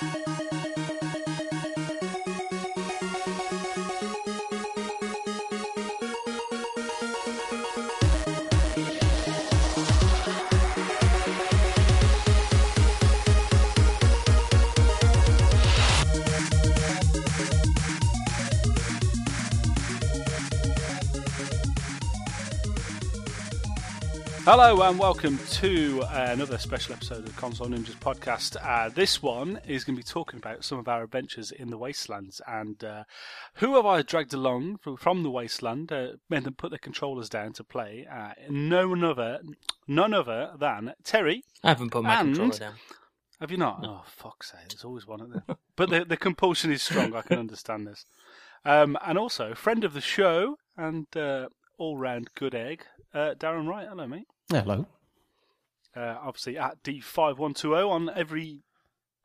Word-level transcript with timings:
Thank 0.00 0.40
you. 0.40 0.49
Hello 24.50 24.82
and 24.82 24.98
welcome 24.98 25.38
to 25.52 26.02
uh, 26.02 26.30
another 26.32 26.58
special 26.58 26.92
episode 26.94 27.18
of 27.18 27.26
the 27.26 27.40
Console 27.40 27.68
Ninjas 27.68 27.94
podcast. 27.94 28.56
Uh, 28.60 28.88
this 28.88 29.22
one 29.22 29.60
is 29.64 29.84
going 29.84 29.94
to 29.94 30.00
be 30.02 30.02
talking 30.02 30.38
about 30.38 30.64
some 30.64 30.76
of 30.76 30.88
our 30.88 31.04
adventures 31.04 31.52
in 31.52 31.70
the 31.70 31.78
Wastelands 31.78 32.40
and 32.48 32.82
uh, 32.82 33.04
who 33.54 33.76
have 33.76 33.86
I 33.86 34.02
dragged 34.02 34.34
along 34.34 34.78
from, 34.78 34.96
from 34.96 35.22
the 35.22 35.30
Wasteland, 35.30 35.92
uh, 35.92 36.14
made 36.28 36.42
them 36.42 36.54
put 36.54 36.70
their 36.70 36.80
controllers 36.80 37.28
down 37.28 37.52
to 37.52 37.62
play. 37.62 38.08
Uh, 38.12 38.32
no 38.48 38.92
other, 39.08 39.38
none 39.86 40.12
other 40.12 40.50
than 40.58 40.94
Terry. 41.04 41.44
I 41.62 41.68
haven't 41.68 41.90
put 41.90 42.02
my 42.02 42.18
And- 42.18 42.34
controller 42.34 42.58
down. 42.58 42.74
Have 43.38 43.52
you 43.52 43.56
not? 43.56 43.84
Oh, 43.84 44.02
fuck's 44.04 44.50
sake! 44.50 44.70
There's 44.70 44.84
always 44.84 45.06
one 45.06 45.20
of 45.20 45.30
them. 45.30 45.44
but 45.76 45.90
the 45.90 46.04
the 46.04 46.16
compulsion 46.16 46.72
is 46.72 46.82
strong. 46.82 47.14
I 47.14 47.22
can 47.22 47.38
understand 47.46 47.86
this. 47.86 48.04
Um, 48.64 48.98
and 49.06 49.16
also, 49.16 49.54
friend 49.54 49.84
of 49.84 49.94
the 49.94 50.00
show 50.00 50.56
and 50.76 51.06
uh, 51.16 51.48
all 51.78 51.96
round 51.96 52.30
good 52.34 52.54
egg, 52.54 52.84
uh, 53.14 53.34
Darren 53.38 53.66
Wright. 53.68 53.88
Hello, 53.88 54.06
mate. 54.06 54.26
Hello. 54.50 54.86
uh, 55.96 56.16
obviously 56.22 56.56
at 56.58 56.82
D5120 56.82 57.88
on 57.90 58.10
every 58.14 58.62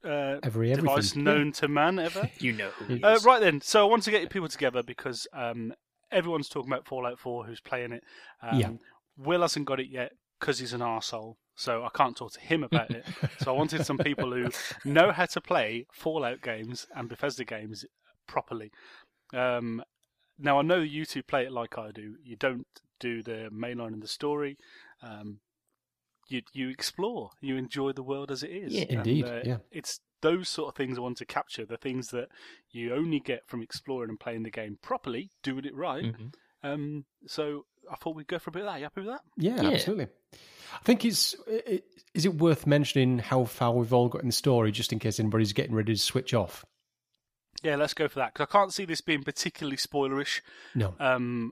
uh, 0.04 0.38
Every 0.44 0.72
device 0.74 1.16
known 1.16 1.52
to 1.54 1.68
man 1.68 1.98
ever. 2.00 2.30
You 2.40 2.54
know 2.54 2.70
who 2.70 3.00
Uh, 3.04 3.14
is. 3.14 3.26
right 3.26 3.42
then, 3.42 3.60
so 3.62 3.86
I 3.86 3.90
want 3.90 4.04
to 4.04 4.12
get 4.12 4.30
people 4.30 4.48
together 4.50 4.84
because 4.84 5.28
um, 5.34 5.74
everyone's 6.12 6.48
talking 6.50 6.72
about 6.72 6.86
Fallout 6.86 7.18
4 7.20 7.46
who's 7.46 7.60
playing 7.62 7.92
it. 7.92 8.04
Um, 8.42 8.60
Yeah. 8.60 8.70
Will 9.18 9.42
hasn't 9.42 9.66
got 9.66 9.80
it 9.80 9.90
yet 9.90 10.12
because 10.40 10.60
he's 10.60 10.74
an 10.74 10.82
arsehole, 10.82 11.36
so 11.56 11.84
I 11.86 11.90
can't 11.96 12.16
talk 12.18 12.34
to 12.34 12.40
him 12.42 12.64
about 12.64 12.92
it. 12.92 13.06
so 13.40 13.52
I 13.54 13.58
wanted 13.58 13.86
some 13.86 13.98
people 13.98 14.32
who 14.32 14.50
know 14.84 15.12
how 15.12 15.26
to 15.26 15.42
play 15.42 15.88
Fallout 15.92 16.42
games 16.42 16.86
and 16.96 17.08
Bethesda 17.10 17.46
games 17.46 17.86
properly. 18.28 18.72
Um, 19.34 19.82
now 20.38 20.60
I 20.60 20.62
know 20.64 20.80
you 20.82 21.06
two 21.06 21.24
play 21.24 21.46
it 21.46 21.52
like 21.52 21.78
I 21.80 21.92
do. 21.92 22.16
You 22.24 22.36
don't 22.36 22.68
do 23.00 23.22
the 23.24 23.50
mainline 23.54 23.94
and 23.94 24.02
the 24.04 24.08
story. 24.08 24.58
Um, 25.02 25.40
you 26.28 26.42
you 26.54 26.70
explore. 26.70 27.30
You 27.42 27.56
enjoy 27.58 27.92
the 27.94 28.04
world 28.04 28.32
as 28.32 28.44
it 28.44 28.50
is. 28.52 28.74
Yeah. 28.74 28.82
And, 28.90 28.92
Indeed, 29.00 29.26
uh, 29.26 29.40
yeah. 29.44 29.58
It's 29.72 30.00
those 30.22 30.50
sort 30.50 30.70
of 30.70 30.76
things 30.76 30.98
I 30.98 31.02
want 31.02 31.18
to 31.18 31.26
capture. 31.26 31.66
The 31.66 31.78
things 31.78 32.10
that 32.10 32.30
you 32.72 32.94
only 32.96 33.20
get 33.20 33.48
from 33.48 33.62
exploring 33.62 34.10
and 34.10 34.20
playing 34.20 34.44
the 34.44 34.50
game 34.52 34.78
properly, 34.82 35.30
doing 35.44 35.66
it 35.66 35.76
right. 35.76 36.04
Mhm. 36.06 36.34
Um, 36.64 37.06
so 37.28 37.66
I 37.92 37.96
thought 37.96 38.16
we'd 38.16 38.28
go 38.28 38.40
for 38.40 38.50
a 38.50 38.54
bit 38.54 38.64
of 38.64 38.68
that. 38.68 38.78
You 38.80 38.84
happy 38.86 39.02
with 39.02 39.10
that? 39.10 39.22
Yeah, 39.38 39.62
Yeah. 39.62 39.70
absolutely. 39.70 40.08
I 40.74 40.80
think 40.84 41.06
it's. 41.06 41.36
It, 41.48 41.86
is 42.16 42.26
it 42.26 42.34
worth 42.36 42.66
mentioning 42.66 43.20
how 43.20 43.44
far 43.46 43.72
we've 43.74 43.94
all 43.94 44.10
got 44.10 44.22
in 44.22 44.28
the 44.30 44.34
story, 44.34 44.72
just 44.72 44.92
in 44.92 44.98
case 45.00 45.20
anybody's 45.20 45.54
getting 45.54 45.76
ready 45.76 45.94
to 45.94 46.00
switch 46.00 46.34
off? 46.34 46.66
Yeah, 47.64 47.76
let's 47.76 47.94
go 47.94 48.08
for 48.08 48.20
that 48.20 48.34
because 48.34 48.48
I 48.50 48.52
can't 48.52 48.74
see 48.74 48.86
this 48.86 49.02
being 49.02 49.24
particularly 49.24 49.78
spoilerish. 49.78 50.42
No. 50.74 50.96
Um, 51.00 51.52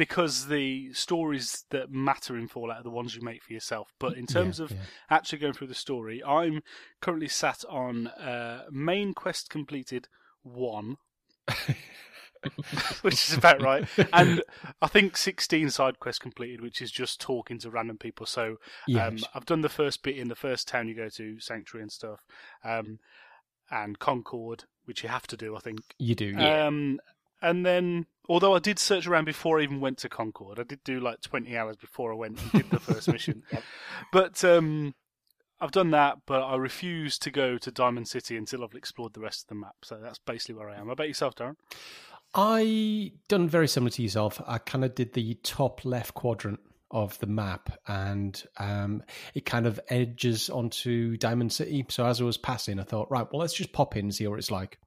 because 0.00 0.46
the 0.46 0.90
stories 0.94 1.66
that 1.68 1.92
matter 1.92 2.34
in 2.34 2.48
Fallout 2.48 2.78
are 2.78 2.82
the 2.82 2.88
ones 2.88 3.14
you 3.14 3.20
make 3.20 3.42
for 3.42 3.52
yourself. 3.52 3.92
But 3.98 4.16
in 4.16 4.24
terms 4.26 4.58
Yeah, 4.58 4.64
of 4.64 4.70
yeah. 4.70 4.78
actually 5.10 5.40
going 5.40 5.52
through 5.52 5.66
the 5.66 5.74
story, 5.74 6.24
I'm 6.24 6.62
currently 7.02 7.28
sat 7.28 7.66
on 7.68 8.06
uh, 8.06 8.64
main 8.70 9.12
quest 9.12 9.50
completed 9.50 10.08
one, 10.42 10.96
which 13.02 13.28
is 13.28 13.34
about 13.34 13.60
right, 13.60 13.86
and 14.14 14.42
I 14.80 14.86
think 14.86 15.18
16 15.18 15.68
side 15.68 16.00
quests 16.00 16.18
completed, 16.18 16.62
which 16.62 16.80
is 16.80 16.90
just 16.90 17.20
talking 17.20 17.58
to 17.58 17.68
random 17.70 17.98
people. 17.98 18.24
So 18.24 18.56
um, 18.98 19.18
I've 19.34 19.44
done 19.44 19.60
the 19.60 19.68
first 19.68 20.02
bit 20.02 20.16
in 20.16 20.28
the 20.28 20.34
first 20.34 20.66
town 20.66 20.88
you 20.88 20.94
go 20.94 21.10
to, 21.10 21.38
Sanctuary 21.40 21.82
and 21.82 21.92
stuff, 21.92 22.20
um, 22.64 23.00
and 23.70 23.98
Concord, 23.98 24.64
which 24.86 25.02
you 25.02 25.10
have 25.10 25.26
to 25.26 25.36
do, 25.36 25.54
I 25.54 25.60
think. 25.60 25.80
you 25.98 26.14
do. 26.14 26.32
Yeah. 26.38 26.66
Um, 26.68 27.00
and 27.42 27.64
then, 27.64 28.06
although 28.28 28.54
I 28.54 28.58
did 28.58 28.78
search 28.78 29.06
around 29.06 29.24
before 29.24 29.60
I 29.60 29.62
even 29.62 29.80
went 29.80 29.98
to 29.98 30.08
Concord, 30.08 30.58
I 30.58 30.64
did 30.64 30.82
do 30.84 31.00
like 31.00 31.20
20 31.20 31.56
hours 31.56 31.76
before 31.76 32.12
I 32.12 32.16
went 32.16 32.40
and 32.40 32.52
did 32.52 32.70
the 32.70 32.80
first 32.80 33.08
mission. 33.12 33.42
But 34.12 34.44
um, 34.44 34.94
I've 35.60 35.72
done 35.72 35.90
that, 35.90 36.18
but 36.26 36.42
I 36.42 36.56
refuse 36.56 37.18
to 37.20 37.30
go 37.30 37.58
to 37.58 37.70
Diamond 37.70 38.08
City 38.08 38.36
until 38.36 38.64
I've 38.64 38.74
explored 38.74 39.12
the 39.12 39.20
rest 39.20 39.44
of 39.44 39.48
the 39.48 39.54
map. 39.56 39.76
So 39.82 39.98
that's 40.02 40.18
basically 40.18 40.54
where 40.56 40.70
I 40.70 40.76
am. 40.76 40.86
How 40.86 40.92
about 40.92 41.08
yourself, 41.08 41.34
Darren? 41.34 41.56
I 42.34 43.12
done 43.28 43.48
very 43.48 43.68
similar 43.68 43.90
to 43.90 44.02
yourself. 44.02 44.40
I 44.46 44.58
kind 44.58 44.84
of 44.84 44.94
did 44.94 45.12
the 45.12 45.34
top 45.42 45.84
left 45.84 46.14
quadrant 46.14 46.60
of 46.90 47.18
the 47.18 47.26
map, 47.26 47.70
and 47.86 48.42
um, 48.58 49.02
it 49.34 49.44
kind 49.44 49.66
of 49.66 49.78
edges 49.88 50.48
onto 50.50 51.16
Diamond 51.16 51.52
City. 51.52 51.84
So 51.88 52.06
as 52.06 52.20
I 52.20 52.24
was 52.24 52.38
passing, 52.38 52.80
I 52.80 52.84
thought, 52.84 53.10
right, 53.10 53.26
well, 53.30 53.40
let's 53.40 53.54
just 53.54 53.72
pop 53.72 53.96
in 53.96 54.06
and 54.06 54.14
see 54.14 54.26
what 54.26 54.38
it's 54.38 54.50
like. 54.50 54.78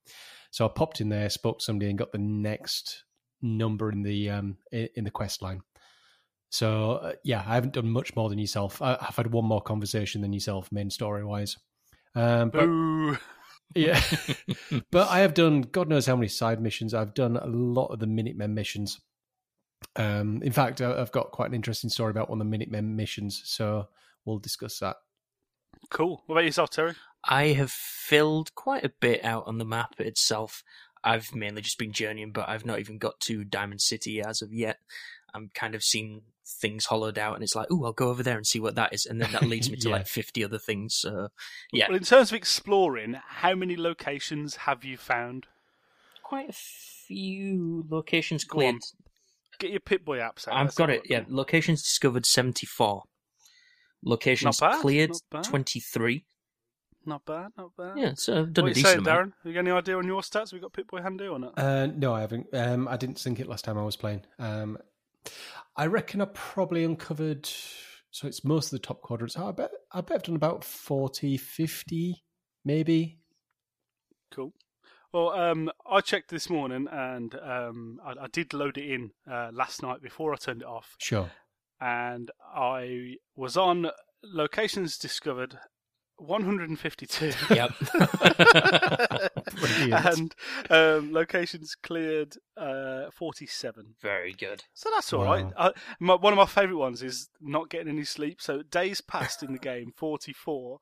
So 0.53 0.66
I 0.66 0.68
popped 0.68 1.02
in 1.02 1.09
there, 1.09 1.31
spoke 1.31 1.58
to 1.58 1.66
somebody, 1.66 1.90
and 1.90 1.97
got 1.97 2.12
the 2.12 2.19
next 2.19 3.06
number 3.41 3.91
in 3.91 4.03
the 4.03 4.30
um, 4.30 4.58
in 4.72 5.03
the 5.03 5.09
quest 5.09 5.41
line. 5.41 5.62
So 6.52 6.91
uh, 6.97 7.14
yeah, 7.24 7.44
I 7.47 7.56
haven't 7.56 7.74
done 7.74 7.90
much 7.90 8.16
more 8.16 8.30
than 8.30 8.38
yourself. 8.38 8.80
I, 8.80 8.96
I've 9.02 9.16
had 9.16 9.31
one 9.31 9.46
more 9.46 9.63
conversation 9.63 10.22
than 10.22 10.31
yourself, 10.31 10.72
main 10.72 10.92
story 10.92 11.25
wise. 11.25 11.58
Um, 12.13 12.52
but 12.52 12.68
Boo! 12.68 13.18
yeah. 13.75 14.00
but 14.92 15.09
I 15.09 15.22
have 15.22 15.34
done 15.34 15.62
God 15.62 15.90
knows 15.90 16.06
how 16.06 16.16
many 16.16 16.28
side 16.28 16.62
missions. 16.62 16.94
I've 16.94 17.16
done 17.16 17.36
a 17.36 17.47
lot 17.47 17.88
of 17.88 17.97
the 17.97 18.06
Minutemen 18.06 18.53
missions. 18.53 19.02
Um, 19.96 20.40
in 20.44 20.52
fact, 20.52 20.81
I've 20.81 21.12
got 21.12 21.31
quite 21.31 21.50
an 21.50 21.56
interesting 21.56 21.90
story 21.90 22.12
about 22.12 22.30
one 22.30 22.40
of 22.40 22.46
the 22.46 22.52
Minutemen 22.52 22.96
missions, 22.96 23.42
so 23.44 23.88
we'll 24.24 24.38
discuss 24.38 24.78
that. 24.81 24.97
Cool. 25.90 26.24
What 26.26 26.36
about 26.36 26.46
yourself, 26.46 26.70
Terry? 26.72 26.94
I 27.24 27.48
have 27.48 27.72
filled 27.72 28.54
quite 28.56 28.84
a 28.84 28.90
bit 29.00 29.24
out 29.24 29.46
on 29.48 29.58
the 29.58 29.66
map 29.66 29.96
itself. 30.00 30.64
I've 31.04 31.34
mainly 31.36 31.62
just 31.62 31.78
been 31.78 31.92
journeying, 31.94 32.32
but 32.32 32.48
I've 32.50 32.66
not 32.66 32.80
even 32.80 32.98
got 32.98 33.20
to 33.22 33.44
Diamond 33.44 33.82
City 33.82 34.22
as 34.22 34.42
of 34.42 34.54
yet. 34.54 34.80
I'm 35.34 35.50
kind 35.54 35.76
of 35.76 35.84
seeing 35.84 36.22
things 36.46 36.86
hollowed 36.86 37.18
out, 37.18 37.36
and 37.36 37.44
it's 37.44 37.56
like, 37.56 37.68
oh, 37.72 37.86
I'll 37.86 37.94
go 37.94 38.10
over 38.10 38.24
there 38.24 38.38
and 38.38 38.46
see 38.46 38.60
what 38.60 38.76
that 38.76 38.94
is, 38.94 39.06
and 39.06 39.20
then 39.22 39.32
that 39.32 39.44
leads 39.44 39.70
me 39.70 39.78
to 39.78 39.88
Yeah. 39.90 39.96
like 39.96 40.08
50 40.08 40.44
other 40.44 40.60
things. 40.60 40.96
So, 40.96 41.30
yeah, 41.72 41.88
Well, 41.90 41.98
in 41.98 42.04
terms 42.04 42.32
of 42.32 42.36
exploring, 42.36 43.16
how 43.26 43.56
many 43.56 43.76
locations 43.76 44.56
have 44.58 44.84
you 44.84 44.98
found? 44.98 45.48
quite 46.24 46.50
a 46.50 46.54
few 46.54 47.86
locations 47.90 48.44
cleared. 48.44 48.78
Get 49.60 49.70
your 49.72 49.80
Pip 49.82 50.04
Boy 50.04 50.18
apps 50.18 50.48
out. 50.48 50.56
I've 50.56 50.74
got 50.74 50.90
it. 50.90 51.04
Yeah, 51.06 51.26
locations 51.28 51.84
discovered 51.84 52.26
74. 52.26 53.04
Locations 54.03 54.62
Not 54.62 54.72
bad, 54.72 54.81
cleared 54.81 55.09
not 55.12 55.22
bad. 55.31 55.44
23. 55.46 56.25
Not 57.06 57.25
bad, 57.25 57.47
not 57.58 57.72
bad. 57.78 57.97
Yeah, 57.97 58.14
so 58.16 58.40
I've 58.40 58.53
done 58.53 58.66
what 58.66 58.69
a 58.69 58.74
are 58.74 58.78
you 58.78 58.84
decent 58.84 59.06
saying. 59.06 59.18
Darren? 59.18 59.31
Have 59.44 59.46
you 59.46 59.53
got 59.53 59.59
any 59.59 59.72
idea 59.72 59.97
on 59.97 60.08
your 60.08 60.22
stats? 60.22 60.52
Have 60.52 60.53
we 60.53 60.59
got 60.59 60.72
Pip 60.74 60.88
Boy 60.88 61.02
handy 61.02 61.28
or 61.28 61.38
not? 61.40 61.53
Uh, 61.58 61.88
no, 61.88 62.13
I 62.13 62.22
haven't. 62.22 62.47
Um, 62.53 62.88
I 62.88 62.96
didn't 62.97 63.19
sync 63.19 63.40
it 63.40 63.47
last 63.47 63.66
time 63.66 63.78
I 63.78 63.84
was 63.84 63.97
playing. 63.97 64.22
Um, 64.40 64.78
I 65.75 65.88
reckon 65.88 66.22
I 66.22 66.25
probably 66.34 66.84
uncovered. 66.84 67.50
So 68.12 68.28
it's 68.28 68.44
most 68.46 68.68
of 68.68 68.72
the 68.80 68.86
top 68.88 69.02
quadrants. 69.02 69.36
Oh, 69.38 69.50
I 69.50 69.52
bet 69.52 69.72
I 69.92 70.02
bet 70.02 70.18
I've 70.18 70.24
done 70.24 70.36
about 70.36 70.63
40, 70.63 71.36
50, 71.38 72.24
maybe. 72.63 73.19
Cool. 74.31 74.54
Well, 75.12 75.30
um, 75.31 75.72
I 75.89 76.01
checked 76.01 76.30
this 76.30 76.50
morning 76.50 76.88
and 76.92 77.36
um, 77.36 78.00
I, 78.06 78.24
I 78.24 78.28
did 78.31 78.54
load 78.54 78.78
it 78.78 78.89
in 78.89 79.12
uh, 79.31 79.50
last 79.51 79.83
night 79.83 80.01
before 80.01 80.33
I 80.33 80.38
turned 80.38 80.62
it 80.62 80.68
off, 80.68 80.95
Sure. 81.00 81.30
And 81.83 82.31
I 82.56 83.15
was 83.35 83.57
on 83.57 83.89
locations 84.24 84.97
discovered 84.97 85.57
152. 86.15 87.33
Yep. 87.53 87.71
And 89.91 90.35
um, 90.69 91.13
locations 91.13 91.75
cleared 91.75 92.35
uh, 92.57 93.06
47. 93.13 93.95
Very 94.01 94.33
good. 94.33 94.63
So 94.74 94.89
that's 94.94 95.12
all 95.13 95.24
right. 95.24 95.45
I, 95.57 95.71
my, 96.00 96.15
one 96.15 96.33
of 96.33 96.38
my 96.38 96.45
favourite 96.45 96.80
ones 96.80 97.03
is 97.03 97.30
not 97.41 97.69
getting 97.69 97.89
any 97.89 98.03
sleep. 98.03 98.41
So 98.41 98.62
days 98.62 99.01
passed 99.01 99.44
in 99.44 99.53
the 99.53 99.59
game 99.74 99.91
44, 99.95 100.80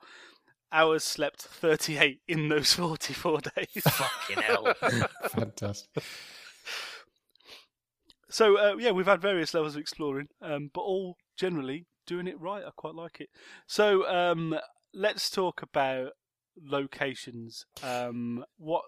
hours 0.71 1.03
slept 1.03 1.41
38 1.41 2.21
in 2.27 2.49
those 2.49 2.73
44 2.73 3.39
days. 3.55 3.83
Fucking 3.83 4.43
hell. 4.43 4.73
Fantastic. 5.29 6.03
So 8.31 8.57
uh, 8.57 8.75
yeah, 8.77 8.91
we've 8.91 9.05
had 9.05 9.21
various 9.21 9.53
levels 9.53 9.75
of 9.75 9.81
exploring, 9.81 10.27
um, 10.41 10.69
but 10.73 10.81
all 10.81 11.17
generally 11.37 11.85
doing 12.07 12.27
it 12.27 12.39
right. 12.39 12.63
I 12.65 12.69
quite 12.75 12.95
like 12.95 13.19
it. 13.19 13.29
So 13.67 14.07
um, 14.07 14.57
let's 14.93 15.29
talk 15.29 15.61
about 15.61 16.11
locations. 16.61 17.65
Um, 17.83 18.43
what 18.57 18.83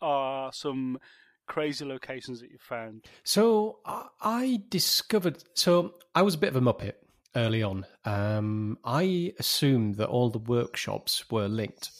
are 0.00 0.52
some 0.52 0.98
crazy 1.46 1.84
locations 1.84 2.40
that 2.40 2.50
you 2.50 2.58
found? 2.60 3.04
So 3.24 3.78
I- 3.84 4.62
discovered. 4.68 5.42
So 5.54 5.94
I 6.14 6.22
was 6.22 6.34
a 6.34 6.38
bit 6.38 6.48
of 6.48 6.56
a 6.56 6.60
muppet 6.60 6.94
early 7.34 7.62
on. 7.62 7.86
Um, 8.04 8.78
I 8.84 9.32
assumed 9.38 9.96
that 9.96 10.08
all 10.08 10.30
the 10.30 10.38
workshops 10.38 11.30
were 11.30 11.48
linked. 11.48 11.90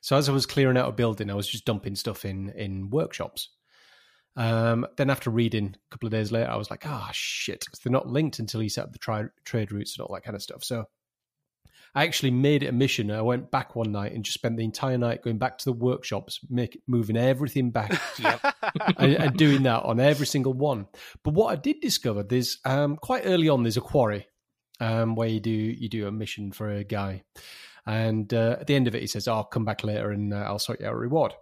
So 0.00 0.16
as 0.16 0.28
I 0.28 0.32
was 0.32 0.46
clearing 0.46 0.76
out 0.76 0.88
a 0.88 0.92
building, 0.92 1.30
I 1.30 1.34
was 1.34 1.48
just 1.48 1.64
dumping 1.64 1.96
stuff 1.96 2.24
in 2.24 2.50
in 2.50 2.90
workshops. 2.90 3.50
Um, 4.36 4.86
then 4.96 5.10
after 5.10 5.30
reading 5.30 5.74
a 5.74 5.90
couple 5.90 6.06
of 6.06 6.12
days 6.12 6.30
later, 6.30 6.50
I 6.50 6.56
was 6.56 6.70
like, 6.70 6.86
ah, 6.86 7.10
shit, 7.12 7.60
because 7.64 7.80
they're 7.80 7.92
not 7.92 8.08
linked 8.08 8.38
until 8.38 8.62
you 8.62 8.68
set 8.68 8.84
up 8.84 8.92
the 8.92 8.98
tri- 8.98 9.28
trade 9.44 9.72
routes 9.72 9.96
and 9.96 10.06
all 10.06 10.14
that 10.14 10.24
kind 10.24 10.36
of 10.36 10.42
stuff. 10.42 10.62
So 10.62 10.84
I 11.94 12.04
actually 12.04 12.32
made 12.32 12.62
it 12.62 12.68
a 12.68 12.72
mission. 12.72 13.10
I 13.10 13.22
went 13.22 13.50
back 13.50 13.74
one 13.74 13.92
night 13.92 14.12
and 14.12 14.22
just 14.22 14.34
spent 14.34 14.58
the 14.58 14.64
entire 14.64 14.98
night 14.98 15.22
going 15.22 15.38
back 15.38 15.56
to 15.58 15.64
the 15.64 15.72
workshops, 15.72 16.40
make, 16.50 16.82
moving 16.86 17.16
everything 17.16 17.70
back 17.70 17.98
and, 18.98 19.14
and 19.14 19.36
doing 19.36 19.62
that 19.62 19.84
on 19.84 19.98
every 19.98 20.26
single 20.26 20.52
one. 20.52 20.86
But 21.22 21.32
what 21.32 21.52
I 21.52 21.56
did 21.56 21.80
discover, 21.80 22.22
there's 22.22 22.58
um, 22.66 22.96
quite 22.96 23.22
early 23.24 23.48
on, 23.48 23.62
there's 23.62 23.78
a 23.78 23.80
quarry 23.82 24.26
um, 24.80 25.14
where 25.14 25.28
you 25.28 25.40
do 25.40 25.50
you 25.50 25.88
do 25.88 26.06
a 26.06 26.12
mission 26.12 26.52
for 26.52 26.70
a 26.70 26.84
guy, 26.84 27.22
and 27.86 28.32
uh, 28.34 28.56
at 28.60 28.66
the 28.66 28.74
end 28.74 28.88
of 28.88 28.94
it, 28.94 29.00
he 29.00 29.06
says, 29.06 29.26
"Oh, 29.26 29.34
"I'll 29.36 29.44
come 29.44 29.64
back 29.64 29.84
later 29.84 30.10
and 30.10 30.34
uh, 30.34 30.44
I'll 30.46 30.58
sort 30.58 30.80
you 30.80 30.86
out 30.86 30.92
a 30.92 30.96
reward." 30.96 31.32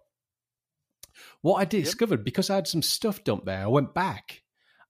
What 1.45 1.61
I 1.61 1.67
discovered 1.67 2.25
because 2.25 2.49
I 2.49 2.55
had 2.55 2.67
some 2.67 2.81
stuff 2.81 3.23
dumped 3.23 3.45
there, 3.45 3.65
I 3.65 3.67
went 3.67 3.93
back, 3.93 4.41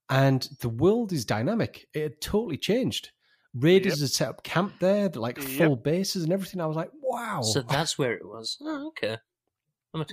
and 0.09 0.41
the 0.61 0.69
world 0.69 1.13
is 1.13 1.25
dynamic. 1.25 1.89
It 1.93 2.03
had 2.03 2.21
totally 2.21 2.59
changed. 2.59 3.11
Raiders 3.55 3.95
Yep. 3.95 3.99
had 3.99 4.11
set 4.11 4.29
up 4.29 4.45
camp 4.45 4.75
there, 4.79 5.09
like 5.09 5.37
Yep. 5.39 5.49
full 5.49 5.75
bases 5.75 6.23
and 6.23 6.33
everything. 6.33 6.61
I 6.61 6.67
was 6.67 6.77
like, 6.77 6.91
"Wow!" 7.03 7.43
So 7.43 7.61
that's 7.61 7.99
where 7.99 8.13
it 8.13 8.25
was. 8.25 8.57
Oh, 8.61 8.87
okay. 8.91 9.19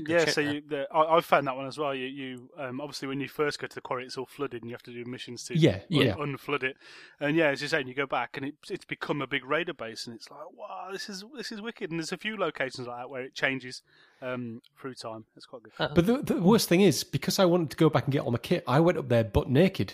Yeah, 0.07 0.25
check 0.25 0.33
so 0.33 0.41
you, 0.41 0.61
the, 0.67 0.87
I, 0.93 1.17
I 1.17 1.21
found 1.21 1.47
that 1.47 1.55
one 1.55 1.65
as 1.67 1.77
well. 1.77 1.93
You, 1.95 2.05
you 2.05 2.49
um, 2.57 2.79
obviously 2.81 3.07
when 3.07 3.19
you 3.19 3.27
first 3.27 3.59
go 3.59 3.67
to 3.67 3.75
the 3.75 3.81
quarry, 3.81 4.05
it's 4.05 4.17
all 4.17 4.25
flooded, 4.25 4.61
and 4.61 4.69
you 4.69 4.73
have 4.73 4.83
to 4.83 4.93
do 4.93 5.03
missions 5.05 5.43
to 5.45 5.57
Yeah, 5.57 5.75
un- 5.75 5.81
yeah. 5.89 6.13
unflood 6.15 6.63
it. 6.63 6.77
And 7.19 7.35
yeah, 7.35 7.47
as 7.47 7.61
you're 7.61 7.69
saying, 7.69 7.87
you 7.87 7.93
go 7.93 8.05
back, 8.05 8.37
and 8.37 8.45
it, 8.47 8.55
it's 8.69 8.85
become 8.85 9.21
a 9.21 9.27
big 9.27 9.45
raider 9.45 9.73
base, 9.73 10.07
and 10.07 10.15
it's 10.15 10.29
like, 10.29 10.39
wow, 10.55 10.89
this 10.91 11.09
is 11.09 11.23
this 11.35 11.51
is 11.51 11.61
wicked. 11.61 11.91
And 11.91 11.99
there's 11.99 12.11
a 12.11 12.17
few 12.17 12.37
locations 12.37 12.87
like 12.87 12.97
that 12.97 13.09
where 13.09 13.23
it 13.23 13.33
changes 13.33 13.81
um, 14.21 14.61
through 14.79 14.93
time. 14.95 15.25
It's 15.35 15.45
quite 15.45 15.63
good. 15.63 15.73
Uh, 15.79 15.89
But 15.93 16.05
the, 16.05 16.17
the 16.17 16.41
worst 16.41 16.69
thing 16.69 16.81
is, 16.81 17.03
because 17.03 17.39
I 17.39 17.45
wanted 17.45 17.71
to 17.71 17.77
go 17.77 17.89
back 17.89 18.05
and 18.05 18.13
get 18.13 18.21
all 18.21 18.31
my 18.31 18.37
kit, 18.37 18.63
I 18.67 18.79
went 18.79 18.97
up 18.97 19.09
there 19.09 19.23
butt 19.23 19.49
naked. 19.49 19.93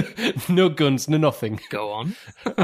no 0.48 0.68
guns, 0.68 1.08
no 1.08 1.16
nothing. 1.16 1.60
Go 1.70 1.90
on. 1.90 2.16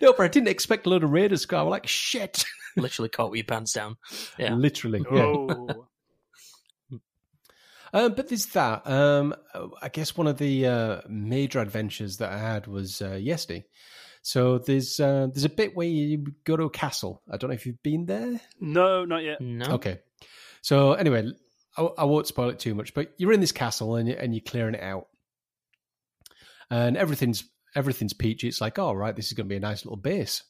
no, 0.00 0.12
but 0.12 0.20
I 0.20 0.28
didn't 0.28 0.48
expect 0.48 0.86
a 0.86 0.90
load 0.90 1.04
of 1.04 1.10
raiders 1.10 1.42
to 1.42 1.48
go. 1.48 1.58
I 1.58 1.62
was 1.62 1.70
like, 1.70 1.86
shit. 1.86 2.44
Literally 2.76 3.08
caught 3.08 3.30
with 3.30 3.38
your 3.38 3.44
pants 3.44 3.72
down. 3.72 3.96
Yeah. 4.38 4.54
Literally. 4.54 5.04
Yeah. 5.10 5.22
Oh, 5.22 5.86
Um, 7.92 8.14
but 8.14 8.28
there's 8.28 8.46
that. 8.46 8.86
Um, 8.86 9.34
I 9.82 9.88
guess 9.88 10.16
one 10.16 10.28
of 10.28 10.38
the 10.38 10.66
uh, 10.66 11.00
major 11.08 11.58
adventures 11.58 12.18
that 12.18 12.30
I 12.32 12.38
had 12.38 12.68
was 12.68 13.02
uh, 13.02 13.14
yesterday. 13.14 13.66
So 14.22 14.58
there's 14.58 15.00
uh, 15.00 15.26
there's 15.32 15.44
a 15.44 15.48
bit 15.48 15.74
where 15.74 15.88
you 15.88 16.24
go 16.44 16.56
to 16.56 16.64
a 16.64 16.70
castle. 16.70 17.22
I 17.28 17.36
don't 17.36 17.50
know 17.50 17.54
if 17.54 17.66
you've 17.66 17.82
been 17.82 18.06
there. 18.06 18.40
no, 18.60 19.04
not 19.04 19.24
yet. 19.24 19.40
No. 19.40 19.66
Okay. 19.74 19.98
So 20.62 20.92
anyway, 20.92 21.32
I, 21.76 21.82
I 21.82 22.04
won't 22.04 22.26
spoil 22.26 22.50
it 22.50 22.58
too 22.58 22.74
much, 22.74 22.94
but 22.94 23.12
you're 23.16 23.32
in 23.32 23.40
this 23.40 23.50
castle 23.52 23.96
and 23.96 24.08
you, 24.08 24.14
and 24.14 24.34
you're 24.34 24.42
clearing 24.46 24.74
it 24.74 24.82
out, 24.82 25.08
and 26.70 26.96
everything's 26.96 27.42
everything's 27.74 28.12
peachy. 28.12 28.46
It's 28.46 28.60
like, 28.60 28.78
all 28.78 28.96
right, 28.96 29.16
this 29.16 29.26
is 29.26 29.32
going 29.32 29.46
to 29.46 29.52
be 29.52 29.56
a 29.56 29.60
nice 29.60 29.84
little 29.84 29.96
base. 29.96 30.44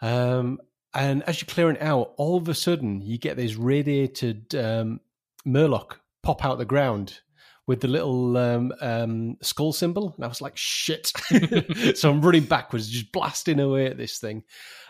Um, 0.00 0.58
and 0.94 1.22
as 1.24 1.40
you're 1.40 1.46
clearing 1.46 1.78
out, 1.78 2.14
all 2.16 2.36
of 2.36 2.48
a 2.48 2.54
sudden 2.54 3.00
you 3.02 3.18
get 3.18 3.36
this 3.36 3.56
radiated 3.56 4.54
um, 4.54 5.00
mirelurk 5.46 5.96
pop 6.22 6.44
out 6.44 6.58
the 6.58 6.64
ground 6.64 7.20
with 7.66 7.80
the 7.80 7.88
little 7.88 8.36
um, 8.36 8.72
um, 8.80 9.36
skull 9.42 9.74
symbol, 9.74 10.14
and 10.16 10.24
I 10.24 10.28
was 10.28 10.40
like, 10.40 10.56
shit. 10.56 11.12
so 11.94 12.10
I'm 12.10 12.22
running 12.22 12.44
backwards, 12.44 12.88
just 12.88 13.12
blasting 13.12 13.60
away 13.60 13.86
at 13.86 13.98
this 13.98 14.18
thing. 14.18 14.44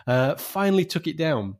Uh, 0.07 0.35
finally 0.35 0.85
took 0.85 1.05
it 1.05 1.17
down, 1.17 1.57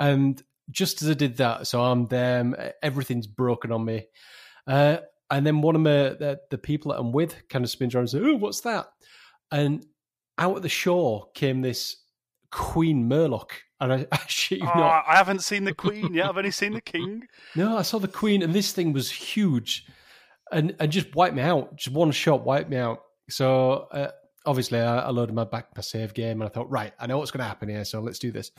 and 0.00 0.42
just 0.70 1.02
as 1.02 1.10
I 1.10 1.14
did 1.14 1.36
that, 1.36 1.66
so 1.66 1.82
I'm 1.82 2.06
there, 2.06 2.74
everything's 2.82 3.26
broken 3.26 3.72
on 3.72 3.84
me. 3.84 4.06
Uh, 4.66 4.98
and 5.30 5.46
then 5.46 5.60
one 5.60 5.76
of 5.76 5.80
my, 5.82 5.90
the, 5.90 6.40
the 6.50 6.58
people 6.58 6.92
that 6.92 6.98
I'm 6.98 7.12
with 7.12 7.48
kind 7.48 7.64
of 7.64 7.70
spins 7.70 7.94
around 7.94 8.02
and 8.02 8.10
says, 8.10 8.22
Oh, 8.24 8.36
what's 8.36 8.60
that? 8.62 8.88
And 9.50 9.84
out 10.36 10.56
at 10.56 10.62
the 10.62 10.68
shore 10.68 11.28
came 11.34 11.62
this 11.62 11.96
Queen 12.50 13.08
Mirelurk. 13.08 13.50
And 13.80 13.92
I, 13.92 14.06
I 14.10 14.18
shit 14.26 14.58
you 14.58 14.68
Oh, 14.72 14.78
not. 14.78 15.04
I 15.06 15.16
haven't 15.16 15.42
seen 15.42 15.64
the 15.64 15.74
Queen 15.74 16.14
yet. 16.14 16.28
I've 16.28 16.36
only 16.36 16.50
seen 16.50 16.72
the 16.74 16.80
King. 16.80 17.26
No, 17.54 17.76
I 17.76 17.82
saw 17.82 17.98
the 17.98 18.08
Queen, 18.08 18.42
and 18.42 18.52
this 18.52 18.72
thing 18.72 18.92
was 18.92 19.10
huge, 19.10 19.86
and 20.52 20.74
and 20.80 20.90
just 20.92 21.14
wiped 21.14 21.34
me 21.36 21.42
out. 21.42 21.76
Just 21.76 21.94
one 21.94 22.10
shot 22.10 22.44
wiped 22.44 22.70
me 22.70 22.76
out. 22.76 23.02
So 23.30 23.88
uh, 23.92 24.10
obviously, 24.46 24.80
I, 24.80 24.98
I 25.00 25.10
loaded 25.10 25.34
my 25.34 25.44
back 25.44 25.68
my 25.76 25.82
save 25.82 26.14
game, 26.14 26.40
and 26.40 26.48
I 26.48 26.52
thought, 26.52 26.70
right, 26.70 26.92
I 26.98 27.06
know 27.06 27.18
what's 27.18 27.30
going 27.30 27.42
to 27.42 27.48
happen 27.48 27.68
here. 27.68 27.84
So 27.84 28.00
let's 28.00 28.18
do 28.18 28.30
this. 28.32 28.50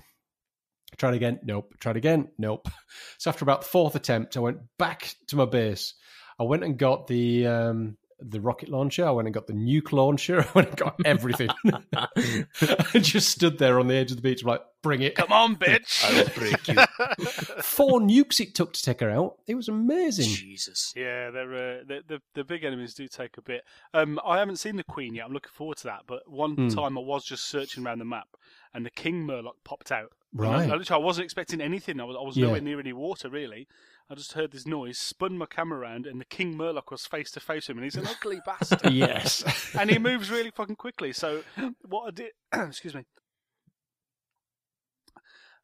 Tried 0.97 1.13
again, 1.13 1.39
nope. 1.43 1.73
Tried 1.79 1.97
again, 1.97 2.29
nope. 2.37 2.67
So 3.17 3.29
after 3.29 3.43
about 3.43 3.61
the 3.61 3.67
fourth 3.67 3.95
attempt, 3.95 4.37
I 4.37 4.39
went 4.39 4.59
back 4.77 5.13
to 5.27 5.35
my 5.35 5.45
base. 5.45 5.93
I 6.39 6.43
went 6.43 6.63
and 6.63 6.77
got 6.77 7.07
the 7.07 7.45
um, 7.47 7.97
the 8.21 8.41
rocket 8.41 8.69
launcher. 8.69 9.05
I 9.07 9.11
went 9.11 9.27
and 9.27 9.33
got 9.33 9.47
the 9.47 9.53
nuke 9.53 9.91
launcher. 9.91 10.41
I 10.47 10.47
went 10.53 10.67
and 10.69 10.77
got 10.77 10.95
everything. 11.05 11.49
I 12.05 12.99
just 12.99 13.29
stood 13.29 13.57
there 13.57 13.79
on 13.79 13.87
the 13.87 13.95
edge 13.95 14.11
of 14.11 14.17
the 14.17 14.21
beach, 14.23 14.43
like, 14.43 14.61
bring 14.81 15.01
it. 15.01 15.15
Come 15.15 15.31
on, 15.31 15.55
bitch. 15.55 16.03
I 16.09 16.21
will 16.21 16.29
break 16.35 16.67
you. 16.67 17.61
Four 17.61 17.99
nukes 17.99 18.39
it 18.39 18.55
took 18.55 18.73
to 18.73 18.81
take 18.81 18.99
her 19.01 19.09
out. 19.09 19.37
It 19.47 19.55
was 19.55 19.67
amazing. 19.67 20.25
Jesus. 20.29 20.93
Yeah, 20.95 21.31
they're, 21.31 21.53
uh, 21.53 21.83
the, 21.87 22.01
the 22.07 22.21
the 22.33 22.43
big 22.43 22.63
enemies 22.63 22.93
do 22.93 23.07
take 23.07 23.37
a 23.37 23.41
bit. 23.41 23.63
Um, 23.93 24.19
I 24.25 24.39
haven't 24.39 24.57
seen 24.57 24.75
the 24.75 24.83
Queen 24.83 25.15
yet. 25.15 25.25
I'm 25.25 25.33
looking 25.33 25.51
forward 25.53 25.77
to 25.77 25.83
that. 25.85 26.01
But 26.07 26.29
one 26.29 26.55
Hmm. 26.55 26.67
time 26.69 26.97
I 26.97 27.01
was 27.01 27.23
just 27.25 27.45
searching 27.45 27.85
around 27.85 27.99
the 27.99 28.05
map, 28.05 28.27
and 28.73 28.85
the 28.85 28.89
King 28.91 29.25
Mirelurk 29.25 29.53
popped 29.63 29.91
out. 29.91 30.11
And 30.37 30.45
I- 30.45 30.51
Right. 30.51 30.69
I, 30.69 30.75
literally, 30.75 31.01
I 31.01 31.05
wasn't 31.05 31.25
expecting 31.25 31.59
anything. 31.59 31.99
I 31.99 32.03
was, 32.03 32.15
I 32.15 32.21
was 32.23 32.37
Yeah. 32.37 32.45
nowhere 32.47 32.61
near 32.61 32.79
any 32.79 32.93
water 32.93 33.29
really. 33.29 33.67
I 34.11 34.15
just 34.15 34.33
heard 34.33 34.51
this 34.51 34.65
noise, 34.65 34.97
spun 34.97 35.37
my 35.37 35.45
camera 35.45 35.79
around, 35.79 36.07
and 36.07 36.19
the 36.19 36.25
King 36.25 36.55
Mirelurk 36.57 36.89
was 36.89 37.05
face 37.05 37.29
to 37.31 37.39
face 37.39 37.67
with 37.67 37.77
him, 37.77 37.83
and 37.83 37.83
he's 37.85 37.95
an 37.95 38.07
ugly 38.07 38.41
bastard. 38.45 38.91
Yes. 38.91 39.43
and 39.79 39.89
he 39.89 39.99
moves 39.99 40.31
really 40.31 40.49
fucking 40.51 40.77
quickly. 40.77 41.13
So 41.13 41.43
what 41.87 42.07
I 42.07 42.11
did, 42.11 42.31
excuse 42.53 42.95
me, 42.95 43.03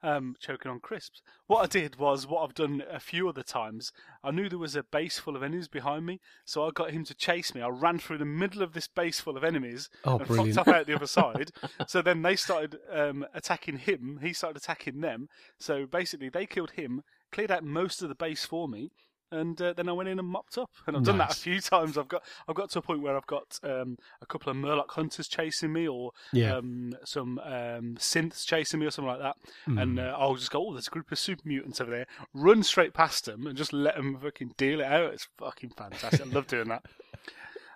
um, 0.03 0.36
choking 0.39 0.69
on 0.71 0.80
crisps. 0.80 1.24
What 1.48 1.63
I 1.63 1.65
did 1.65 1.96
was 1.98 2.27
what 2.27 2.43
I've 2.43 2.53
done 2.53 2.84
a 2.91 3.00
few 3.00 3.27
other 3.27 3.41
times. 3.41 3.91
I 4.24 4.29
knew 4.29 4.48
there 4.50 4.60
was 4.60 4.75
a 4.75 4.84
base 4.84 5.17
full 5.17 5.36
of 5.36 5.41
enemies 5.41 5.67
behind 5.67 6.05
me, 6.05 6.19
so 6.46 6.67
I 6.67 6.69
got 6.72 6.91
him 6.91 7.03
to 7.05 7.15
chase 7.15 7.55
me. 7.55 7.62
I 7.62 7.69
ran 7.69 7.98
through 7.98 8.19
the 8.19 8.25
middle 8.25 8.62
of 8.62 8.74
this 8.74 8.88
base 8.88 9.19
full 9.19 9.36
of 9.38 9.43
enemies 9.43 9.89
Oh, 10.03 10.19
and 10.19 10.27
brilliant. 10.27 10.53
fucked 10.55 10.67
up 10.67 10.75
out 10.75 10.86
the 10.86 10.96
other 10.96 11.08
side. 11.08 11.50
so 11.88 12.03
then 12.03 12.22
they 12.22 12.36
started 12.36 12.77
um, 12.91 13.25
attacking 13.34 13.77
him. 13.79 14.19
He 14.22 14.34
started 14.34 14.58
attacking 14.58 15.01
them. 15.01 15.27
So 15.60 15.88
basically, 15.88 16.29
they 16.29 16.46
killed 16.46 16.72
him, 16.72 17.01
cleared 17.36 17.51
out 17.51 17.63
most 17.63 18.01
of 18.01 18.10
the 18.10 18.15
base 18.15 18.46
for 18.46 18.68
me. 18.68 18.89
And 19.32 19.60
uh, 19.60 19.74
then 19.74 19.89
I 19.89 19.92
went 19.92 20.08
in 20.08 20.20
and 20.20 20.27
mopped 20.27 20.56
up, 20.58 20.70
and 20.86 20.96
I've 20.96 21.04
done 21.04 21.18
that 21.18 21.32
a 21.32 21.36
few 21.36 21.60
times. 21.60 21.98
I've 21.98 22.08
got 22.08 22.24
I've 22.48 22.56
got 22.56 22.70
to 22.70 22.80
a 22.80 22.82
point 22.82 23.01
where 23.01 23.18
I've 23.18 23.25
got 23.25 23.60
um, 23.63 23.98
a 24.22 24.25
couple 24.27 24.51
of 24.51 24.56
Mirelurk 24.56 24.92
hunters 24.92 25.27
chasing 25.27 25.74
me, 25.74 25.88
or 25.88 26.12
Yeah. 26.32 26.58
um, 26.58 26.94
some 27.04 27.39
um, 27.39 27.96
synths 27.98 28.46
chasing 28.46 28.80
me, 28.80 28.86
or 28.86 28.92
something 28.92 29.12
like 29.12 29.20
that. 29.22 29.36
Mm. 29.68 29.82
And 29.82 30.00
uh, 30.00 30.15
I'll 30.18 30.36
just 30.36 30.51
go, 30.51 30.65
oh, 30.68 30.74
there's 30.74 30.88
a 30.88 30.92
group 30.92 31.12
of 31.12 31.18
super 31.18 31.42
mutants 31.46 31.82
over 31.82 31.89
there. 31.89 32.08
Run 32.36 32.62
straight 32.62 32.94
past 32.94 33.25
them 33.25 33.48
and 33.48 33.58
just 33.58 33.74
let 33.74 33.96
them 33.96 34.15
fucking 34.22 34.54
deal 34.58 34.80
it 34.80 34.86
out. 34.86 35.13
It's 35.13 35.27
fucking 35.39 35.72
fantastic. 35.72 36.22
I 36.22 36.30
love 36.30 36.46
doing 36.48 36.70
that. 36.70 36.86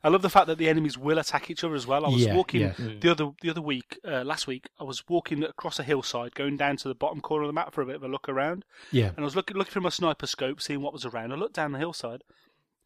I 0.04 0.10
love 0.10 0.22
the 0.22 0.30
fact 0.30 0.48
that 0.48 0.58
the 0.58 0.70
enemies 0.70 0.98
will 0.98 1.18
attack 1.18 1.50
each 1.50 1.64
other 1.64 1.76
as 1.76 1.86
well. 1.86 2.06
I 2.06 2.10
was 2.10 2.26
Yeah, 2.26 2.36
walking 2.36 2.62
yeah. 2.62 2.74
the 2.78 3.12
other 3.12 3.32
the 3.42 3.50
other 3.50 3.62
week, 3.62 4.00
uh, 4.06 4.24
last 4.24 4.48
week. 4.48 4.70
I 4.80 4.84
was 4.84 5.08
walking 5.10 5.44
across 5.44 5.80
a 5.80 5.84
hillside, 5.84 6.36
going 6.36 6.58
down 6.58 6.78
to 6.78 6.88
the 6.88 6.96
bottom 6.96 7.22
corner 7.22 7.44
of 7.44 7.50
the 7.50 7.54
map 7.54 7.74
for 7.74 7.82
a 7.82 7.86
bit 7.86 7.96
of 7.96 8.04
a 8.04 8.08
look 8.08 8.30
around, 8.30 8.66
yeah. 8.92 9.08
and 9.10 9.20
I 9.20 9.24
was 9.24 9.36
looking 9.36 9.58
looking 9.58 9.72
through 9.72 9.82
my 9.84 9.90
sniper 9.90 10.28
scope, 10.28 10.62
seeing 10.62 10.82
what 10.82 10.94
was 10.94 11.06
around. 11.06 11.32
I 11.32 11.36
looked 11.36 11.56
down 11.56 11.72
the 11.72 11.80
hillside, 11.80 12.24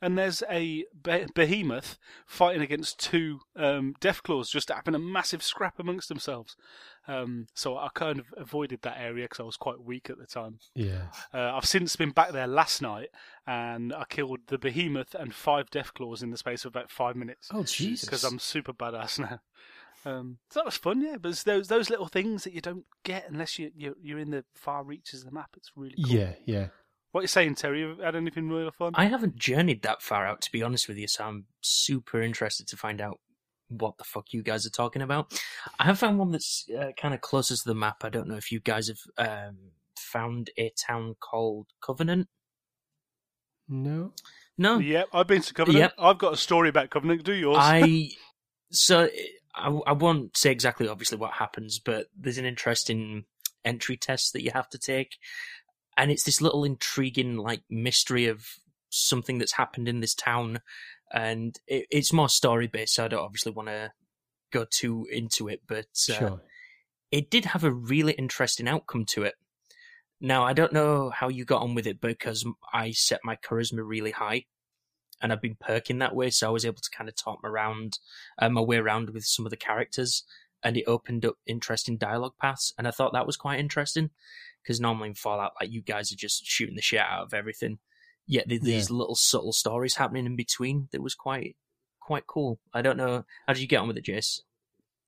and 0.03 0.17
there's 0.17 0.43
a 0.49 0.85
be- 1.01 1.25
behemoth 1.33 1.97
fighting 2.25 2.61
against 2.61 2.99
two 2.99 3.39
um, 3.55 3.95
deathclaws, 4.01 4.49
just 4.51 4.69
having 4.69 4.95
a 4.95 4.99
massive 4.99 5.41
scrap 5.41 5.79
amongst 5.79 6.09
themselves. 6.09 6.55
Um, 7.07 7.47
so 7.53 7.77
I 7.77 7.89
kind 7.93 8.19
of 8.19 8.27
avoided 8.37 8.81
that 8.83 8.97
area 8.99 9.25
because 9.25 9.39
I 9.39 9.43
was 9.43 9.57
quite 9.57 9.81
weak 9.83 10.09
at 10.09 10.17
the 10.17 10.25
time. 10.25 10.59
Yeah. 10.75 11.07
Uh, 11.33 11.55
I've 11.55 11.65
since 11.65 11.95
been 11.95 12.11
back 12.11 12.31
there 12.31 12.47
last 12.47 12.81
night, 12.81 13.09
and 13.47 13.93
I 13.93 14.05
killed 14.07 14.39
the 14.47 14.57
behemoth 14.57 15.13
and 15.15 15.33
five 15.33 15.69
deathclaws 15.69 16.21
in 16.23 16.31
the 16.31 16.37
space 16.37 16.65
of 16.65 16.69
about 16.69 16.91
five 16.91 17.15
minutes 17.15 17.49
Oh 17.51 17.63
Jesus. 17.63 18.05
because 18.05 18.23
I'm 18.23 18.39
super 18.39 18.73
badass 18.73 19.19
now. 19.19 19.39
Um, 20.05 20.37
so 20.49 20.59
that 20.59 20.65
was 20.65 20.77
fun, 20.77 21.01
yeah. 21.01 21.15
But 21.21 21.29
it's 21.29 21.43
those 21.43 21.67
those 21.69 21.89
little 21.89 22.07
things 22.07 22.43
that 22.43 22.51
you 22.53 22.59
don't 22.61 22.85
get 23.03 23.25
unless 23.29 23.57
you 23.57 23.71
you're, 23.75 23.95
you're 24.01 24.19
in 24.19 24.31
the 24.31 24.43
far 24.53 24.83
reaches 24.83 25.21
of 25.21 25.27
the 25.27 25.33
map. 25.33 25.51
It's 25.55 25.71
really 25.77 25.95
cool. 26.03 26.13
Yeah, 26.13 26.33
yeah. 26.45 26.67
What 27.13 27.19
are 27.19 27.23
you 27.25 27.27
saying, 27.27 27.53
Terry? 27.55 27.81
You 27.81 27.97
had 28.03 28.15
anything 28.15 28.49
really 28.49 28.71
fun? 28.71 28.93
I 28.95 29.05
haven't 29.05 29.35
journeyed 29.35 29.83
that 29.83 30.01
far 30.01 30.25
out, 30.25 30.41
to 30.41 30.51
be 30.51 30.63
honest 30.63 30.87
with 30.87 30.97
you, 30.97 31.07
so 31.07 31.23
I'm 31.23 31.45
super 31.61 32.19
interested 32.23 32.67
to 32.69 32.75
find 32.75 32.99
out 32.99 33.19
what 33.67 33.99
the 33.99 34.03
fuck 34.03 34.33
you 34.33 34.41
guys 34.41 34.65
are 34.65 34.71
talking 34.71 35.03
about. 35.03 35.39
I 35.79 35.83
have 35.83 35.99
found 35.99 36.17
one 36.17 36.31
that's 36.31 36.67
uh, 36.75 36.89
kind 36.99 37.13
of 37.13 37.21
closest 37.21 37.63
to 37.63 37.69
the 37.69 37.75
map. 37.75 37.97
I 38.03 38.09
don't 38.09 38.27
know 38.27 38.35
if 38.35 38.51
you 38.51 38.59
guys 38.59 38.87
have 38.87 39.27
um, 39.47 39.57
found 39.95 40.49
a 40.57 40.71
town 40.71 41.15
called 41.19 41.67
Covenant. 41.85 42.29
No. 43.69 44.13
No, 44.57 44.79
Yep, 44.79 45.09
I've 45.13 45.27
been 45.27 45.43
to 45.43 45.53
Covenant. 45.53 45.81
Yep. 45.81 45.93
I've 45.99 46.17
got 46.17 46.33
a 46.33 46.37
story 46.37 46.69
about 46.69 46.89
Covenant. 46.89 47.23
Do 47.23 47.33
yours? 47.33 47.57
I 47.59 48.09
so 48.71 49.07
I, 49.53 49.69
I 49.69 49.91
won't 49.93 50.35
say 50.35 50.49
exactly 50.49 50.87
obviously 50.87 51.19
what 51.19 51.33
happens, 51.33 51.77
but 51.77 52.07
there's 52.19 52.39
an 52.39 52.45
interesting 52.45 53.25
entry 53.63 53.97
test 53.97 54.33
that 54.33 54.43
you 54.43 54.49
have 54.51 54.69
to 54.69 54.79
take, 54.79 55.17
and 55.97 56.11
it's 56.11 56.23
this 56.23 56.41
little 56.41 56.63
intriguing 56.63 57.37
like 57.37 57.63
mystery 57.69 58.27
of 58.27 58.47
something 58.89 59.37
that's 59.37 59.53
happened 59.53 59.87
in 59.87 59.99
this 59.99 60.13
town, 60.15 60.59
and 61.13 61.55
it, 61.67 61.87
it's 61.89 62.13
more 62.13 62.29
story 62.29 62.67
based. 62.67 62.95
So 62.95 63.05
I 63.05 63.07
don't 63.07 63.23
obviously 63.23 63.51
want 63.51 63.69
to 63.69 63.91
go 64.51 64.65
too 64.69 65.07
into 65.11 65.47
it, 65.49 65.61
but 65.67 65.87
uh, 66.09 66.13
Sure. 66.13 66.41
it 67.11 67.29
did 67.29 67.45
have 67.45 67.63
a 67.63 67.71
really 67.71 68.13
interesting 68.13 68.67
outcome 68.67 69.05
to 69.05 69.23
it. 69.23 69.35
Now, 70.21 70.43
I 70.45 70.53
don't 70.53 70.71
know 70.71 71.09
how 71.09 71.27
you 71.27 71.43
got 71.43 71.63
on 71.63 71.75
with 71.75 71.85
it 71.85 71.99
because 71.99 72.45
I 72.71 72.91
set 72.91 73.19
my 73.25 73.35
charisma 73.35 73.81
really 73.85 74.11
high 74.11 74.45
and 75.21 75.33
I've 75.33 75.41
been 75.41 75.57
perking 75.59 75.99
that 75.99 76.15
way. 76.15 76.29
So 76.29 76.47
I 76.47 76.51
was 76.51 76.65
able 76.65 76.79
to 76.81 76.89
kind 76.95 77.09
of 77.09 77.15
talk 77.15 77.39
my, 77.43 77.49
around, 77.49 77.99
uh, 78.39 78.47
my 78.49 78.61
way 78.61 78.77
around 78.77 79.09
with 79.09 79.25
some 79.25 79.45
of 79.45 79.49
the 79.49 79.57
characters 79.57 80.23
and 80.63 80.77
it 80.77 80.85
opened 80.87 81.25
up 81.25 81.35
interesting 81.45 81.97
dialogue 81.97 82.35
paths. 82.39 82.73
And 82.77 82.87
I 82.87 82.91
thought 82.91 83.11
that 83.11 83.27
was 83.27 83.35
quite 83.35 83.59
interesting 83.59 84.11
because 84.63 84.79
normally 84.79 85.09
in 85.09 85.15
Fallout, 85.15 85.51
like 85.59 85.71
you 85.71 85.81
guys 85.81 86.11
are 86.11 86.15
just 86.15 86.45
shooting 86.45 86.75
the 86.75 86.81
shit 86.81 86.99
out 87.01 87.23
of 87.23 87.33
everything. 87.33 87.79
Yet 88.25 88.47
there's 88.47 88.61
these 88.61 88.89
little 88.89 89.15
subtle 89.15 89.51
stories 89.53 89.95
happening 89.95 90.25
in 90.25 90.35
between 90.37 90.87
that 90.93 91.01
was 91.01 91.13
quite, 91.13 91.57
quite 91.99 92.25
cool. 92.25 92.59
I 92.73 92.81
don't 92.81 92.95
know. 92.97 93.25
How 93.47 93.53
did 93.53 93.61
you 93.61 93.67
get 93.67 93.77
on 93.81 93.87
with 93.89 93.97
it, 93.97 94.05
Jace? 94.05 94.39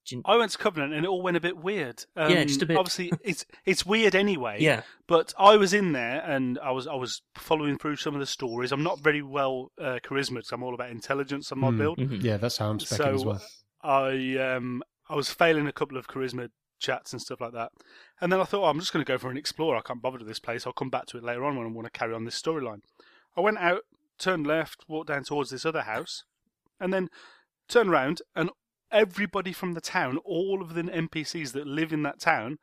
Do 0.06 0.18
you- 0.18 0.22
I 0.26 0.36
went 0.38 0.52
to 0.52 0.58
Covenant 0.60 0.94
and 0.94 1.04
it 1.06 1.08
all 1.08 1.22
went 1.24 1.38
a 1.38 1.40
bit 1.40 1.58
weird. 1.58 2.04
Um, 2.16 2.32
Yeah, 2.32 2.44
just 2.44 2.62
a 2.62 2.66
bit. 2.68 2.78
Obviously, 2.78 3.12
it's 3.24 3.46
it's 3.66 3.86
weird 3.86 4.14
anyway. 4.16 4.58
Yeah. 4.60 4.84
But 5.08 5.34
I 5.40 5.56
was 5.58 5.74
in 5.74 5.94
there 5.94 6.22
and 6.24 6.60
I 6.60 6.72
was 6.72 6.86
I 6.88 6.94
was 6.94 7.22
following 7.36 7.78
through 7.80 7.96
some 7.96 8.14
of 8.14 8.20
the 8.20 8.26
stories. 8.28 8.72
I'm 8.72 8.84
not 8.84 9.00
very 9.00 9.22
well 9.24 9.72
uh, 9.80 10.00
charisma 10.04 10.36
'cause 10.36 10.52
I'm 10.52 10.62
all 10.62 10.76
about 10.76 10.92
intelligence 10.92 11.52
on 11.52 11.60
my 11.60 11.70
Hmm. 11.70 11.78
build. 11.78 11.98
Mhm. 11.98 12.22
Yeah, 12.22 12.38
that's 12.38 12.58
how 12.58 12.70
I'm 12.70 12.78
specking 12.80 12.98
So 12.98 13.14
as 13.16 13.26
well. 13.26 13.42
I 13.82 14.38
um 14.38 14.84
I 15.10 15.16
was 15.16 15.32
failing 15.32 15.66
a 15.68 15.72
couple 15.74 15.98
of 15.98 16.08
charisma 16.08 16.50
chats 16.80 17.14
and 17.14 17.22
stuff 17.22 17.42
like 17.42 17.54
that. 17.54 17.72
And 18.22 18.32
then 18.32 18.40
I 18.40 18.44
thought, 18.44 18.64
oh, 18.64 18.70
I'm 18.70 18.80
just 18.80 18.94
going 18.94 19.04
to 19.04 19.12
go 19.12 19.18
for 19.18 19.30
an 19.32 19.38
explore. 19.38 19.76
I 19.76 19.82
can't 19.82 20.02
bother 20.02 20.20
to 20.20 20.26
this 20.26 20.40
place. 20.40 20.66
I'll 20.66 20.74
come 20.74 20.90
back 20.90 21.06
to 21.08 21.18
it 21.18 21.24
later 21.24 21.44
on 21.46 21.56
when 21.56 21.68
I 21.68 21.72
want 21.72 21.86
to 21.86 21.98
carry 22.00 22.14
on 22.14 22.26
this 22.26 22.42
storyline. 22.42 22.80
I 23.38 23.42
went 23.42 23.58
out, 23.58 23.82
turned 24.18 24.48
left, 24.48 24.86
walked 24.88 25.08
down 25.08 25.24
towards 25.24 25.50
this 25.50 25.66
other 25.66 25.82
house, 25.82 26.24
and 26.80 26.94
then 26.94 27.10
turned 27.68 27.90
around, 27.90 28.22
and 28.36 28.50
everybody 28.92 29.52
from 29.52 29.74
the 29.74 29.82
town, 29.82 30.18
all 30.26 30.62
of 30.62 30.74
the 30.74 30.84
NPCs 30.84 31.52
that 31.54 31.68
live 31.68 31.92
in 31.92 32.04
that 32.04 32.20
town, 32.20 32.58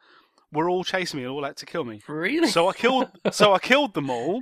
were 0.52 0.68
all 0.68 0.84
chasing 0.84 1.18
me 1.18 1.24
and 1.24 1.32
all 1.32 1.44
out 1.44 1.56
to 1.56 1.66
kill 1.66 1.84
me. 1.84 2.02
Really? 2.06 2.48
So 2.48 2.68
I 2.68 2.74
killed 2.74 3.08
so 3.32 3.54
I 3.54 3.58
killed 3.58 3.94
them 3.94 4.10
all 4.10 4.40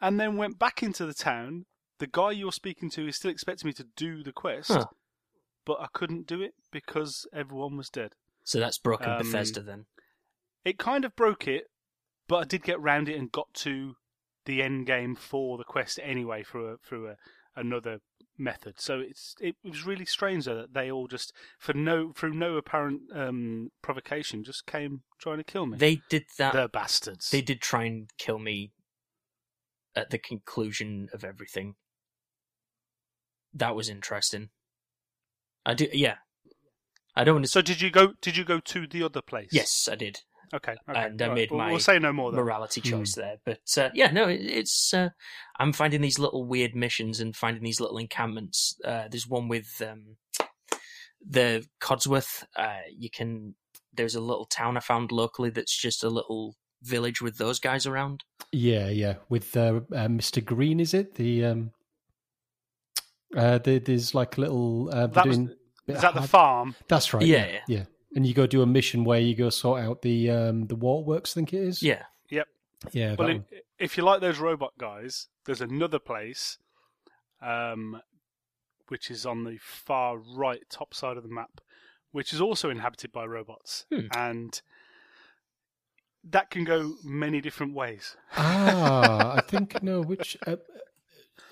and 0.00 0.18
then 0.20 0.36
went 0.36 0.58
back 0.58 0.82
into 0.82 1.06
the 1.06 1.14
town. 1.14 1.64
The 1.98 2.06
guy 2.08 2.32
you're 2.32 2.52
speaking 2.52 2.90
to 2.90 3.06
is 3.08 3.16
still 3.16 3.30
expecting 3.30 3.68
me 3.68 3.72
to 3.74 3.86
do 3.96 4.22
the 4.22 4.32
quest, 4.32 4.70
Huh. 4.72 4.86
but 5.64 5.78
I 5.80 5.86
couldn't 5.92 6.26
do 6.26 6.42
it 6.42 6.52
because 6.70 7.26
everyone 7.32 7.76
was 7.76 7.88
dead. 7.88 8.12
So 8.46 8.60
that's 8.60 8.78
broken 8.78 9.10
Um, 9.10 9.18
Bethesda 9.18 9.60
then. 9.60 9.86
It 10.64 10.78
kind 10.78 11.04
of 11.04 11.16
broke 11.16 11.48
it, 11.48 11.64
but 12.28 12.36
I 12.36 12.44
did 12.44 12.62
get 12.62 12.80
round 12.80 13.08
it 13.08 13.18
and 13.18 13.30
got 13.30 13.52
to 13.54 13.96
the 14.44 14.62
end 14.62 14.86
game 14.86 15.16
for 15.16 15.58
the 15.58 15.64
quest 15.64 15.98
anyway 16.00 16.44
through 16.44 16.74
a, 16.74 16.76
through 16.78 17.08
a, 17.08 17.16
another 17.56 17.98
method. 18.38 18.78
So 18.78 19.00
it's 19.00 19.34
it 19.40 19.56
was 19.64 19.84
really 19.84 20.04
strange 20.04 20.44
though 20.44 20.54
that 20.54 20.74
they 20.74 20.90
all 20.90 21.08
just 21.08 21.32
for 21.58 21.74
no 21.74 22.12
through 22.12 22.34
no 22.34 22.56
apparent 22.56 23.00
um, 23.12 23.70
provocation 23.82 24.44
just 24.44 24.64
came 24.64 25.02
trying 25.18 25.38
to 25.38 25.44
kill 25.44 25.66
me. 25.66 25.78
They 25.78 26.02
did 26.08 26.26
that. 26.38 26.52
the 26.52 26.68
bastards. 26.68 27.30
They 27.30 27.42
did 27.42 27.60
try 27.60 27.84
and 27.84 28.08
kill 28.16 28.38
me 28.38 28.70
at 29.96 30.10
the 30.10 30.18
conclusion 30.18 31.08
of 31.12 31.24
everything. 31.24 31.74
That 33.52 33.74
was 33.74 33.88
interesting. 33.88 34.50
I 35.64 35.74
do, 35.74 35.88
yeah. 35.92 36.16
I 37.16 37.24
don't 37.24 37.36
want 37.36 37.44
to. 37.46 37.50
So 37.50 37.62
did 37.62 37.80
you 37.80 37.90
go? 37.90 38.12
Did 38.20 38.36
you 38.36 38.44
go 38.44 38.60
to 38.60 38.86
the 38.86 39.02
other 39.02 39.22
place? 39.22 39.48
yes, 39.52 39.88
I 39.90 39.94
did. 39.94 40.20
Okay. 40.54 40.76
okay. 40.88 41.00
And 41.06 41.20
I 41.20 41.26
Right, 41.26 41.34
made 41.34 41.50
we'll, 41.50 41.58
my 41.58 41.70
We'll 41.70 41.80
say 41.80 41.98
no 41.98 42.12
more. 42.12 42.30
Then. 42.30 42.40
Morality 42.40 42.80
choice 42.80 43.14
there, 43.16 43.38
but 43.44 43.58
uh, 43.76 43.90
yeah, 43.94 44.12
no, 44.12 44.28
it, 44.28 44.40
it's. 44.42 44.94
Uh, 44.94 45.08
I'm 45.58 45.72
finding 45.72 46.02
these 46.02 46.18
little 46.20 46.44
weird 46.44 46.76
missions 46.76 47.18
and 47.18 47.34
finding 47.34 47.64
these 47.64 47.80
little 47.80 47.98
encampments. 47.98 48.78
Uh, 48.84 49.08
there's 49.10 49.26
one 49.26 49.48
with 49.48 49.82
um, 49.84 50.16
the 51.28 51.66
Codsworth. 51.80 52.44
Uh, 52.54 52.76
you 52.96 53.10
can. 53.10 53.56
There's 53.92 54.14
a 54.14 54.20
little 54.20 54.44
town 54.46 54.76
I 54.76 54.80
found 54.80 55.10
locally 55.10 55.50
that's 55.50 55.76
just 55.76 56.04
a 56.04 56.10
little 56.10 56.54
village 56.82 57.20
with 57.22 57.38
those 57.38 57.58
guys 57.58 57.86
around. 57.86 58.22
Yeah, 58.52 58.88
yeah. 58.88 59.14
With 59.28 59.56
uh, 59.56 59.80
uh, 59.92 60.06
Mr. 60.08 60.44
Green, 60.44 60.78
is 60.78 60.94
it 60.94 61.14
the? 61.14 61.44
um 61.46 61.70
uh, 63.36 63.58
there, 63.58 63.80
there's 63.80 64.14
like 64.14 64.38
a 64.38 64.40
little. 64.42 64.90
Uh, 64.92 65.08
That 65.08 65.26
was, 65.26 65.38
doing- 65.38 65.54
is 65.86 66.00
that 66.00 66.14
the 66.14 66.22
farm? 66.22 66.74
That's 66.88 67.12
right. 67.14 67.24
Yeah, 67.24 67.46
Yeah, 67.46 67.60
yeah. 67.68 67.84
And 68.14 68.26
you 68.26 68.32
go 68.34 68.46
do 68.46 68.62
a 68.62 68.66
mission 68.66 69.04
where 69.04 69.20
you 69.20 69.34
go 69.34 69.50
sort 69.50 69.82
out 69.82 70.02
the 70.02 70.30
um 70.30 70.66
the 70.66 70.76
waterworks. 70.76 71.32
I 71.32 71.34
think 71.34 71.52
it 71.52 71.60
is. 71.62 71.82
Yeah, 71.82 72.02
Yep. 72.30 72.48
yeah. 72.92 73.08
that 73.10 73.18
Well, 73.18 73.28
one. 73.28 73.44
if, 73.50 73.60
if 73.78 73.96
you 73.96 74.04
like 74.04 74.20
those 74.20 74.38
robot 74.38 74.72
guys, 74.78 75.28
there's 75.44 75.60
another 75.60 75.98
place, 75.98 76.58
um, 77.42 78.00
which 78.88 79.10
is 79.10 79.26
on 79.26 79.44
the 79.44 79.58
far 79.60 80.16
right 80.18 80.62
top 80.70 80.94
side 80.94 81.16
of 81.16 81.22
the 81.24 81.28
map, 81.28 81.60
which 82.12 82.32
is 82.32 82.40
also 82.40 82.70
inhabited 82.70 83.12
by 83.12 83.24
robots, 83.26 83.84
Hmm. 83.92 84.06
and 84.12 84.62
that 86.28 86.50
can 86.50 86.64
go 86.64 86.94
many 87.04 87.40
different 87.40 87.74
ways. 87.74 88.16
ah, 88.36 89.34
I 89.36 89.40
think 89.46 89.82
no. 89.82 90.00
Which 90.00 90.36
uh, 90.46 90.56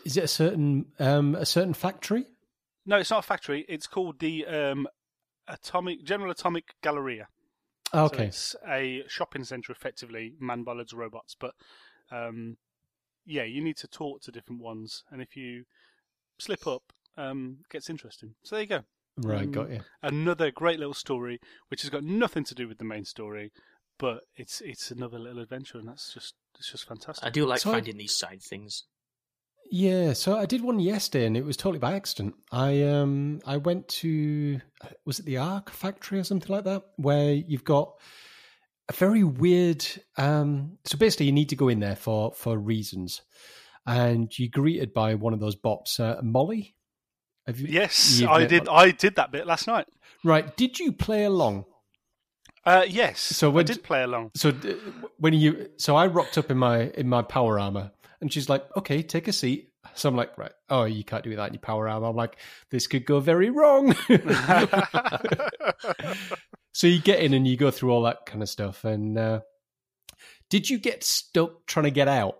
is 0.05 0.17
it? 0.17 0.25
A 0.25 0.29
certain 0.29 0.87
um 0.99 1.35
a 1.35 1.47
certain 1.47 1.75
factory? 1.75 2.25
No, 2.87 2.99
it's 2.99 3.11
not 3.11 3.21
a 3.21 3.26
factory. 3.26 3.64
It's 3.69 3.87
called 3.87 4.19
the 4.19 4.47
um, 4.47 4.87
Atomic 5.49 6.05
General 6.05 6.31
Atomic 6.31 6.75
Galleria. 6.83 7.29
So 7.93 8.05
Okay. 8.07 8.26
it's 8.26 8.57
a 8.69 9.05
shopping 9.09 9.45
centre, 9.45 9.73
effectively 9.73 10.35
manned 10.41 10.64
by 10.64 10.73
loads 10.73 10.93
of 10.93 10.99
robots. 10.99 11.37
But 11.38 11.55
um, 12.11 12.57
yeah, 13.25 13.45
you 13.45 13.62
need 13.62 13.76
to 13.79 13.87
talk 13.88 14.21
to 14.23 14.33
different 14.33 14.61
ones, 14.61 15.05
and 15.11 15.23
if 15.23 15.37
you 15.37 15.64
slip 16.38 16.67
up, 16.67 16.83
um, 17.17 17.59
it 17.61 17.69
gets 17.71 17.88
interesting. 17.88 18.35
So 18.43 18.57
there 18.57 18.62
you 18.62 18.69
go. 18.69 18.81
right. 19.19 19.43
um, 19.45 19.53
Got 19.53 19.71
you. 19.71 19.81
Another 20.03 20.50
great 20.50 20.79
little 20.79 20.95
story, 20.95 21.41
which 21.69 21.83
has 21.83 21.91
got 21.91 22.03
nothing 22.05 22.45
to 22.45 22.55
do 22.55 22.67
with 22.69 22.79
the 22.79 22.85
main 22.85 23.05
story, 23.05 23.53
but 23.99 24.23
it's 24.37 24.61
it's 24.61 24.91
another 24.91 25.19
little 25.19 25.41
adventure, 25.41 25.79
and 25.79 25.88
that's 25.88 26.12
just 26.12 26.35
it's 26.59 26.71
just 26.73 26.87
fantastic. 26.88 27.25
I 27.25 27.31
do 27.31 27.47
like 27.47 27.61
So 27.61 27.71
I- 27.71 27.75
finding 27.75 27.97
these 27.97 28.17
side 28.17 28.43
things. 28.43 28.85
Yeah, 29.71 30.12
so 30.12 30.37
I 30.37 30.47
did 30.47 30.62
one 30.62 30.78
yesterday, 30.78 31.26
and 31.26 31.37
it 31.37 31.44
was 31.44 31.56
totally 31.56 31.78
by 31.78 31.94
accident. 31.94 32.35
I 32.52 32.83
um 32.83 33.40
I 33.47 33.56
went 33.56 33.88
to 34.00 34.61
was 35.04 35.18
it 35.18 35.26
the 35.26 35.38
Arc 35.38 35.71
Factory 35.71 36.18
or 36.18 36.25
something 36.25 36.54
like 36.54 36.64
that, 36.64 36.83
where 36.97 37.33
you've 37.33 37.64
got 37.64 37.94
a 38.88 38.92
very 38.92 39.25
weird. 39.25 39.85
Um, 40.16 40.78
so 40.85 40.99
basically, 40.99 41.26
you 41.26 41.33
need 41.33 41.49
to 41.49 41.56
go 41.56 41.68
in 41.68 41.80
there 41.80 41.97
for 41.97 42.33
for 42.33 42.56
reasons, 42.56 43.23
and 43.87 44.37
you're 44.38 44.50
greeted 44.50 44.92
by 44.92 45.14
one 45.14 45.33
of 45.33 45.40
those 45.40 45.56
bots, 45.56 45.99
uh, 45.99 46.21
Molly. 46.23 46.75
Have 47.47 47.59
you, 47.61 47.68
Yes, 47.68 48.23
I 48.23 48.47
did. 48.47 48.66
Mo- 48.66 48.73
I 48.73 48.90
did 48.90 49.16
that 49.16 49.33
bit 49.33 49.47
last 49.47 49.66
night. 49.66 49.87
Right? 50.23 50.56
Did 50.56 50.78
you 50.78 50.92
play 50.92 51.25
along? 51.25 51.66
Uh, 52.64 52.87
yes, 52.88 53.21
So 53.21 53.59
I 53.59 53.62
did 53.62 53.83
play 53.83 54.02
along. 54.02 54.30
So 54.35 54.52
when 55.18 55.35
you, 55.35 55.68
so 55.76 55.97
I 55.97 56.06
rocked 56.06 56.38
up 56.38 56.50
in 56.50 56.56
my 56.56 56.85
in 56.90 57.09
my 57.09 57.21
power 57.21 57.61
armor, 57.61 57.92
and 58.25 58.33
she's 58.33 58.49
like, 58.49 58.64
"Okay, 58.76 59.02
take 59.02 59.28
a 59.28 59.33
seat." 59.33 59.69
So 59.95 60.09
I'm 60.09 60.16
like, 60.16 60.37
"Right, 60.38 60.52
oh, 60.71 60.85
you 60.85 61.04
can't 61.04 61.23
do 61.23 61.37
that 61.37 61.49
in 61.49 61.52
your 61.54 61.61
power 61.61 61.87
armor." 61.88 62.07
I'm 62.09 62.16
like, 62.16 62.38
"This 62.71 62.87
could 62.87 63.04
go 63.04 63.21
very 63.21 63.50
wrong." 63.50 63.95
so 66.73 66.87
you 66.87 67.00
get 67.00 67.21
in 67.21 67.35
and 67.35 67.47
you 67.47 67.57
go 67.57 67.71
through 67.71 67.90
all 67.90 68.02
that 68.02 68.26
kind 68.26 68.43
of 68.43 68.49
stuff. 68.49 68.85
And 68.85 69.19
uh, 69.19 69.40
did 70.50 70.69
you 70.71 70.78
get 70.78 71.04
stuck 71.04 71.66
trying 71.66 71.85
to 71.85 71.90
get 71.90 72.09
out? 72.09 72.38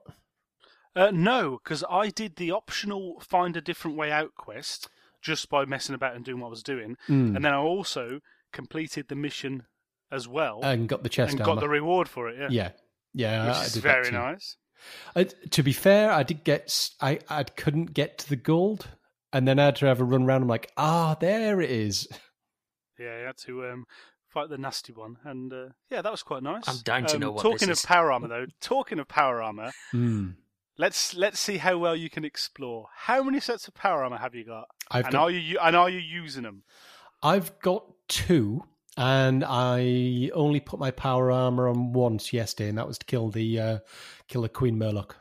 Uh, 0.97 1.11
no, 1.13 1.59
because 1.63 1.85
I 1.91 2.09
did 2.11 2.37
the 2.37 2.51
optional 2.53 3.21
find 3.21 3.57
a 3.57 3.61
different 3.61 3.97
way 3.97 4.11
out 4.13 4.35
quest 4.37 4.89
just 5.21 5.49
by 5.49 5.65
messing 5.65 5.95
about 5.95 6.15
and 6.15 6.25
doing 6.25 6.41
what 6.41 6.49
I 6.49 6.51
was 6.51 6.63
doing, 6.63 6.97
Mm. 7.09 7.35
and 7.37 7.45
then 7.45 7.53
I 7.53 7.57
also 7.59 8.21
completed 8.53 9.09
the 9.09 9.17
mission 9.17 9.65
as 10.13 10.29
well 10.29 10.61
And 10.63 10.89
got 10.89 11.03
the 11.03 11.09
chest 11.09 11.33
and 11.33 11.41
armor. 11.41 11.55
got 11.55 11.61
the 11.61 11.69
reward 11.69 12.09
for 12.09 12.29
it. 12.29 12.39
Yeah, 12.39 12.49
yeah, 12.53 12.71
yeah, 13.15 13.47
which 13.49 13.57
I 13.57 13.65
is 13.65 13.77
very 13.77 14.11
nice. 14.11 14.57
I, 15.17 15.25
to 15.25 15.63
be 15.63 15.73
fair, 15.73 16.11
I 16.11 16.23
did 16.23 16.45
get 16.45 16.65
s- 16.65 16.95
I 17.01 17.19
I 17.29 17.45
couldn't 17.45 17.95
get 17.95 18.19
to 18.19 18.29
the 18.29 18.37
gold, 18.37 18.89
and 19.33 19.47
then 19.49 19.59
I 19.59 19.67
had 19.67 19.77
to 19.77 19.87
have 19.87 20.01
a 20.01 20.05
run 20.05 20.25
around. 20.25 20.43
I'm 20.43 20.49
like, 20.49 20.73
ah, 20.77 21.17
there 21.21 21.61
it 21.61 21.71
is. 21.71 22.09
Yeah, 22.99 23.19
you 23.21 23.27
had 23.27 23.37
to 23.39 23.67
um, 23.67 23.87
fight 24.29 24.49
the 24.51 24.59
nasty 24.59 24.93
one, 24.93 25.17
and 25.25 25.53
uh, 25.53 25.67
yeah, 25.91 26.03
that 26.03 26.13
was 26.13 26.23
quite 26.23 26.43
nice. 26.43 26.69
I'm 26.69 26.79
dying 26.85 27.07
to 27.07 27.15
Um, 27.15 27.21
know 27.21 27.33
what 27.33 27.43
Talking 27.43 27.69
this 27.69 27.81
of 27.81 27.85
is. 27.85 27.87
power 27.87 28.13
armor, 28.13 28.29
though, 28.29 28.47
talking 28.61 28.99
of 28.99 29.09
power 29.09 29.43
armor, 29.43 29.73
Hmm. 29.91 30.31
let's 30.79 31.15
let's 31.15 31.41
see 31.41 31.57
how 31.59 31.79
well 31.79 31.97
you 31.97 32.09
can 32.11 32.25
explore. 32.25 32.87
How 32.95 33.23
many 33.23 33.41
sets 33.41 33.67
of 33.69 33.75
power 33.75 34.05
armor 34.05 34.19
have 34.19 34.35
you 34.35 34.45
got? 34.45 34.69
I've 34.91 35.07
and 35.07 35.13
got 35.13 35.23
are 35.23 35.31
you 35.31 35.59
and 35.61 35.75
are 35.75 35.91
you 35.91 35.99
using 35.99 36.43
them? 36.45 36.63
I've 37.23 37.59
got 37.61 37.85
two, 38.09 38.63
and 38.97 39.43
I 39.45 40.31
only 40.35 40.61
put 40.61 40.79
my 40.79 40.91
power 40.93 41.31
armor 41.33 41.67
on 41.69 41.93
once 41.95 42.33
yesterday, 42.33 42.69
and 42.69 42.79
that 42.79 42.87
was 42.87 42.99
to 42.99 43.07
kill 43.07 43.31
the 43.31 43.59
uh, 43.59 43.79
kill 44.35 44.43
the 44.43 44.49
Queen 44.49 44.77
Mirelurk. 44.77 45.13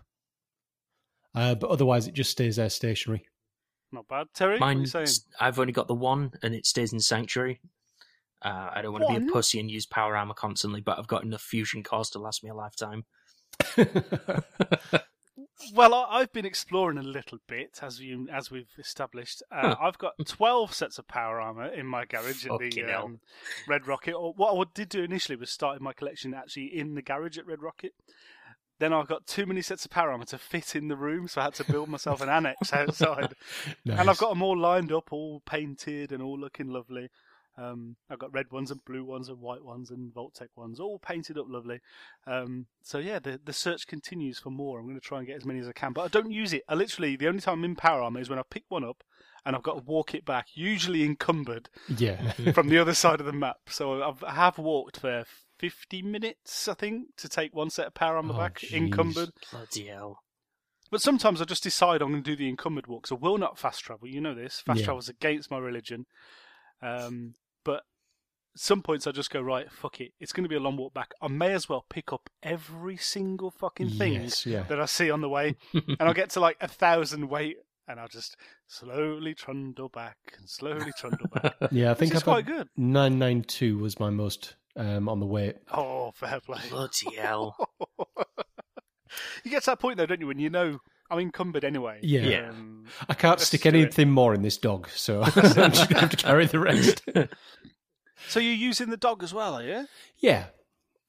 Uh, 1.36 1.53
but 1.53 1.70
otherwise, 1.70 2.08
it 2.08 2.15
just 2.15 2.32
stays 2.32 2.55
there 2.55 2.70
stationary. 2.70 3.24
Not 3.91 4.08
bad, 4.08 4.25
Terry. 4.34 4.58
what 4.58 4.65
are 4.65 4.72
you 4.72 4.77
Mine, 4.79 4.88
saying? 4.88 5.08
I've 5.39 5.60
only 5.60 5.72
got 5.72 5.88
the 5.88 5.93
one, 5.93 6.32
and 6.41 6.55
it 6.55 6.65
stays 6.65 6.93
in 6.93 7.00
Sanctuary. 7.00 7.62
Uh, 8.41 8.72
I 8.74 8.82
don't 8.82 8.91
want 8.91 9.05
to 9.08 9.20
be 9.20 9.27
a 9.27 9.32
pussy 9.32 9.60
and 9.60 9.70
use 9.70 9.86
power 9.86 10.17
armor 10.17 10.34
constantly, 10.34 10.82
but 10.82 10.98
I've 10.98 11.08
got 11.08 11.24
enough 11.24 11.43
fusion 11.43 11.84
cores 11.84 12.10
to 12.12 12.20
last 12.20 12.43
me 12.43 12.50
a 12.50 12.55
lifetime. 12.55 13.05
Well, 15.74 15.93
I, 15.93 16.20
I've 16.20 16.34
been 16.34 16.46
exploring 16.46 16.98
a 16.98 17.03
little 17.03 17.38
bit, 17.48 17.79
as 17.82 18.00
you 18.00 18.27
as 18.32 18.51
we've 18.51 18.74
established. 18.77 19.41
Uh, 19.51 19.62
Huh. 19.70 19.75
I've 19.79 19.98
got 19.98 20.13
twelve 20.25 20.74
sets 20.74 20.98
of 20.98 21.08
power 21.08 21.39
armor 21.39 21.67
in 21.67 21.86
my 21.86 22.05
garage 22.05 22.46
at 22.46 22.51
Fucking 22.51 22.86
the 22.86 23.00
um, 23.00 23.20
Red 23.67 23.88
Rocket. 23.88 24.13
Or 24.13 24.34
what 24.34 24.55
I 24.55 24.70
did 24.74 24.89
do 24.89 25.03
initially 25.03 25.36
was 25.36 25.50
starting 25.50 25.84
my 25.84 25.93
collection 25.93 26.34
actually 26.34 26.77
in 26.77 26.96
the 26.96 27.01
garage 27.01 27.38
at 27.38 27.48
Red 27.48 27.62
Rocket. 27.62 27.93
Then 28.80 28.94
I've 28.94 29.08
got 29.08 29.27
too 29.27 29.46
many 29.46 29.62
sets 29.62 29.86
of 29.86 29.92
power 29.92 30.12
armor 30.12 30.25
to 30.25 30.38
fit 30.38 30.75
in 30.75 30.88
the 30.88 30.96
room, 30.96 31.27
so 31.27 31.42
I 31.42 31.46
had 31.46 31.53
to 31.56 31.72
build 31.72 31.89
myself 31.89 32.22
an 32.22 32.30
annex 32.30 32.74
outside. 32.74 33.34
And 33.86 34.10
I've 34.10 34.18
got 34.18 34.30
them 34.30 34.42
all 34.42 34.58
lined 34.58 34.92
up, 34.92 35.13
all 35.13 35.42
painted 35.46 36.12
and 36.12 36.22
all 36.22 36.39
looking 36.39 36.68
lovely. 36.68 37.10
Um, 37.56 37.98
I've 38.10 38.20
got 38.20 38.34
red 38.34 38.51
ones 38.51 38.72
and 38.72 38.84
blue 38.84 39.03
ones 39.06 39.30
and 39.30 39.39
white 39.39 39.63
ones 39.63 39.92
and 39.92 40.12
Vault-Tec 40.13 40.50
ones, 40.56 40.80
all 40.80 40.98
painted 40.98 41.38
up 41.38 41.46
lovely. 41.48 41.82
Um, 42.25 42.65
so 42.82 42.98
yeah, 42.98 43.20
the 43.20 43.39
the 43.44 43.53
search 43.53 43.86
continues 43.86 44.39
for 44.39 44.50
more. 44.50 44.80
I'm 44.80 44.86
going 44.86 45.00
to 45.00 45.01
try 45.01 45.20
and 45.20 45.27
get 45.27 45.38
as 45.38 45.46
many 45.46 45.60
as 45.60 45.68
I 45.68 45.72
can, 45.72 45.94
but 45.94 46.01
I 46.01 46.08
don't 46.08 46.32
use 46.32 46.51
it. 46.53 46.63
I 46.68 46.74
literally 46.74 47.15
the 47.15 47.27
only 47.27 47.42
time 47.42 47.60
I'm 47.60 47.65
in 47.65 47.75
power 47.75 48.01
armor 48.01 48.20
is 48.20 48.30
when 48.30 48.39
I 48.39 48.44
pick 48.50 48.63
one 48.70 48.84
up 48.84 49.03
and 49.46 49.56
I've 49.56 49.63
got 49.63 49.77
to 49.77 49.84
walk 49.84 50.15
it 50.15 50.25
back, 50.25 50.48
usually 50.53 51.03
encumbered 51.03 51.70
yeah. 51.96 52.32
from 52.53 52.70
the 52.70 52.80
other 52.80 52.94
side 52.94 53.20
of 53.20 53.25
the 53.25 53.34
map. 53.34 53.58
So 53.68 54.01
I've, 54.01 54.24
I 54.24 54.34
have 54.34 54.58
walked 54.58 55.00
for 55.00 55.25
50 55.70 56.01
minutes, 56.01 56.67
I 56.67 56.74
think, 56.74 57.15
to 57.17 57.29
take 57.29 57.55
one 57.55 57.70
set 57.70 57.88
of 57.88 57.93
power 57.93 58.17
armor 58.17 58.34
Oh, 58.34 58.38
back, 58.38 58.60
jeez. 58.60 58.74
encumbered. 58.74 59.29
Bloody 59.50 59.88
hell. 59.88 60.20
But 60.91 61.01
sometimes 61.01 61.41
I 61.41 61.46
just 61.46 61.63
decide 61.63 62.01
I'm 62.01 62.12
going 62.12 62.22
to 62.22 62.29
do 62.32 62.36
the 62.36 62.50
encumbered 62.50 62.88
walk. 62.88 63.08
So 63.08 63.15
I 63.15 63.20
will 63.20 63.38
not 63.38 63.58
fast 63.58 63.79
travel. 63.82 64.10
You 64.10 64.20
know 64.20 64.36
this. 64.36 64.60
Fast 64.60 64.82
Yeah. 64.82 64.86
travel's 64.88 65.08
against 65.08 65.50
my 65.50 65.58
religion. 65.58 66.05
Um, 66.82 67.36
but 67.63 67.84
some 68.58 68.82
points 68.82 69.08
I 69.08 69.12
just 69.12 69.32
go 69.32 69.41
right. 69.41 69.72
Fuck 69.72 70.01
it. 70.01 70.12
It's 70.20 70.34
going 70.34 70.43
to 70.43 70.50
be 70.50 70.55
a 70.58 70.60
long 70.60 70.75
walk 70.75 70.93
back. 70.93 71.13
I 71.22 71.29
may 71.29 71.53
as 71.53 71.70
well 71.70 71.86
pick 71.89 72.12
up 72.12 72.29
every 72.43 72.98
single 72.98 73.50
fucking 73.50 73.91
thing 73.91 74.13
Yes, 74.13 74.46
yeah. 74.46 74.63
that 74.63 74.82
I 74.82 74.86
see 74.86 75.10
on 75.10 75.22
the 75.22 75.29
way, 75.29 75.55
and 75.74 75.98
I'll 76.01 76.13
get 76.13 76.32
to 76.32 76.41
like 76.41 76.58
a 76.60 76.67
thousand 76.67 77.29
weight, 77.29 77.55
and 77.88 78.00
I'll 78.00 78.08
just 78.10 78.36
slowly 78.67 79.34
trundle 79.34 79.89
back 79.89 80.17
and 80.38 80.48
slowly 80.50 80.91
trundle 80.98 81.27
back. 81.34 81.55
Yeah, 81.72 81.91
I 81.91 81.93
think 81.96 82.13
I've 82.15 82.24
quite 82.25 82.46
got 82.46 82.58
good. 82.58 82.67
992 82.77 83.77
was 83.79 84.00
my 84.00 84.10
most 84.12 84.55
um, 84.75 85.08
on 85.10 85.20
the 85.20 85.25
way. 85.25 85.53
Oh, 85.72 86.12
fair 86.12 86.39
play. 86.39 86.60
Bloody 86.70 87.15
hell. 87.18 87.56
you 89.44 89.51
get 89.51 89.63
to 89.63 89.72
that 89.72 89.80
point 89.80 89.98
though, 89.98 90.06
don't 90.06 90.22
you? 90.22 90.27
When 90.27 90.39
you 90.39 90.50
know 90.50 90.80
I'm 91.10 91.20
encumbered 91.20 91.63
anyway. 91.63 92.00
Yeah. 92.01 92.22
Yeah. 92.22 92.50
Um, 92.50 92.86
I 93.08 93.13
can't 93.13 93.39
stick 93.39 93.62
do 93.63 93.70
it. 93.70 93.75
anything 93.75 94.10
more 94.10 94.34
in 94.34 94.42
this 94.42 94.58
dog, 94.58 94.89
so 94.89 95.22
I'm 95.24 95.32
just 95.32 95.56
going 95.56 95.72
to 95.74 96.00
have 96.00 96.10
to 96.12 96.18
carry 96.25 96.46
the 96.48 96.60
rest. 96.60 97.03
so 98.27 98.39
you're 98.39 98.53
using 98.53 98.89
the 98.89 98.98
dog 98.98 99.24
as 99.24 99.34
well, 99.34 99.56
are 99.56 99.63
you? 99.63 99.88
yeah. 100.18 100.46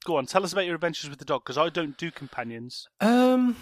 Go 0.04 0.16
on, 0.18 0.26
tell 0.26 0.44
us 0.44 0.52
about 0.52 0.66
your 0.66 0.74
adventures 0.74 1.08
with 1.08 1.18
the 1.18 1.24
dog 1.24 1.44
because 1.44 1.56
I 1.56 1.70
don't 1.70 1.96
do 1.96 2.10
companions. 2.10 2.86
Um, 3.00 3.56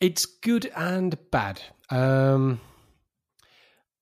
it's 0.00 0.24
good 0.24 0.70
and 0.76 1.18
bad. 1.32 1.60
Um, 1.90 2.60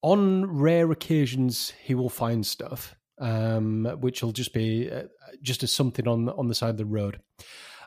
on 0.02 0.44
rare 0.58 0.92
occasions, 0.92 1.72
he 1.82 1.94
will 1.94 2.10
find 2.10 2.44
stuff, 2.44 2.94
um, 3.18 3.86
which 4.00 4.22
will 4.22 4.32
just 4.32 4.52
be 4.52 4.90
uh, 4.90 5.04
just 5.42 5.62
as 5.62 5.72
something 5.72 6.08
on 6.08 6.28
on 6.28 6.48
the 6.48 6.54
side 6.54 6.70
of 6.70 6.76
the 6.76 6.84
road. 6.84 7.20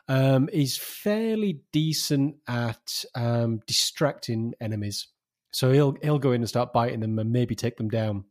Um, 0.08 0.48
he's 0.52 0.78
fairly 0.78 1.60
decent 1.70 2.36
at 2.46 3.04
um, 3.14 3.60
distracting 3.66 4.54
enemies, 4.60 5.08
so 5.52 5.72
he'll 5.72 5.96
he'll 6.02 6.18
go 6.18 6.32
in 6.32 6.40
and 6.40 6.48
start 6.48 6.72
biting 6.72 7.00
them 7.00 7.18
and 7.18 7.30
maybe 7.30 7.54
take 7.54 7.76
them 7.76 7.88
down. 7.88 8.24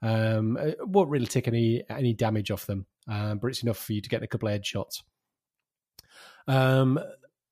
Um, 0.00 0.56
it 0.56 0.78
won't 0.86 1.10
really 1.10 1.26
take 1.26 1.48
any 1.48 1.82
any 1.90 2.14
damage 2.14 2.50
off 2.50 2.66
them, 2.66 2.86
um, 3.08 3.38
but 3.38 3.48
it's 3.48 3.62
enough 3.62 3.78
for 3.78 3.92
you 3.92 4.00
to 4.00 4.08
get 4.08 4.22
a 4.22 4.26
couple 4.26 4.48
of 4.48 4.58
headshots. 4.58 5.02
Um, 6.46 6.98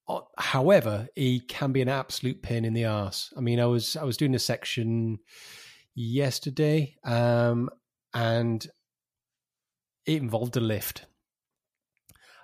uh, 0.09 0.21
however, 0.39 1.09
he 1.15 1.41
can 1.41 1.73
be 1.73 1.83
an 1.83 1.89
absolute 1.89 2.43
pain 2.43 2.65
in 2.65 2.73
the 2.73 2.85
ass. 2.85 3.33
I 3.37 3.41
mean, 3.41 3.61
I 3.61 3.67
was 3.67 3.97
I 3.97 4.05
was 4.05 4.17
doing 4.17 4.35
a 4.35 4.39
section 4.41 5.19
yesterday, 5.95 6.97
um, 7.05 7.69
and 8.15 8.67
it 10.07 10.23
involved 10.23 10.57
a 10.57 10.61
lift. 10.61 11.07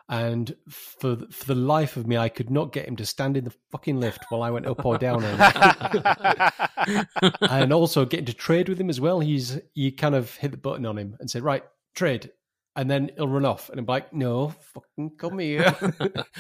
And 0.09 0.55
for 0.68 1.14
the- 1.16 1.29
for 1.29 1.46
the 1.46 1.55
life 1.55 1.96
of 1.96 2.07
me, 2.07 2.18
I 2.18 2.29
could 2.29 2.51
not 2.51 2.72
get 2.72 2.87
him 2.87 2.96
to 2.96 3.07
stand 3.07 3.37
in 3.37 3.44
the 3.44 3.55
fucking 3.70 3.98
lift 3.98 4.25
while 4.29 4.42
I 4.42 4.51
went 4.51 4.66
up 4.66 4.85
or 4.85 4.98
down 4.98 5.25
on 5.25 5.37
it. 5.40 7.07
and 7.51 7.72
also 7.72 8.05
getting 8.05 8.27
to 8.27 8.35
trade 8.35 8.68
with 8.68 8.79
him 8.81 8.90
as 8.90 9.01
well. 9.01 9.20
He's 9.20 9.59
you 9.75 9.92
kind 9.92 10.14
of 10.14 10.35
hit 10.37 10.51
the 10.51 10.57
button 10.59 10.85
on 10.85 10.98
him 10.98 11.16
and 11.20 11.31
say, 11.31 11.40
"Right, 11.40 11.62
trade," 11.94 12.31
and 12.77 12.90
then 12.90 13.11
he'll 13.16 13.29
run 13.29 13.46
off, 13.46 13.70
and 13.70 13.79
I'm 13.79 13.87
like, 13.87 14.12
"No, 14.12 14.48
fucking 14.75 15.12
come 15.16 15.38
here," 15.38 15.75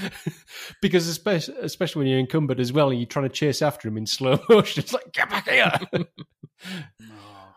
because 0.82 1.06
especially 1.06 1.54
especially 1.62 2.00
when 2.00 2.08
you're 2.08 2.18
encumbered 2.18 2.60
as 2.60 2.72
well, 2.72 2.90
and 2.90 2.98
you're 2.98 3.06
trying 3.06 3.28
to 3.28 3.34
chase 3.34 3.62
after 3.62 3.88
him 3.88 3.96
in 3.96 4.06
slow 4.06 4.38
motion. 4.50 4.82
It's 4.82 4.92
like, 4.92 5.12
"Get 5.12 5.30
back 5.30 5.48
here!" 5.48 5.72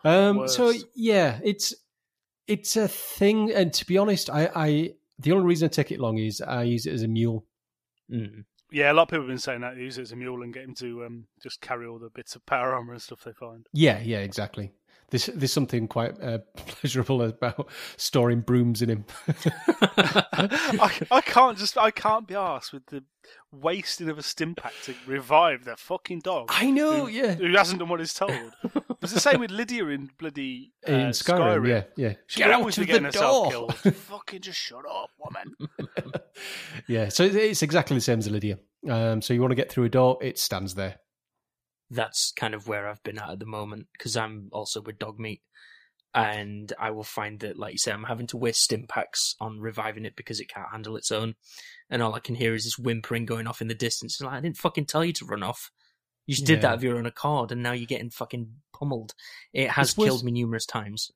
um, 0.04 0.48
so 0.48 0.72
yeah, 0.94 1.40
it's 1.44 1.74
it's 2.46 2.76
a 2.76 2.88
thing, 2.88 3.52
and 3.52 3.72
to 3.74 3.86
be 3.86 3.98
honest, 3.98 4.30
I, 4.30 4.50
I 4.54 4.90
the 5.18 5.32
only 5.32 5.46
reason 5.46 5.66
I 5.66 5.68
take 5.68 5.90
it 5.90 6.00
long 6.00 6.18
is 6.18 6.40
I 6.40 6.62
use 6.62 6.86
it 6.86 6.92
as 6.92 7.02
a 7.02 7.08
mule. 7.08 7.44
Mm. 8.10 8.44
yeah, 8.70 8.92
a 8.92 8.94
lot 8.94 9.02
of 9.02 9.08
people 9.08 9.22
have 9.22 9.28
been 9.28 9.38
saying 9.38 9.62
that 9.62 9.74
they 9.74 9.80
use 9.80 9.98
it 9.98 10.02
as 10.02 10.12
a 10.12 10.16
mule 10.16 10.42
and 10.42 10.54
get 10.54 10.62
him 10.62 10.74
to 10.76 11.04
um, 11.04 11.26
just 11.42 11.60
carry 11.60 11.86
all 11.86 11.98
the 11.98 12.10
bits 12.10 12.36
of 12.36 12.46
power 12.46 12.72
armor 12.72 12.92
and 12.92 13.02
stuff 13.02 13.24
they 13.24 13.32
find. 13.32 13.66
Yeah, 13.72 13.98
yeah, 13.98 14.18
exactly. 14.18 14.72
There's 15.10 15.26
there's 15.26 15.52
something 15.52 15.86
quite 15.86 16.20
uh, 16.20 16.38
pleasurable 16.56 17.22
about 17.22 17.68
storing 17.96 18.40
brooms 18.40 18.82
in 18.82 18.90
him. 18.90 19.04
I, 19.28 21.00
I 21.10 21.20
can't 21.20 21.58
just 21.58 21.78
I 21.78 21.90
can't 21.90 22.26
be 22.26 22.34
asked 22.34 22.72
with 22.72 22.86
the 22.86 23.04
wasting 23.52 24.08
of 24.08 24.18
a 24.18 24.22
stim 24.22 24.54
pack 24.54 24.72
to 24.84 24.94
revive 25.06 25.64
that 25.64 25.78
fucking 25.78 26.20
dog. 26.20 26.48
I 26.50 26.70
know, 26.70 27.06
who, 27.06 27.08
yeah. 27.08 27.34
who 27.34 27.52
hasn't 27.54 27.78
done 27.78 27.88
what 27.88 28.00
he's 28.00 28.14
told. 28.14 28.52
It's 29.12 29.24
the 29.24 29.30
same 29.30 29.40
with 29.40 29.50
Lydia 29.50 29.86
in 29.86 30.10
bloody 30.18 30.72
uh, 30.88 30.92
in 30.92 31.10
Skyrim, 31.10 31.66
yeah, 31.66 31.84
yeah. 31.96 32.14
She'd 32.26 32.40
Get 32.40 32.50
out 32.50 32.60
always 32.60 32.74
to 32.76 32.84
the 32.84 33.10
door. 33.10 33.50
killed. 33.50 33.74
Fucking 33.94 34.40
just 34.42 34.58
shut 34.58 34.84
up, 34.88 35.10
woman. 35.18 35.54
yeah, 36.88 37.08
so 37.08 37.24
it's 37.24 37.62
exactly 37.62 37.96
the 37.96 38.00
same 38.00 38.18
as 38.18 38.30
Lydia. 38.30 38.58
Um, 38.88 39.22
so 39.22 39.34
you 39.34 39.40
want 39.40 39.52
to 39.52 39.56
get 39.56 39.70
through 39.70 39.84
a 39.84 39.88
door, 39.88 40.18
it 40.20 40.38
stands 40.38 40.74
there. 40.74 40.96
That's 41.90 42.32
kind 42.32 42.54
of 42.54 42.68
where 42.68 42.88
I've 42.88 43.02
been 43.02 43.18
at 43.18 43.30
at 43.30 43.38
the 43.38 43.46
moment 43.46 43.86
because 43.92 44.16
I'm 44.16 44.48
also 44.52 44.80
with 44.80 44.98
dog 44.98 45.18
meat. 45.18 45.42
And 46.14 46.72
I 46.78 46.92
will 46.92 47.04
find 47.04 47.40
that, 47.40 47.58
like 47.58 47.72
you 47.72 47.78
say, 47.78 47.92
I'm 47.92 48.04
having 48.04 48.26
to 48.28 48.38
waste 48.38 48.72
impacts 48.72 49.36
on 49.38 49.60
reviving 49.60 50.06
it 50.06 50.16
because 50.16 50.40
it 50.40 50.48
can't 50.48 50.70
handle 50.72 50.96
its 50.96 51.12
own. 51.12 51.34
And 51.90 52.02
all 52.02 52.14
I 52.14 52.20
can 52.20 52.34
hear 52.34 52.54
is 52.54 52.64
this 52.64 52.78
whimpering 52.78 53.26
going 53.26 53.46
off 53.46 53.60
in 53.60 53.68
the 53.68 53.74
distance. 53.74 54.18
Like, 54.20 54.32
I 54.32 54.40
didn't 54.40 54.56
fucking 54.56 54.86
tell 54.86 55.04
you 55.04 55.12
to 55.12 55.26
run 55.26 55.42
off. 55.42 55.70
You 56.26 56.34
just 56.34 56.46
did 56.46 56.56
Yeah. 56.56 56.62
that 56.70 56.74
of 56.74 56.82
your 56.84 56.96
own 56.98 57.06
accord, 57.06 57.52
and 57.52 57.62
now 57.62 57.72
you're 57.72 57.86
getting 57.86 58.10
fucking 58.10 58.52
pummeled. 58.72 59.14
It 59.52 59.70
has 59.70 59.90
It's 59.90 59.98
worse- 59.98 60.06
killed 60.08 60.24
me 60.24 60.32
numerous 60.32 60.66
times. 60.66 61.10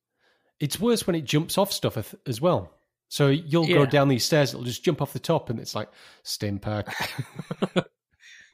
It's 0.60 0.78
worse 0.78 1.06
when 1.06 1.16
it 1.16 1.22
jumps 1.24 1.56
off 1.58 1.72
stuff 1.72 2.14
as 2.26 2.40
well. 2.40 2.72
So 3.08 3.28
you'll 3.28 3.66
go 3.66 3.86
down 3.86 4.06
these 4.08 4.24
stairs, 4.24 4.50
it'll 4.54 4.62
just 4.64 4.84
jump 4.84 5.02
off 5.02 5.12
the 5.12 5.18
top, 5.18 5.50
and 5.50 5.58
it's 5.58 5.74
like 5.74 5.88
stim 6.22 6.58
pack. 6.58 6.86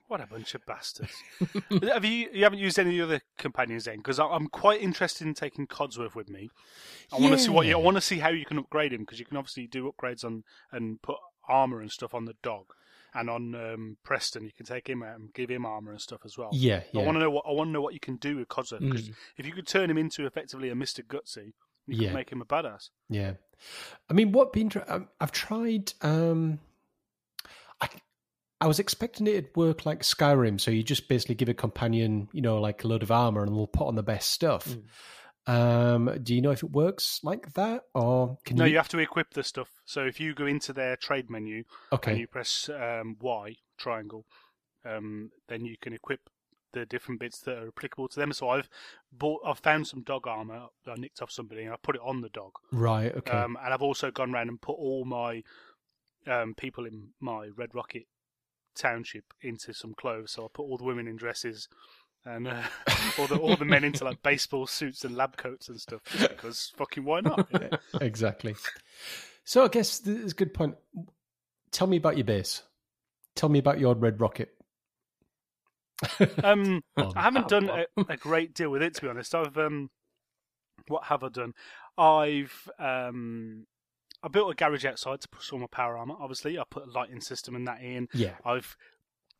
What 0.08 0.20
a 0.20 0.26
bunch 0.28 0.54
of 0.54 0.64
bastards. 0.66 1.12
Have 1.82 2.04
you 2.04 2.28
you 2.32 2.44
haven't 2.44 2.60
used 2.60 2.78
any 2.78 3.00
other 3.00 3.20
companions 3.38 3.86
then? 3.86 3.96
Because 3.96 4.20
I'm 4.20 4.46
quite 4.46 4.80
interested 4.80 5.26
in 5.26 5.34
taking 5.34 5.66
Codsworth 5.66 6.14
with 6.14 6.28
me. 6.28 6.48
I 7.12 7.18
want 7.18 7.32
to 7.32 7.38
see 7.40 7.50
what 7.50 7.66
you, 7.66 7.72
I 7.76 7.80
want 7.80 7.96
to 7.96 8.00
see 8.00 8.18
how 8.20 8.28
you 8.28 8.44
can 8.44 8.56
upgrade 8.58 8.92
him 8.92 9.00
because 9.00 9.18
you 9.18 9.24
can 9.26 9.36
obviously 9.36 9.66
do 9.66 9.92
upgrades 9.92 10.24
on 10.24 10.44
and 10.70 11.02
put 11.02 11.16
armor 11.48 11.80
and 11.80 11.90
stuff 11.90 12.14
on 12.14 12.24
the 12.24 12.36
dog, 12.40 12.66
and 13.16 13.30
on 13.30 13.54
um, 13.54 13.96
Preston 14.04 14.44
you 14.44 14.52
can 14.56 14.66
take 14.66 14.88
him 14.88 15.02
out 15.02 15.18
and 15.18 15.32
give 15.34 15.50
him 15.50 15.64
armor 15.66 15.90
and 15.92 16.00
stuff 16.00 16.20
as 16.24 16.36
well. 16.38 16.50
yeah, 16.52 16.82
I 16.94 16.98
want 16.98 17.16
to 17.16 17.20
know 17.20 17.30
what 17.30 17.44
I 17.48 17.52
want 17.52 17.68
to 17.68 17.72
know 17.72 17.80
what 17.80 17.94
you 17.94 18.00
can 18.00 18.16
do 18.16 18.36
with 18.36 18.48
Codsworth 18.48 18.80
because 18.80 19.08
Mm. 19.08 19.14
if 19.38 19.46
you 19.46 19.52
could 19.52 19.66
turn 19.66 19.90
him 19.90 19.98
into 19.98 20.26
effectively 20.26 20.68
a 20.70 20.74
Mister 20.74 21.02
Gutsy, 21.02 21.52
you 21.86 21.96
Yeah. 21.96 22.08
could 22.08 22.14
make 22.14 22.30
him 22.30 22.40
a 22.42 22.44
badass. 22.46 22.90
yeah. 23.08 23.32
I 24.10 24.12
mean, 24.12 24.32
what 24.32 24.52
been? 24.52 24.70
um, 24.86 25.08
I've 25.20 25.32
tried. 25.32 25.92
Um, 26.02 26.60
I 27.80 27.88
I 28.60 28.66
was 28.66 28.78
expecting 28.78 29.26
it'd 29.26 29.54
work 29.54 29.84
like 29.86 30.00
Skyrim, 30.02 30.60
so 30.60 30.70
you 30.70 30.82
just 30.82 31.08
basically 31.08 31.34
give 31.34 31.48
a 31.50 31.54
companion, 31.54 32.28
you 32.32 32.40
know, 32.40 32.58
like 32.60 32.84
a 32.84 32.88
load 32.88 33.02
of 33.02 33.10
armor, 33.10 33.42
and 33.42 33.54
they'll 33.54 33.66
put 33.66 33.86
on 33.86 33.94
the 33.96 34.02
best 34.02 34.30
stuff. 34.30 34.68
Mm. 34.68 34.82
Um, 35.46 36.18
do 36.22 36.34
you 36.34 36.40
know 36.42 36.50
if 36.50 36.62
it 36.62 36.70
works 36.72 37.20
like 37.22 37.52
that, 37.54 37.82
or 37.94 38.38
can 38.44 38.56
No, 38.56 38.64
you? 38.64 38.72
you 38.72 38.76
have 38.78 38.88
to 38.88 38.98
equip 38.98 39.34
the 39.34 39.44
stuff. 39.44 39.70
So 39.84 40.04
if 40.04 40.18
you 40.20 40.34
go 40.34 40.46
into 40.46 40.72
their 40.72 40.96
trade 40.96 41.30
menu 41.30 41.64
okay. 41.92 42.12
and 42.12 42.20
you 42.20 42.26
press 42.26 42.68
um, 42.68 43.16
Y 43.20 43.56
triangle, 43.78 44.26
um, 44.84 45.30
then 45.48 45.64
you 45.64 45.76
can 45.80 45.92
equip 45.92 46.20
the 46.72 46.84
different 46.84 47.20
bits 47.20 47.38
that 47.40 47.56
are 47.58 47.68
applicable 47.68 48.08
to 48.08 48.20
them. 48.20 48.32
So 48.32 48.48
I've 48.50 48.68
bought, 49.12 49.40
I've 49.46 49.60
found 49.60 49.86
some 49.86 50.02
dog 50.02 50.26
armor 50.26 50.66
that 50.84 50.92
I 50.92 50.94
nicked 50.96 51.22
off 51.22 51.30
somebody, 51.30 51.62
and 51.62 51.72
I 51.72 51.76
put 51.82 51.96
it 51.96 52.02
on 52.04 52.20
the 52.20 52.28
dog. 52.28 52.52
right, 52.72 53.14
okay, 53.16 53.30
Um, 53.30 53.56
and 53.64 53.72
I've 53.72 53.82
also 53.82 54.10
gone 54.10 54.34
around 54.34 54.48
and 54.48 54.60
put 54.60 54.74
all 54.74 55.04
my 55.04 55.42
um, 56.26 56.54
people 56.54 56.84
in 56.86 57.10
my 57.20 57.48
Red 57.56 57.74
Rocket 57.74 58.06
township 58.74 59.24
into 59.40 59.72
some 59.72 59.94
clothes. 59.94 60.32
So 60.32 60.44
I 60.44 60.48
put 60.52 60.64
all 60.64 60.76
the 60.76 60.84
women 60.84 61.06
in 61.08 61.16
dresses, 61.16 61.68
and 62.26 62.48
uh, 62.48 62.62
all 63.18 63.26
the 63.26 63.38
all 63.38 63.56
the 63.56 63.64
men 63.64 63.84
into 63.84 64.04
like 64.04 64.22
baseball 64.22 64.66
suits 64.66 65.04
and 65.04 65.16
lab 65.16 65.36
coats 65.36 65.68
and 65.68 65.80
stuff, 65.80 66.02
because 66.20 66.72
fucking 66.76 67.04
why 67.04 67.20
not? 67.20 67.48
you 67.52 67.58
know? 67.60 67.70
exactly. 68.00 68.56
So 69.44 69.64
I 69.64 69.68
guess 69.68 69.98
this 69.98 70.18
is 70.18 70.32
a 70.32 70.34
good 70.34 70.52
point. 70.52 70.74
Tell 71.70 71.86
me 71.86 71.96
about 71.96 72.16
your 72.16 72.24
base. 72.24 72.62
Tell 73.34 73.48
me 73.48 73.58
about 73.58 73.78
your 73.78 73.94
red 73.94 74.20
rocket. 74.20 74.50
Um, 76.42 76.82
I 76.96 77.22
haven't 77.22 77.48
done 77.48 77.70
a, 77.70 77.86
a 78.08 78.16
great 78.16 78.54
deal 78.54 78.70
with 78.70 78.82
it 78.82 78.94
to 78.94 79.02
be 79.02 79.08
honest. 79.08 79.34
I've 79.34 79.56
um, 79.56 79.90
what 80.88 81.04
have 81.04 81.22
I 81.22 81.28
done? 81.28 81.54
I've 81.96 82.68
um, 82.78 83.66
I 84.22 84.28
built 84.28 84.50
a 84.50 84.54
garage 84.54 84.84
outside 84.84 85.20
to 85.20 85.28
put 85.28 85.52
all 85.52 85.58
my 85.58 85.66
power 85.70 85.96
armor. 85.96 86.16
Obviously, 86.18 86.58
I 86.58 86.64
put 86.68 86.86
a 86.86 86.90
lighting 86.90 87.20
system 87.20 87.54
and 87.54 87.68
that 87.68 87.80
in. 87.80 88.08
Yeah. 88.12 88.34
I've 88.44 88.76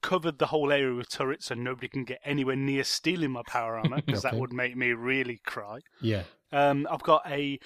covered 0.07 0.39
the 0.39 0.47
whole 0.47 0.71
area 0.73 0.95
with 0.95 1.09
turrets, 1.11 1.47
so 1.47 1.55
nobody 1.55 1.89
can 1.89 2.05
get 2.05 2.21
anywhere 2.25 2.57
near 2.57 2.85
stealing 2.85 3.33
my 3.33 3.43
power 3.47 3.77
armor 3.79 4.01
because 4.07 4.25
Okay. 4.25 4.35
that 4.35 4.41
would 4.41 4.53
make 4.53 4.77
me 4.77 4.89
really 4.93 5.41
cry. 5.45 5.81
Yeah. 6.01 6.23
Um, 6.53 6.87
I've 6.91 7.03
got 7.03 7.23
a 7.27 7.59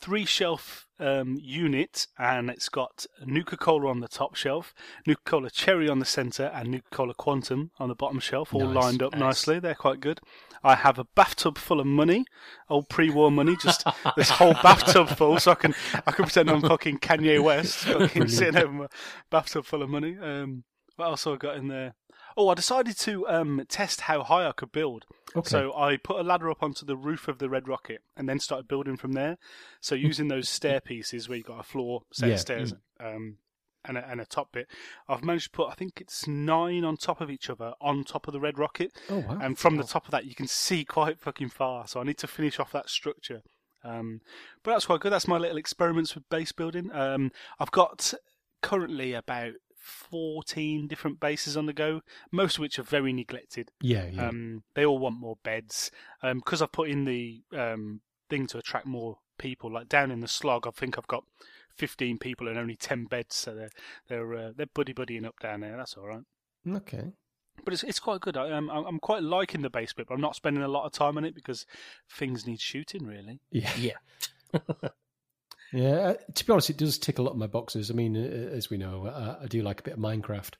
three 0.00 0.24
shelf 0.24 0.86
um, 1.00 1.38
unit, 1.40 2.06
and 2.18 2.50
it's 2.50 2.68
got 2.68 3.06
Nuka 3.24 3.56
Cola 3.56 3.88
on 3.90 4.00
the 4.00 4.08
top 4.08 4.34
shelf, 4.36 4.74
Nuka 5.06 5.22
Cola 5.24 5.50
Cherry 5.50 5.88
on 5.88 5.98
the 5.98 6.04
center, 6.04 6.46
and 6.54 6.70
Nuka 6.70 6.90
Cola 6.90 7.14
Quantum 7.14 7.70
on 7.78 7.88
the 7.88 7.94
bottom 7.94 8.20
shelf, 8.20 8.52
all 8.54 8.66
Nice, 8.66 8.74
lined 8.84 9.02
up 9.02 9.12
nice. 9.12 9.20
nicely. 9.20 9.58
They're 9.58 9.74
quite 9.74 10.00
good. 10.00 10.20
I 10.62 10.74
have 10.74 10.98
a 10.98 11.06
bathtub 11.16 11.56
full 11.56 11.80
of 11.80 11.86
money, 11.86 12.24
old 12.68 12.88
pre-war 12.88 13.30
money, 13.30 13.56
just 13.62 13.84
this 14.16 14.30
whole 14.30 14.54
bathtub 14.54 15.08
full, 15.10 15.38
so 15.40 15.52
I 15.52 15.54
can 15.54 15.74
I 16.06 16.10
can 16.12 16.24
pretend 16.26 16.50
I'm 16.50 16.60
fucking 16.62 16.98
Kanye 16.98 17.42
West, 17.42 17.76
fucking 17.84 18.06
Brilliant. 18.06 18.30
sitting 18.30 18.56
over 18.62 18.72
my 18.72 18.86
bathtub 19.30 19.64
full 19.64 19.82
of 19.82 19.88
money. 19.88 20.16
Um, 20.20 20.64
what 20.98 21.06
else 21.06 21.24
have 21.24 21.34
I 21.34 21.36
got 21.36 21.56
in 21.56 21.68
there? 21.68 21.94
Oh, 22.36 22.48
I 22.50 22.54
decided 22.54 22.96
to 23.00 23.26
um, 23.26 23.64
test 23.68 24.02
how 24.02 24.22
high 24.22 24.46
I 24.46 24.52
could 24.52 24.70
build. 24.70 25.06
Okay. 25.34 25.48
So 25.48 25.74
I 25.76 25.96
put 25.96 26.20
a 26.20 26.22
ladder 26.22 26.50
up 26.50 26.62
onto 26.62 26.86
the 26.86 26.96
roof 26.96 27.26
of 27.26 27.38
the 27.38 27.48
Red 27.48 27.66
Rocket 27.66 28.02
and 28.16 28.28
then 28.28 28.38
started 28.38 28.68
building 28.68 28.96
from 28.96 29.12
there. 29.12 29.38
So 29.80 29.94
using 29.96 30.28
those 30.28 30.48
stair 30.48 30.80
pieces 30.80 31.28
where 31.28 31.36
you've 31.38 31.46
got 31.46 31.58
a 31.60 31.64
floor, 31.64 32.02
set 32.12 32.28
Yeah. 32.28 32.34
of 32.34 32.40
stairs, 32.40 32.74
um, 33.00 33.38
and, 33.84 33.96
a, 33.98 34.08
and 34.08 34.20
a 34.20 34.24
top 34.24 34.52
bit, 34.52 34.68
I've 35.08 35.24
managed 35.24 35.46
to 35.46 35.50
put, 35.50 35.68
I 35.70 35.74
think 35.74 36.00
it's 36.00 36.28
nine 36.28 36.84
on 36.84 36.96
top 36.96 37.20
of 37.20 37.30
each 37.30 37.48
other 37.50 37.72
on 37.80 38.04
top 38.04 38.28
of 38.28 38.32
the 38.32 38.40
Red 38.40 38.58
Rocket. 38.58 38.92
oh 39.10 39.18
wow. 39.18 39.38
And 39.40 39.58
from 39.58 39.76
the 39.76 39.84
top 39.84 40.04
of 40.04 40.10
that, 40.12 40.26
you 40.26 40.34
can 40.34 40.46
see 40.46 40.84
quite 40.84 41.18
fucking 41.18 41.48
far. 41.48 41.86
So 41.88 42.00
I 42.00 42.04
need 42.04 42.18
to 42.18 42.26
finish 42.28 42.60
off 42.60 42.70
that 42.72 42.88
structure. 42.88 43.42
Um, 43.84 44.20
but 44.62 44.72
that's 44.72 44.86
quite 44.86 45.00
good. 45.00 45.12
That's 45.12 45.28
my 45.28 45.38
little 45.38 45.56
experiments 45.56 46.14
with 46.14 46.28
base 46.28 46.52
building. 46.52 46.90
Um, 46.92 47.32
I've 47.58 47.70
got 47.70 48.12
currently 48.62 49.12
about 49.14 49.52
14 49.88 50.86
different 50.86 51.18
bases 51.20 51.56
on 51.56 51.66
the 51.66 51.72
go, 51.72 52.02
most 52.30 52.56
of 52.56 52.60
which 52.60 52.78
are 52.78 52.84
very 52.84 53.12
neglected. 53.12 53.70
yeah. 53.80 54.06
Yeah. 54.10 54.28
Um, 54.28 54.62
they 54.74 54.84
all 54.84 54.98
want 54.98 55.18
more 55.18 55.38
beds. 55.42 55.90
Because 56.22 56.62
I've 56.62 56.72
put 56.72 56.88
in 56.88 57.04
the 57.04 57.42
um, 57.56 58.00
thing 58.28 58.46
to 58.48 58.58
attract 58.58 58.86
more 58.86 59.18
people, 59.38 59.72
like 59.72 59.88
down 59.88 60.10
in 60.10 60.20
the 60.20 60.28
slog, 60.28 60.66
I 60.66 60.70
think 60.70 60.98
I've 60.98 61.06
got 61.06 61.24
15 61.76 62.18
people 62.18 62.48
and 62.48 62.58
only 62.58 62.76
10 62.76 63.04
beds, 63.06 63.36
so 63.36 63.54
they're 63.54 63.70
they're 64.08 64.34
uh, 64.34 64.52
they're 64.56 64.66
buddy 64.66 64.92
buddying 64.92 65.24
up 65.24 65.38
down 65.40 65.60
there. 65.60 65.76
That's 65.76 65.96
all 65.96 66.06
right. 66.06 66.24
okay. 66.68 67.12
But 67.64 67.74
it's 67.74 67.82
it's 67.82 67.98
quite 68.00 68.20
good. 68.20 68.36
I, 68.36 68.50
um, 68.52 68.70
I'm 68.70 68.84
I'm 68.86 68.98
quite 69.00 69.22
liking 69.22 69.62
the 69.62 69.70
base 69.70 69.92
bit, 69.92 70.06
but 70.06 70.14
I'm 70.14 70.20
not 70.20 70.36
spending 70.36 70.62
a 70.62 70.68
lot 70.68 70.86
of 70.86 70.92
time 70.92 71.16
on 71.16 71.24
it 71.24 71.34
because 71.34 71.66
things 72.10 72.46
need 72.46 72.60
shooting. 72.60 73.04
Really, 73.04 73.40
Yeah. 73.50 73.72
Yeah. 73.76 73.96
Yeah, 75.72 75.90
uh, 75.90 76.14
to 76.34 76.46
be 76.46 76.52
honest, 76.52 76.70
it 76.70 76.78
does 76.78 76.98
tick 76.98 77.18
a 77.18 77.22
lot 77.22 77.32
of 77.32 77.36
my 77.36 77.46
boxes. 77.46 77.90
I 77.90 77.94
mean, 77.94 78.16
uh, 78.16 78.54
as 78.54 78.70
we 78.70 78.78
know, 78.78 79.06
uh, 79.06 79.38
I 79.42 79.46
do 79.46 79.62
like 79.62 79.80
a 79.80 79.82
bit 79.82 79.94
of 79.94 80.00
Minecraft, 80.00 80.54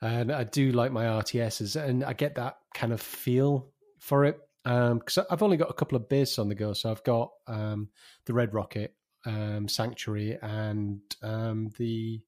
and 0.00 0.30
I 0.30 0.44
do 0.44 0.72
like 0.72 0.92
my 0.92 1.04
RTSs, 1.04 1.82
and 1.82 2.04
I 2.04 2.12
get 2.12 2.34
that 2.34 2.58
kind 2.74 2.92
of 2.92 3.00
feel 3.00 3.70
for 4.00 4.24
it. 4.24 4.38
Because 4.64 5.18
I've 5.30 5.42
only 5.42 5.58
got 5.58 5.70
a 5.70 5.74
couple 5.74 5.96
of 5.96 6.08
bases 6.08 6.38
on 6.38 6.48
the 6.48 6.54
go, 6.54 6.72
so 6.72 6.90
I've 6.90 7.04
got 7.04 7.32
um, 7.46 7.88
the 8.24 8.32
Red 8.32 8.54
Rocket, 8.54 8.94
um, 9.26 9.68
Sanctuary, 9.68 10.38
and 10.40 11.00
um, 11.22 11.70
the 11.76 12.22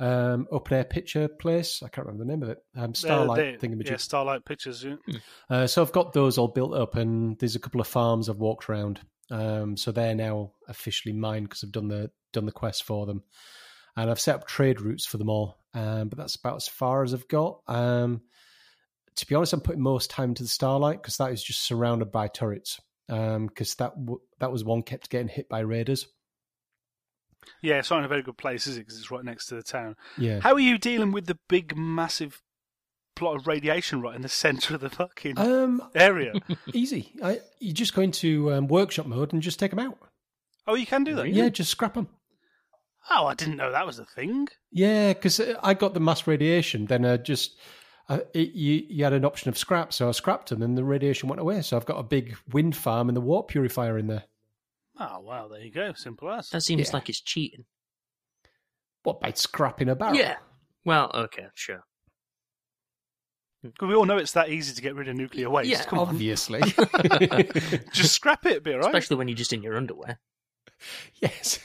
um, 0.00 0.46
open 0.50 0.76
air 0.76 0.84
picture 0.84 1.28
place. 1.28 1.82
I 1.82 1.88
can't 1.88 2.06
remember 2.06 2.24
the 2.24 2.30
name 2.30 2.42
of 2.42 2.48
it. 2.50 2.58
Um, 2.76 2.94
Starlight 2.94 3.60
they, 3.60 3.68
thingamajig. 3.68 3.90
yeah, 3.90 3.96
Starlight 3.96 4.44
Pictures. 4.44 4.84
Yeah. 4.84 5.18
Uh, 5.50 5.66
so 5.66 5.82
I've 5.82 5.92
got 5.92 6.12
those 6.12 6.38
all 6.38 6.48
built 6.48 6.74
up, 6.74 6.96
and 6.96 7.38
there's 7.38 7.56
a 7.56 7.60
couple 7.60 7.80
of 7.80 7.86
farms 7.86 8.28
I've 8.28 8.38
walked 8.38 8.68
around. 8.68 9.00
Um, 9.30 9.76
so 9.76 9.92
they're 9.92 10.14
now 10.14 10.52
officially 10.68 11.12
mine 11.14 11.44
because 11.44 11.62
I've 11.64 11.72
done 11.72 11.88
the 11.88 12.10
done 12.32 12.46
the 12.46 12.52
quest 12.52 12.84
for 12.84 13.06
them, 13.06 13.22
and 13.96 14.10
I've 14.10 14.20
set 14.20 14.36
up 14.36 14.46
trade 14.46 14.80
routes 14.80 15.06
for 15.06 15.18
them 15.18 15.28
all. 15.30 15.58
Um, 15.74 16.08
but 16.08 16.18
that's 16.18 16.36
about 16.36 16.56
as 16.56 16.68
far 16.68 17.02
as 17.02 17.12
I've 17.14 17.28
got. 17.28 17.60
Um, 17.66 18.22
to 19.16 19.26
be 19.26 19.34
honest, 19.34 19.52
I'm 19.52 19.60
putting 19.60 19.82
most 19.82 20.10
time 20.10 20.34
to 20.34 20.42
the 20.42 20.48
Starlight 20.48 21.02
because 21.02 21.16
that 21.16 21.32
is 21.32 21.42
just 21.42 21.62
surrounded 21.62 22.12
by 22.12 22.28
turrets. 22.28 22.80
Because 23.06 23.74
that 23.76 23.94
w- 23.96 24.20
that 24.38 24.52
was 24.52 24.64
one 24.64 24.82
kept 24.82 25.08
getting 25.10 25.28
hit 25.28 25.48
by 25.48 25.60
raiders. 25.60 26.06
yeah, 27.62 27.78
it's 27.78 27.90
not 27.90 28.00
in 28.00 28.04
a 28.04 28.08
very 28.08 28.22
good 28.22 28.36
place, 28.36 28.66
is 28.66 28.76
it? 28.76 28.80
Because 28.80 28.98
it's 28.98 29.10
right 29.10 29.24
next 29.24 29.46
to 29.46 29.54
the 29.54 29.62
town. 29.62 29.96
Yeah. 30.18 30.40
How 30.40 30.52
are 30.52 30.60
you 30.60 30.76
dealing 30.78 31.12
with 31.12 31.26
the 31.26 31.38
big, 31.48 31.76
massive 31.76 32.42
plot 33.18 33.36
of 33.36 33.46
radiation 33.46 34.00
right 34.00 34.14
in 34.16 34.22
the 34.22 34.28
centre 34.28 34.74
of 34.74 34.80
the 34.80 34.90
fucking 34.90 35.38
Um, 35.38 35.82
area? 35.94 36.32
easy. 36.72 37.12
I, 37.22 37.40
you 37.58 37.72
just 37.72 37.94
go 37.94 38.02
into 38.02 38.52
um, 38.52 38.68
workshop 38.68 39.06
mode 39.06 39.32
and 39.32 39.42
just 39.42 39.58
take 39.58 39.70
them 39.70 39.80
out. 39.80 39.98
oh, 40.66 40.74
you 40.74 40.86
can 40.86 41.04
do 41.04 41.14
that. 41.16 41.28
Yeah, 41.28 41.48
just 41.48 41.70
scrap 41.70 41.94
them. 41.94 42.08
Oh, 43.10 43.26
I 43.26 43.34
didn't 43.34 43.56
know 43.56 43.72
that 43.72 43.86
was 43.86 43.98
a 43.98 44.04
thing. 44.04 44.48
Yeah, 44.70 45.12
because 45.14 45.40
I 45.62 45.74
got 45.74 45.94
the 45.94 46.00
mass 46.00 46.26
radiation. 46.26 46.86
Then 46.86 47.04
I 47.06 47.16
just 47.16 47.56
uh, 48.08 48.20
it, 48.34 48.50
you 48.52 48.84
you 48.88 49.04
had 49.04 49.12
an 49.14 49.24
option 49.24 49.48
of 49.48 49.56
scrap, 49.56 49.92
so 49.94 50.08
I 50.08 50.12
scrapped 50.12 50.50
them, 50.50 50.62
and 50.62 50.76
the 50.76 50.84
radiation 50.84 51.28
went 51.28 51.40
away. 51.40 51.62
So 51.62 51.76
I've 51.76 51.86
got 51.86 51.98
a 51.98 52.02
big 52.02 52.36
wind 52.52 52.76
farm 52.76 53.08
and 53.08 53.16
the 53.16 53.20
water 53.22 53.46
purifier 53.46 53.96
in 53.98 54.08
there. 54.08 54.24
Oh, 55.00 55.20
wow, 55.20 55.48
there 55.48 55.60
you 55.60 55.70
go. 55.70 55.92
Simple 55.94 56.30
as. 56.30 56.50
That 56.50 56.62
seems 56.62 56.88
Yeah. 56.88 56.92
like 56.94 57.08
it's 57.08 57.20
cheating. 57.20 57.64
What 59.04 59.20
by 59.20 59.32
scrapping 59.32 59.88
a 59.88 59.94
barrel? 59.94 60.16
Yeah. 60.16 60.36
Well, 60.84 61.10
okay, 61.14 61.46
sure. 61.54 61.84
'Cause 63.62 63.88
we 63.88 63.94
all 63.94 64.04
know 64.06 64.18
it's 64.18 64.32
that 64.32 64.50
easy 64.50 64.72
to 64.74 64.82
get 64.82 64.94
rid 64.94 65.08
of 65.08 65.16
nuclear 65.16 65.50
waste. 65.50 65.68
Yeah, 65.70 65.82
Come 65.84 65.98
on. 65.98 66.08
obviously. 66.08 66.60
Just 67.92 68.12
scrap 68.14 68.46
it, 68.46 68.62
be 68.62 68.72
all 68.72 68.78
right. 68.78 68.86
Especially 68.86 69.16
when 69.16 69.26
you're 69.28 69.36
just 69.36 69.52
in 69.52 69.62
your 69.62 69.76
underwear. 69.76 70.20
yes. 71.20 71.58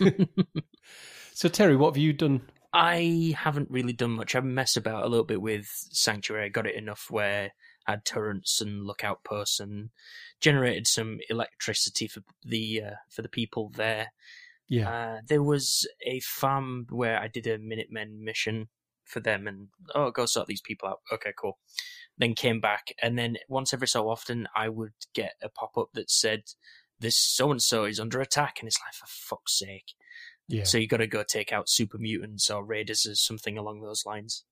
so 1.34 1.50
Terry, 1.50 1.76
what 1.76 1.90
have 1.94 1.98
you 2.02 2.14
done? 2.14 2.42
I 2.74 3.36
haven't 3.38 3.70
really 3.70 3.94
done 3.94 4.12
much. 4.12 4.36
I 4.36 4.40
messed 4.40 4.78
about 4.78 5.04
a 5.06 5.08
little 5.08 5.26
bit 5.26 5.42
with 5.42 5.68
Sanctuary. 5.92 6.46
I 6.46 6.50
got 6.50 6.66
it 6.66 6.76
enough 6.76 7.08
where 7.12 7.52
I 7.88 7.92
had 7.92 8.06
turrets 8.06 8.60
and 8.62 8.86
lookout 8.86 9.24
posts 9.24 9.60
and 9.60 9.92
generated 10.42 10.88
some 10.88 11.20
electricity 11.30 12.08
for 12.08 12.24
the 12.44 12.82
uh, 12.82 12.96
for 13.12 13.22
the 13.22 13.30
people 13.30 13.70
there. 13.76 14.12
Yeah, 14.68 14.90
Uh, 14.90 15.22
there 15.28 15.44
was 15.44 15.88
a 16.08 16.20
farm 16.22 16.88
where 16.90 17.20
I 17.20 17.28
did 17.28 17.46
a 17.46 17.60
Minutemen 17.60 18.24
mission 18.24 18.70
for 19.06 19.20
them, 19.20 19.48
and 19.48 19.68
oh, 19.96 20.12
go 20.12 20.26
sort 20.26 20.48
these 20.48 20.62
people 20.62 20.90
out. 20.90 21.00
Okay, 21.12 21.34
cool. 21.38 21.58
Then 22.18 22.36
came 22.36 22.60
back, 22.60 22.94
and 23.02 23.18
then 23.18 23.38
once 23.50 23.74
every 23.74 23.88
so 23.88 24.10
often, 24.10 24.48
I 24.56 24.70
would 24.70 24.94
get 25.14 25.34
a 25.42 25.50
pop 25.50 25.78
up 25.78 25.90
that 25.94 26.10
said, 26.12 26.44
"This 27.00 27.18
so 27.18 27.52
and 27.52 27.62
so 27.62 27.86
is 27.86 28.00
under 28.00 28.22
attack," 28.22 28.58
and 28.60 28.68
it's 28.68 28.80
like, 28.86 28.94
for 28.94 29.08
fuck's 29.08 29.58
sake. 29.58 29.94
yeah, 30.48 30.64
So 30.64 30.78
you 30.78 30.88
got 30.88 30.98
to 30.98 31.08
go 31.08 31.24
take 31.24 31.52
out 31.52 31.70
super 31.70 31.98
mutants 31.98 32.50
or 32.50 32.64
raiders 32.64 33.06
or 33.06 33.16
something 33.16 33.58
along 33.58 33.82
those 33.82 34.04
lines. 34.06 34.44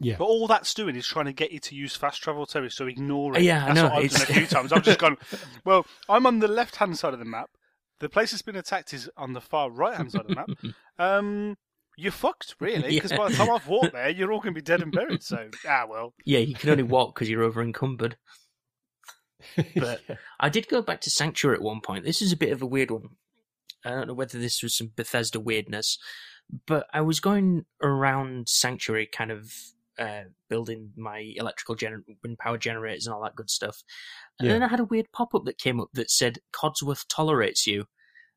yeah. 0.00 0.16
But 0.18 0.24
all 0.24 0.46
that's 0.46 0.72
doing 0.74 0.96
is 0.96 1.06
trying 1.06 1.26
to 1.26 1.32
get 1.32 1.52
you 1.52 1.60
to 1.60 1.74
use 1.74 1.94
fast 1.94 2.22
travel, 2.22 2.46
Terry, 2.46 2.70
so 2.70 2.86
ignore 2.86 3.36
it. 3.36 3.42
Yeah, 3.42 3.66
I 3.66 3.72
know, 3.74 3.84
what 3.84 3.92
I've 3.94 4.04
it's- 4.06 4.26
done 4.26 4.30
a 4.36 4.38
few 4.40 4.46
times. 4.56 4.72
I've 4.72 4.82
just 4.82 4.98
gone, 4.98 5.16
well, 5.64 5.84
I'm 6.08 6.26
on 6.26 6.38
the 6.40 6.48
left 6.48 6.76
hand 6.76 6.98
side 6.98 7.12
of 7.12 7.18
the 7.18 7.24
map. 7.24 7.50
The 8.00 8.08
place 8.08 8.30
that's 8.32 8.42
been 8.42 8.56
attacked 8.56 8.92
is 8.92 9.08
on 9.16 9.34
the 9.34 9.40
far 9.40 9.70
right 9.70 9.94
hand 9.96 10.10
side 10.12 10.22
of 10.22 10.28
the 10.28 10.34
map. 10.34 10.48
Um, 10.98 11.56
you're 11.96 12.12
fucked, 12.12 12.54
really, 12.60 12.88
because 12.94 13.12
by 13.12 13.28
the 13.28 13.34
time 13.36 13.50
I've 13.50 13.66
walked 13.68 13.92
there, 13.92 14.08
you're 14.10 14.32
all 14.32 14.40
going 14.40 14.54
to 14.54 14.58
be 14.60 14.64
dead 14.64 14.82
and 14.82 14.92
buried. 14.92 15.22
So, 15.22 15.48
ah, 15.68 15.84
well. 15.88 16.14
Yeah, 16.24 16.40
you 16.40 16.54
can 16.54 16.70
only 16.70 16.82
walk 16.82 17.14
because 17.14 17.28
you're 17.30 17.42
over 17.42 17.62
encumbered. 17.62 18.16
But 19.76 20.00
Yeah. 20.08 20.16
I 20.40 20.48
did 20.48 20.68
go 20.68 20.80
back 20.82 21.00
to 21.02 21.10
Sanctuary 21.10 21.56
at 21.56 21.62
one 21.62 21.80
point. 21.80 22.04
This 22.04 22.22
is 22.22 22.32
a 22.32 22.36
bit 22.36 22.52
of 22.52 22.62
a 22.62 22.66
weird 22.66 22.90
one. 22.90 23.08
I 23.84 23.90
don't 23.90 24.06
know 24.08 24.14
whether 24.14 24.38
this 24.38 24.62
was 24.62 24.76
some 24.76 24.92
Bethesda 24.96 25.38
weirdness, 25.38 25.98
but 26.66 26.86
I 26.94 27.02
was 27.02 27.20
going 27.20 27.66
around 27.82 28.48
Sanctuary, 28.48 29.06
kind 29.06 29.30
of 29.30 29.52
uh, 29.98 30.22
building 30.48 30.92
my 30.96 31.32
electrical 31.36 31.76
gener- 31.76 32.02
wind 32.22 32.38
power 32.38 32.56
generators 32.56 33.06
and 33.06 33.14
all 33.14 33.22
that 33.22 33.36
good 33.36 33.50
stuff. 33.50 33.82
And 34.38 34.46
Yeah. 34.48 34.54
then 34.54 34.62
I 34.62 34.68
had 34.68 34.80
a 34.80 34.84
weird 34.84 35.12
pop 35.12 35.34
up 35.34 35.44
that 35.44 35.58
came 35.58 35.78
up 35.80 35.88
that 35.92 36.10
said 36.10 36.38
Codsworth 36.52 37.04
tolerates 37.08 37.66
you. 37.66 37.84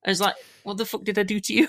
I 0.05 0.09
was 0.09 0.21
like, 0.21 0.35
"What 0.63 0.77
the 0.77 0.85
fuck 0.85 1.03
did 1.03 1.19
I 1.19 1.23
do 1.23 1.39
to 1.39 1.53
you?" 1.53 1.67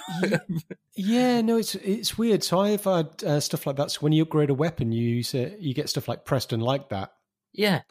Yeah, 0.95 1.41
no, 1.41 1.57
it's 1.57 1.75
it's 1.77 2.19
weird. 2.19 2.43
So 2.43 2.61
I've 2.61 2.85
had 2.85 3.23
uh, 3.25 3.41
stuff 3.41 3.67
like 3.67 3.77
that. 3.77 3.91
So 3.91 4.01
when 4.01 4.13
you 4.13 4.23
upgrade 4.25 4.51
a 4.51 4.55
weapon, 4.55 4.93
you 4.93 5.09
use 5.17 5.35
it, 5.35 5.59
you 5.61 5.75
get 5.75 5.89
stuff 5.89 6.09
like 6.09 6.25
Preston 6.25 6.61
like 6.61 6.89
that, 6.89 7.13
yeah, 7.53 7.83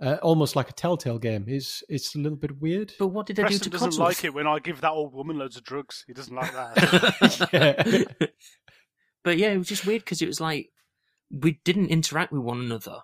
uh, 0.00 0.16
almost 0.22 0.56
like 0.56 0.70
a 0.70 0.72
Telltale 0.72 1.18
game. 1.18 1.44
It's 1.48 1.82
it's 1.88 2.14
a 2.14 2.18
little 2.18 2.38
bit 2.38 2.60
weird. 2.60 2.92
but 2.98 3.08
what 3.08 3.26
did 3.26 3.40
I 3.40 3.48
do 3.48 3.58
to 3.58 3.70
Preston 3.70 3.72
doesn't 3.72 3.90
Codsworth? 3.90 3.98
like 3.98 4.24
it 4.24 4.34
when 4.34 4.46
I 4.46 4.58
give 4.58 4.80
that 4.80 4.92
old 4.92 5.14
woman 5.14 5.38
loads 5.38 5.56
of 5.56 5.64
drugs. 5.64 6.04
He 6.06 6.12
doesn't 6.12 6.34
like 6.34 6.52
that. 6.52 7.48
yeah. 7.52 8.26
but 9.24 9.38
yeah, 9.38 9.50
it 9.50 9.58
was 9.58 9.68
just 9.68 9.86
weird 9.86 10.04
because 10.04 10.22
it 10.22 10.26
was 10.26 10.40
like 10.40 10.70
we 11.30 11.60
didn't 11.64 11.88
interact 11.88 12.32
with 12.32 12.42
one 12.42 12.60
another, 12.60 13.00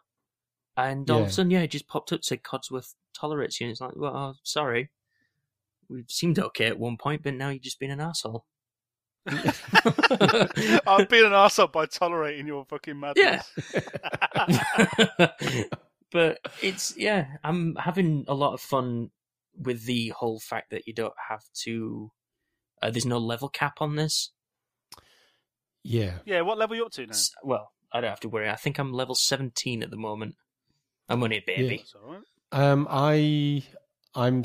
And 0.76 1.10
all 1.10 1.22
of 1.22 1.28
a 1.28 1.32
sudden, 1.32 1.50
yeah, 1.50 1.60
it 1.60 1.70
just 1.70 1.88
popped 1.88 2.12
up 2.12 2.24
said 2.24 2.42
Codsworth 2.42 2.94
tolerates 3.14 3.60
you, 3.60 3.66
and 3.66 3.72
it's 3.72 3.80
like, 3.80 3.96
well, 3.96 4.16
oh, 4.16 4.34
sorry, 4.42 4.90
we 5.88 6.04
seemed 6.08 6.38
okay 6.38 6.66
at 6.66 6.78
one 6.78 6.96
point, 6.96 7.22
but 7.22 7.34
now 7.34 7.48
you've 7.50 7.62
just 7.62 7.78
been 7.80 7.90
an 7.90 8.00
asshole. 8.00 8.44
I've 9.26 11.08
been 11.08 11.24
an 11.24 11.32
asshole 11.32 11.68
by 11.68 11.86
tolerating 11.86 12.46
your 12.46 12.64
fucking 12.66 12.98
madness. 13.00 13.50
but 16.12 16.38
it's 16.62 16.96
yeah, 16.96 17.26
I'm 17.42 17.74
having 17.76 18.24
a 18.28 18.34
lot 18.34 18.54
of 18.54 18.60
fun 18.60 19.10
with 19.56 19.84
the 19.84 20.10
whole 20.10 20.40
fact 20.40 20.70
that 20.70 20.86
you 20.86 20.92
don't 20.94 21.14
have 21.28 21.42
to. 21.62 22.10
Uh, 22.82 22.90
there's 22.90 23.06
no 23.06 23.18
level 23.18 23.48
cap 23.48 23.74
on 23.80 23.96
this. 23.96 24.30
Yeah. 25.82 26.18
Yeah, 26.24 26.42
what 26.42 26.58
level 26.58 26.74
are 26.74 26.78
you 26.78 26.86
up 26.86 26.92
to 26.92 27.06
now? 27.06 27.10
S- 27.12 27.30
Well, 27.42 27.70
I 27.92 28.00
don't 28.00 28.10
have 28.10 28.20
to 28.20 28.28
worry. 28.28 28.48
I 28.50 28.56
think 28.56 28.78
I'm 28.78 28.92
level 28.92 29.14
17 29.14 29.82
at 29.82 29.90
the 29.90 29.96
moment. 29.96 30.34
I'm 31.08 31.22
only 31.22 31.38
a 31.38 31.42
baby. 31.46 31.78
That's 31.78 31.94
all 31.94 32.12
right. 32.12 32.22
Um, 32.52 32.86
I 32.90 33.62
I'm 34.14 34.44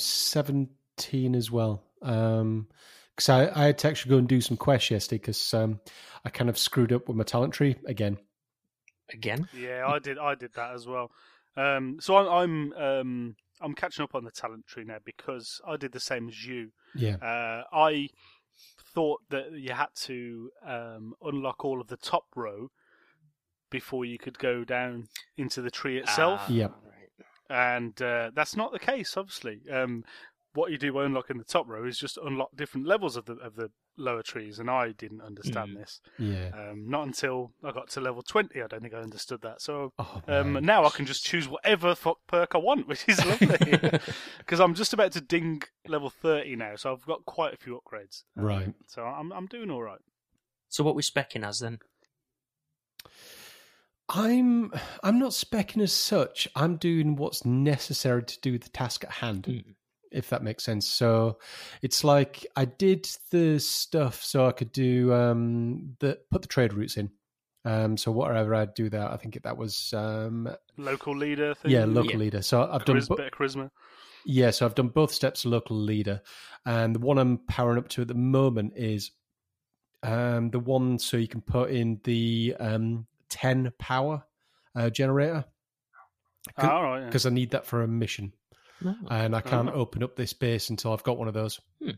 seventeen 0.99 1.35
as 1.35 1.51
well. 1.51 1.83
Um, 2.01 2.67
because 3.15 3.29
I, 3.29 3.49
I 3.63 3.65
had 3.65 3.77
to 3.79 3.87
actually 3.89 4.11
go 4.11 4.17
and 4.17 4.27
do 4.29 4.39
some 4.39 4.55
quests 4.57 4.91
yesterday 4.91 5.19
because 5.19 5.53
um 5.53 5.79
I 6.23 6.29
kind 6.29 6.49
of 6.49 6.57
screwed 6.57 6.93
up 6.93 7.07
with 7.07 7.17
my 7.17 7.23
talent 7.23 7.53
tree 7.53 7.75
again. 7.85 8.17
Again? 9.11 9.47
Yeah, 9.57 9.87
I 9.87 9.99
did. 9.99 10.17
I 10.17 10.35
did 10.35 10.53
that 10.53 10.73
as 10.73 10.85
well. 10.87 11.11
Um, 11.57 11.97
so 11.99 12.15
I'm 12.15 12.27
I'm 12.29 12.73
um, 12.81 13.35
I'm 13.59 13.73
catching 13.73 14.03
up 14.03 14.15
on 14.15 14.23
the 14.23 14.31
talent 14.31 14.67
tree 14.67 14.83
now 14.85 14.97
because 15.03 15.59
I 15.67 15.77
did 15.77 15.91
the 15.91 15.99
same 15.99 16.29
as 16.29 16.45
you. 16.45 16.71
Yeah. 16.95 17.15
Uh, 17.15 17.63
I 17.73 18.09
thought 18.93 19.21
that 19.29 19.51
you 19.53 19.71
had 19.73 19.87
to 19.95 20.49
um, 20.65 21.13
unlock 21.23 21.65
all 21.65 21.81
of 21.81 21.87
the 21.87 21.97
top 21.97 22.25
row 22.35 22.69
before 23.71 24.05
you 24.05 24.17
could 24.17 24.37
go 24.39 24.63
down 24.63 25.07
into 25.37 25.61
the 25.61 25.71
tree 25.71 25.97
itself, 25.97 26.41
Ah, 26.43 26.51
Yep. 26.51 26.75
right. 26.83 27.25
and 27.77 28.01
uh, 28.01 28.31
that's 28.33 28.55
not 28.55 28.71
the 28.71 28.79
case. 28.79 29.15
Obviously, 29.17 29.61
um, 29.71 30.03
what 30.53 30.71
you 30.71 30.77
do 30.77 30.91
by 30.93 31.05
unlocking 31.05 31.37
the 31.37 31.43
top 31.43 31.67
row 31.67 31.85
is 31.85 31.97
just 31.99 32.17
unlock 32.17 32.49
different 32.55 32.87
levels 32.87 33.15
of 33.15 33.25
the 33.25 33.33
of 33.35 33.55
the 33.55 33.69
lower 33.97 34.23
trees, 34.23 34.59
and 34.59 34.69
I 34.69 34.91
didn't 34.93 35.21
understand 35.21 35.71
Mm. 35.71 35.75
this. 35.77 36.01
Yeah. 36.17 36.49
Um, 36.53 36.89
not 36.89 37.05
until 37.05 37.51
I 37.63 37.71
got 37.71 37.89
to 37.91 38.01
level 38.01 38.21
twenty, 38.23 38.61
I 38.61 38.67
don't 38.67 38.81
think 38.81 38.93
I 38.93 38.97
understood 38.99 39.41
that. 39.41 39.61
So 39.61 39.93
Oh, 39.99 40.21
um, 40.27 40.53
now 40.65 40.85
I 40.85 40.89
can 40.89 41.05
just 41.05 41.23
choose 41.25 41.47
whatever 41.47 41.93
fuck 41.95 42.17
perk 42.27 42.55
I 42.55 42.57
want, 42.59 42.87
which 42.91 43.05
is 43.07 43.23
lovely. 43.25 43.57
Because 44.39 44.59
I'm 44.59 44.73
just 44.73 44.93
about 44.93 45.11
to 45.13 45.21
ding 45.21 45.61
level 45.87 46.09
thirty 46.09 46.55
now, 46.55 46.75
so 46.77 46.91
I've 46.93 47.05
got 47.05 47.25
quite 47.25 47.53
a 47.53 47.57
few 47.57 47.79
upgrades. 47.79 48.23
Um, 48.37 48.43
Right. 48.45 48.73
So 48.87 49.03
I'm 49.03 49.31
I'm 49.31 49.45
doing 49.47 49.69
all 49.69 49.83
right. 49.83 50.01
So 50.69 50.83
what 50.83 50.95
we 50.95 51.01
specking 51.03 51.45
as 51.45 51.59
then? 51.59 51.79
I'm 54.09 54.71
I'm 55.03 55.19
not 55.19 55.31
specking 55.31 55.81
as 55.83 55.93
such. 55.93 56.47
I'm 56.55 56.77
doing 56.77 57.15
what's 57.15 57.45
necessary 57.45 58.23
to 58.23 58.39
do 58.41 58.57
the 58.57 58.69
task 58.69 59.03
at 59.03 59.11
hand, 59.11 59.43
Mm. 59.43 59.75
If 60.11 60.29
that 60.29 60.43
makes 60.43 60.63
sense. 60.63 60.87
So 60.87 61.37
it's 61.81 62.03
like 62.03 62.45
I 62.55 62.65
did 62.65 63.09
the 63.31 63.59
stuff 63.59 64.23
so 64.23 64.45
I 64.47 64.51
could 64.51 64.71
do 64.71 65.13
um 65.13 65.95
the 65.99 66.19
put 66.31 66.41
the 66.41 66.47
trade 66.47 66.73
routes 66.73 66.97
in. 66.97 67.09
Um 67.65 67.97
so 67.97 68.11
whatever 68.11 68.55
I'd 68.55 68.73
do 68.73 68.89
that, 68.89 69.11
I 69.11 69.17
think 69.17 69.41
that 69.41 69.57
was 69.57 69.93
um 69.93 70.49
Local 70.77 71.15
leader 71.15 71.53
thing. 71.55 71.71
yeah, 71.71 71.85
local 71.85 72.11
Yeah. 72.11 72.17
leader. 72.17 72.41
So 72.41 72.61
I've 72.63 72.85
done 72.85 72.95
Charis- 72.95 73.07
bo- 73.09 73.15
bit 73.17 73.27
of 73.33 73.33
charisma. 73.33 73.69
yeah, 74.25 74.51
so 74.51 74.65
I've 74.65 74.75
done 74.75 74.89
both 74.89 75.11
steps 75.13 75.45
of 75.45 75.51
local 75.51 75.77
leader, 75.77 76.21
and 76.65 76.95
the 76.95 76.99
one 76.99 77.17
I'm 77.17 77.37
powering 77.47 77.77
up 77.77 77.87
to 77.89 78.01
at 78.01 78.07
the 78.07 78.13
moment 78.13 78.73
is 78.75 79.11
um, 80.03 80.49
the 80.51 80.59
one 80.59 80.97
so 80.99 81.17
you 81.17 81.27
can 81.27 81.41
put 81.41 81.71
in 81.71 81.99
the 82.05 82.55
um, 82.59 83.05
ten 83.29 83.71
power 83.79 84.23
uh, 84.75 84.89
generator 84.89 85.43
Ah, 86.57 86.71
all 86.77 86.83
right. 86.83 86.99
Yeah. 87.01 87.05
because 87.07 87.25
I 87.25 87.29
need 87.31 87.51
that 87.51 87.65
for 87.65 87.83
a 87.83 87.87
mission, 87.87 88.31
No. 88.81 88.95
and 89.11 89.35
I 89.35 89.41
can't 89.41 89.69
Oh. 89.69 89.73
open 89.73 90.03
up 90.03 90.15
this 90.15 90.33
base 90.33 90.69
until 90.69 90.93
I've 90.93 91.03
got 91.03 91.17
one 91.17 91.27
of 91.27 91.33
those. 91.33 91.59
Hmm. 91.83 91.91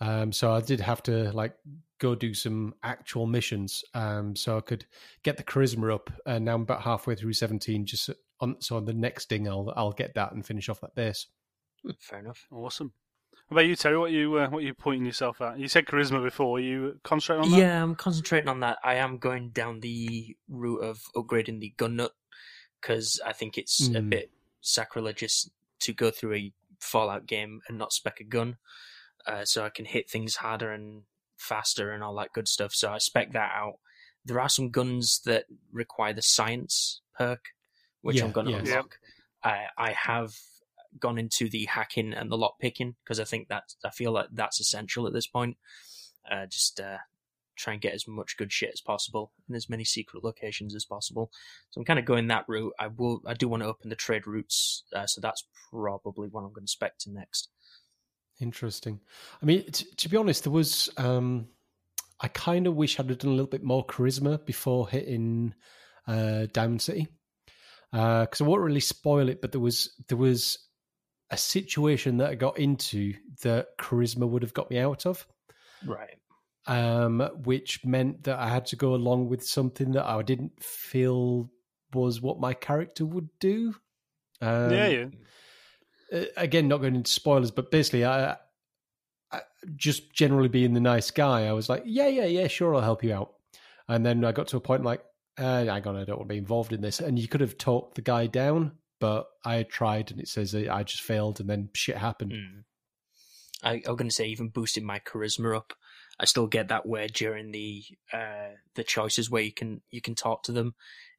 Um, 0.00 0.32
so 0.32 0.52
I 0.52 0.60
did 0.60 0.80
have 0.80 1.02
to 1.04 1.30
like 1.32 1.54
go 1.98 2.14
do 2.16 2.34
some 2.34 2.74
actual 2.82 3.26
missions, 3.26 3.84
um, 3.94 4.34
so 4.34 4.56
I 4.56 4.60
could 4.60 4.84
get 5.22 5.36
the 5.36 5.44
charisma 5.44 5.94
up. 5.94 6.10
And 6.26 6.44
now 6.44 6.54
I'm 6.54 6.62
about 6.62 6.82
halfway 6.82 7.14
through 7.14 7.34
seventeen. 7.34 7.86
Just 7.86 8.10
on 8.40 8.60
so 8.60 8.76
on 8.76 8.84
the 8.84 8.94
next 8.94 9.28
ding, 9.28 9.48
I'll 9.48 9.72
I'll 9.76 9.92
get 9.92 10.14
that 10.14 10.32
and 10.32 10.44
finish 10.44 10.68
off 10.68 10.80
that 10.80 10.94
base. 10.94 11.26
Hmm, 11.84 11.90
Fair 12.00 12.18
enough. 12.18 12.46
Awesome. 12.50 12.92
What 13.48 13.56
about 13.56 13.66
you, 13.66 13.76
Terry? 13.76 13.98
What 13.98 14.10
you 14.10 14.34
uh, 14.38 14.48
what 14.50 14.64
you 14.64 14.74
pointing 14.74 15.04
yourself 15.06 15.40
at? 15.40 15.58
You 15.58 15.68
said 15.68 15.86
charisma 15.86 16.22
before. 16.22 16.58
You 16.58 16.98
concentrate 17.04 17.44
on 17.44 17.50
that. 17.52 17.58
Yeah, 17.58 17.82
I'm 17.82 17.94
concentrating 17.94 18.48
on 18.48 18.60
that. 18.60 18.78
I 18.82 18.94
am 18.94 19.18
going 19.18 19.50
down 19.50 19.80
the 19.80 20.36
route 20.48 20.80
of 20.82 21.02
upgrading 21.14 21.60
the 21.60 21.74
gun 21.76 21.96
nut 21.96 22.12
because 22.80 23.20
I 23.24 23.32
think 23.32 23.56
it's 23.58 23.86
a 23.88 24.00
Mm. 24.00 24.10
bit 24.10 24.30
sacrilegious 24.62 25.48
to 25.82 25.92
go 25.92 26.10
through 26.10 26.34
a 26.34 26.52
Fallout 26.80 27.26
game 27.26 27.60
and 27.68 27.78
not 27.78 27.92
spec 27.92 28.18
a 28.20 28.24
gun. 28.24 28.56
Uh, 29.26 29.44
so 29.44 29.64
I 29.64 29.70
can 29.70 29.84
hit 29.84 30.10
things 30.10 30.36
harder 30.36 30.72
and 30.72 31.02
faster 31.36 31.92
and 31.92 32.02
all 32.02 32.14
that 32.16 32.32
good 32.34 32.48
stuff. 32.48 32.72
So 32.74 32.90
I 32.90 32.98
spec 32.98 33.32
that 33.32 33.52
out. 33.54 33.74
There 34.24 34.40
are 34.40 34.48
some 34.48 34.70
guns 34.70 35.20
that 35.24 35.44
require 35.72 36.12
the 36.12 36.22
science 36.22 37.00
perk, 37.16 37.46
which 38.00 38.16
Yeah, 38.16 38.24
I'm 38.24 38.32
going 38.32 38.46
to 38.46 38.52
yeah. 38.52 38.58
unlock. 38.58 38.98
I 39.44 39.66
I 39.76 39.92
have 39.92 40.32
gone 40.98 41.18
into 41.18 41.48
the 41.48 41.64
hacking 41.66 42.12
and 42.12 42.30
the 42.30 42.36
lock 42.36 42.58
picking 42.60 42.94
because 43.04 43.18
I 43.18 43.24
think 43.24 43.48
that 43.48 43.74
I 43.84 43.90
feel 43.90 44.12
like 44.12 44.26
that's 44.32 44.60
essential 44.60 45.06
at 45.06 45.12
this 45.12 45.26
point. 45.26 45.56
Uh, 46.30 46.46
just 46.46 46.80
uh, 46.80 46.98
try 47.62 47.72
and 47.72 47.82
get 47.82 47.94
as 47.94 48.08
much 48.08 48.36
good 48.36 48.52
shit 48.52 48.70
as 48.72 48.80
possible 48.80 49.32
in 49.48 49.54
as 49.54 49.68
many 49.68 49.84
secret 49.84 50.24
locations 50.24 50.74
as 50.74 50.84
possible. 50.84 51.30
So 51.70 51.80
I'm 51.80 51.84
kind 51.84 51.98
of 51.98 52.04
going 52.04 52.28
that 52.28 52.44
route. 52.48 52.72
I 52.78 52.88
will. 52.88 53.20
I 53.26 53.34
do 53.34 53.48
want 53.48 53.62
to 53.62 53.68
open 53.68 53.90
the 53.90 53.96
trade 53.96 54.26
routes, 54.26 54.84
uh, 54.94 55.06
so 55.06 55.20
that's 55.20 55.44
probably 55.70 56.28
what 56.28 56.42
I'm 56.42 56.52
going 56.52 56.66
to 56.66 56.70
spec 56.70 56.98
to 57.00 57.12
next. 57.12 57.48
Interesting. 58.40 59.00
I 59.40 59.46
mean, 59.46 59.64
t- 59.70 59.86
to 59.96 60.08
be 60.08 60.16
honest, 60.16 60.44
there 60.44 60.52
was. 60.52 60.90
Um, 60.96 61.48
I 62.20 62.28
kind 62.28 62.68
of 62.68 62.76
wish 62.76 63.00
I'd 63.00 63.08
have 63.08 63.18
done 63.18 63.32
a 63.32 63.34
little 63.34 63.50
bit 63.50 63.64
more 63.64 63.84
charisma 63.84 64.44
before 64.44 64.88
hitting 64.88 65.54
uh, 66.06 66.46
Diamond 66.52 66.80
City, 66.80 67.08
because 67.90 68.40
I 68.40 68.44
won't 68.44 68.62
really 68.62 68.80
spoil 68.80 69.28
it. 69.28 69.40
But 69.40 69.52
there 69.52 69.60
was 69.60 69.92
there 70.08 70.18
was 70.18 70.58
a 71.30 71.36
situation 71.36 72.18
that 72.18 72.30
I 72.30 72.34
got 72.34 72.58
into 72.58 73.14
that 73.42 73.78
charisma 73.78 74.28
would 74.28 74.42
have 74.42 74.54
got 74.54 74.70
me 74.70 74.78
out 74.78 75.06
of, 75.06 75.26
Right. 75.84 76.18
Um, 76.66 77.20
which 77.44 77.84
meant 77.84 78.24
that 78.24 78.38
I 78.38 78.48
had 78.48 78.66
to 78.66 78.76
go 78.76 78.94
along 78.94 79.28
with 79.28 79.44
something 79.44 79.92
that 79.92 80.06
I 80.06 80.22
didn't 80.22 80.62
feel 80.62 81.50
was 81.92 82.20
what 82.20 82.40
my 82.40 82.54
character 82.54 83.04
would 83.04 83.28
do. 83.38 83.74
Um, 84.40 84.72
yeah, 84.72 84.86
yeah. 84.88 85.06
uh, 86.12 86.24
again, 86.36 86.68
not 86.68 86.80
going 86.80 86.96
into 86.96 87.10
spoilers, 87.10 87.50
but 87.50 87.70
basically, 87.70 88.04
I, 88.04 88.36
I 89.30 89.40
just 89.76 90.12
generally 90.12 90.48
being 90.48 90.74
the 90.74 90.80
nice 90.80 91.10
guy, 91.10 91.46
I 91.46 91.52
was 91.52 91.68
like, 91.68 91.82
yeah, 91.86 92.08
yeah, 92.08 92.26
yeah, 92.26 92.48
sure, 92.48 92.74
I'll 92.74 92.80
help 92.80 93.04
you 93.04 93.12
out. 93.12 93.34
And 93.88 94.06
then 94.06 94.24
I 94.24 94.32
got 94.32 94.48
to 94.48 94.56
a 94.56 94.60
point 94.60 94.84
like, 94.84 95.04
uh, 95.38 95.64
hang 95.64 95.86
on, 95.86 95.96
I 95.96 96.04
don't 96.04 96.18
want 96.18 96.28
to 96.28 96.34
be 96.34 96.38
involved 96.38 96.72
in 96.72 96.80
this. 96.80 97.00
And 97.00 97.18
you 97.18 97.28
could 97.28 97.40
have 97.40 97.58
talked 97.58 97.94
the 97.94 98.02
guy 98.02 98.26
down, 98.26 98.72
but 99.00 99.26
I 99.44 99.62
tried, 99.64 100.10
and 100.10 100.20
it 100.20 100.28
says 100.28 100.54
I 100.54 100.82
just 100.82 101.02
failed, 101.02 101.40
and 101.40 101.50
then 101.50 101.70
shit 101.74 101.96
happened. 101.96 102.32
Mm. 102.32 102.64
I, 103.62 103.70
I 103.86 103.90
was 103.90 103.96
going 103.96 104.08
to 104.08 104.14
say 104.14 104.26
even 104.26 104.48
boosting 104.48 104.84
my 104.84 104.98
charisma 104.98 105.56
up. 105.56 105.72
I 106.20 106.24
still 106.26 106.46
get 106.46 106.68
that 106.68 106.86
where 106.86 107.08
during 107.08 107.52
the 107.52 107.82
uh, 108.12 108.56
the 108.74 108.84
choices 108.84 109.30
where 109.30 109.42
you 109.42 109.52
can 109.52 109.82
you 109.90 110.00
can 110.00 110.14
talk 110.14 110.42
to 110.44 110.52
them, 110.52 110.74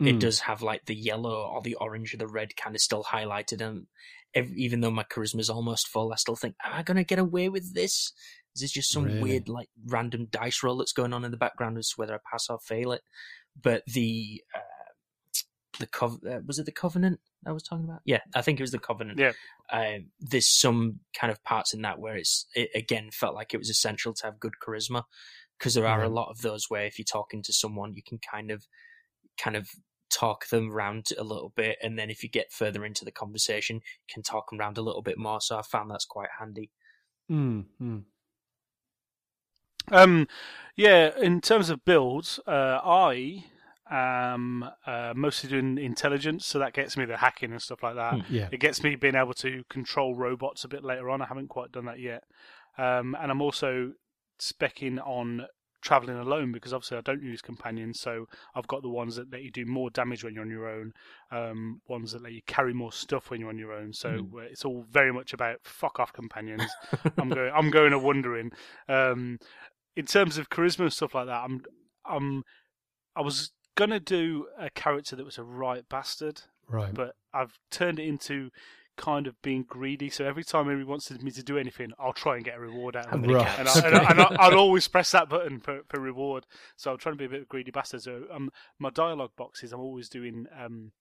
it 0.06 0.14
Mm. 0.14 0.20
does 0.20 0.40
have 0.42 0.62
like 0.62 0.86
the 0.86 0.96
yellow 0.96 1.34
or 1.48 1.62
the 1.62 1.76
orange 1.76 2.14
or 2.14 2.18
the 2.18 2.28
red 2.28 2.56
kind 2.56 2.76
of 2.76 2.82
still 2.82 3.04
highlighted. 3.04 3.62
And 3.62 3.88
ev 4.34 4.52
even 4.56 4.82
though 4.82 4.92
my 4.92 5.04
charisma 5.04 5.40
is 5.40 5.50
almost 5.50 5.88
full, 5.88 6.12
I 6.14 6.16
still 6.18 6.36
think, 6.36 6.56
am 6.64 6.74
I 6.74 6.84
going 6.84 6.98
to 6.98 7.04
get 7.04 7.20
away 7.20 7.50
with 7.50 7.74
this? 7.74 8.14
Is 8.56 8.62
this 8.62 8.72
just 8.72 8.92
some 8.92 9.04
Really? 9.06 9.20
weird 9.20 9.50
like 9.50 9.70
random 9.86 10.28
dice 10.30 10.62
roll 10.64 10.78
that's 10.78 10.94
going 10.94 11.14
on 11.14 11.26
in 11.26 11.32
the 11.32 11.38
background 11.38 11.78
as 11.78 11.90
to 11.90 11.94
whether 11.98 12.16
I 12.16 12.20
pass 12.32 12.48
or 12.50 12.60
fail 12.60 12.92
it? 12.92 13.02
But 13.62 13.84
the 13.88 14.44
uh, 14.56 14.60
the 15.80 15.88
cov- 15.88 16.24
uh, 16.26 16.40
was 16.46 16.60
it 16.60 16.66
the 16.66 16.72
covenant 16.72 17.20
I 17.46 17.52
was 17.52 17.64
talking 17.64 17.86
about? 17.86 18.02
Yeah, 18.06 18.20
I 18.36 18.42
think 18.42 18.60
it 18.60 18.64
was 18.64 18.72
the 18.72 18.80
covenant. 18.80 19.20
Yeah. 19.20 19.34
Um, 19.72 20.08
there's 20.20 20.48
some 20.48 21.00
kind 21.18 21.32
of 21.32 21.44
parts 21.44 21.74
in 21.74 21.82
that 21.82 22.00
where 22.00 22.16
it's 22.16 22.46
it 22.56 22.70
again 22.76 23.10
felt 23.12 23.36
like 23.36 23.54
it 23.54 23.58
was 23.58 23.70
essential 23.70 24.14
to 24.14 24.26
have 24.26 24.40
good 24.40 24.54
charisma 24.66 25.04
because 25.58 25.74
there 25.74 25.88
are 25.88 26.04
a 26.04 26.10
lot 26.10 26.30
of 26.30 26.42
those 26.42 26.66
where 26.70 26.86
if 26.86 26.98
you're 27.00 27.06
talking 27.06 27.42
to 27.44 27.54
someone 27.54 27.94
you 27.94 28.04
can 28.04 28.20
kind 28.20 28.52
of 28.52 28.68
kind 29.38 29.56
of 29.56 29.70
talk 30.10 30.48
them 30.50 30.72
round 30.72 31.08
a 31.18 31.24
little 31.24 31.54
bit 31.56 31.78
and 31.82 31.98
then 31.98 32.10
if 32.10 32.22
you 32.22 32.30
get 32.30 32.52
further 32.52 32.86
into 32.86 33.06
the 33.06 33.12
conversation 33.12 33.78
you 33.78 34.14
can 34.14 34.22
talk 34.22 34.50
them 34.50 34.60
round 34.60 34.78
a 34.78 34.82
little 34.82 35.02
bit 35.02 35.18
more 35.18 35.42
so 35.42 35.58
i 35.58 35.62
found 35.62 35.90
that's 35.90 36.06
quite 36.06 36.30
handy 36.38 36.70
Mm, 37.32 37.66
mm. 37.82 38.04
Um, 39.92 40.28
yeah, 40.76 41.12
in 41.20 41.42
terms 41.42 41.70
of 41.70 41.84
builds, 41.86 42.40
uh, 42.48 42.80
I 42.84 43.46
am 43.90 44.66
uh, 44.86 45.14
mostly 45.16 45.50
doing 45.50 45.78
intelligence, 45.78 46.46
so 46.46 46.60
that 46.60 46.74
gets 46.74 46.96
me 46.98 47.06
the 47.06 47.18
hacking 47.18 47.52
and 47.52 47.62
stuff 47.62 47.84
like 47.84 47.96
that. 47.96 48.30
Yeah. 48.30 48.50
It 48.52 48.60
gets 48.60 48.84
me 48.84 48.96
being 48.96 49.16
able 49.16 49.34
to 49.36 49.64
control 49.70 50.16
robots 50.16 50.64
a 50.64 50.68
bit 50.68 50.84
later 50.84 51.10
on. 51.10 51.22
I 51.22 51.26
haven't 51.26 51.50
quite 51.50 51.72
done 51.72 51.86
that 51.86 52.00
yet. 52.00 52.24
Um, 52.78 53.16
and 53.20 53.30
I'm 53.32 53.42
also 53.42 53.92
specking 54.40 55.00
on 55.06 55.46
traveling 55.82 56.18
alone 56.18 56.54
because 56.54 56.72
obviously 56.74 56.98
I 56.98 57.02
don't 57.02 57.22
use 57.22 57.42
companions, 57.42 58.00
so 58.00 58.26
I've 58.56 58.68
got 58.68 58.84
the 58.84 58.90
ones 58.90 59.18
that 59.18 59.30
let 59.32 59.44
you 59.44 59.52
do 59.52 59.66
more 59.66 59.90
damage 59.90 60.24
when 60.24 60.34
you're 60.34 60.44
on 60.44 60.50
your 60.50 60.68
own, 60.70 60.94
um, 61.30 61.82
ones 61.90 62.14
that 62.14 62.24
let 62.24 62.32
you 62.32 62.42
carry 62.48 62.74
more 62.74 62.92
stuff 62.94 63.30
when 63.30 63.42
you're 63.42 63.50
on 63.50 63.58
your 63.58 63.74
own. 63.74 63.92
So 63.92 64.10
Mm. 64.10 64.44
it's 64.50 64.64
all 64.64 64.86
very 64.90 65.12
much 65.12 65.34
about 65.34 65.58
fuck 65.64 66.00
off 66.00 66.14
companions. 66.14 66.64
I'm 67.18 67.28
going, 67.30 67.52
I'm 67.54 67.70
going 67.70 67.92
a 67.92 68.00
wondering. 68.00 68.52
Um, 68.88 69.40
in 69.96 70.06
terms 70.06 70.38
of 70.38 70.50
charisma 70.50 70.84
and 70.84 70.94
stuff 70.94 71.14
like 71.16 71.26
that, 71.28 71.44
I'm, 71.44 71.62
I'm, 72.06 72.44
I 73.16 73.22
was 73.22 73.52
gonna 73.76 74.00
do 74.00 74.48
a 74.58 74.70
character 74.70 75.16
that 75.16 75.26
was 75.26 75.38
a 75.38 75.44
right 75.44 75.88
bastard, 75.90 76.42
Right. 76.68 76.94
but 76.94 77.16
I've 77.34 77.58
turned 77.72 78.00
it 78.00 78.08
into 78.08 78.50
kind 78.96 79.26
of 79.26 79.42
being 79.42 79.64
greedy. 79.64 80.10
So 80.10 80.24
every 80.26 80.44
time 80.44 80.68
anybody 80.68 80.86
wants 80.86 81.10
me 81.10 81.32
to 81.32 81.42
do 81.44 81.58
anything, 81.58 81.92
I'll 81.98 82.14
try 82.14 82.36
and 82.36 82.46
get 82.46 82.58
a 82.58 82.60
reward 82.60 82.96
out 82.96 83.12
of 83.12 83.24
it. 83.24 83.28
Right. 83.32 83.60
And, 83.60 83.68
I, 83.68 83.80
and, 83.88 83.96
I, 83.96 84.10
and 84.12 84.22
I, 84.22 84.36
I'll 84.40 84.60
always 84.60 84.88
press 84.88 85.12
that 85.12 85.30
button 85.30 85.60
for, 85.60 85.82
for 85.90 86.00
reward. 86.00 86.46
So 86.76 86.92
I'm 86.92 87.00
trying 87.00 87.14
to 87.16 87.18
be 87.18 87.26
a 87.26 87.30
bit 87.30 87.38
of 87.40 87.44
a 87.44 87.48
greedy 87.48 87.72
bastard. 87.72 88.04
So 88.04 88.26
um, 88.32 88.52
my 88.78 88.92
dialogue 88.92 89.32
boxes, 89.36 89.74
I'm 89.74 89.80
always 89.80 90.10
doing. 90.10 90.46
Um, 90.56 90.92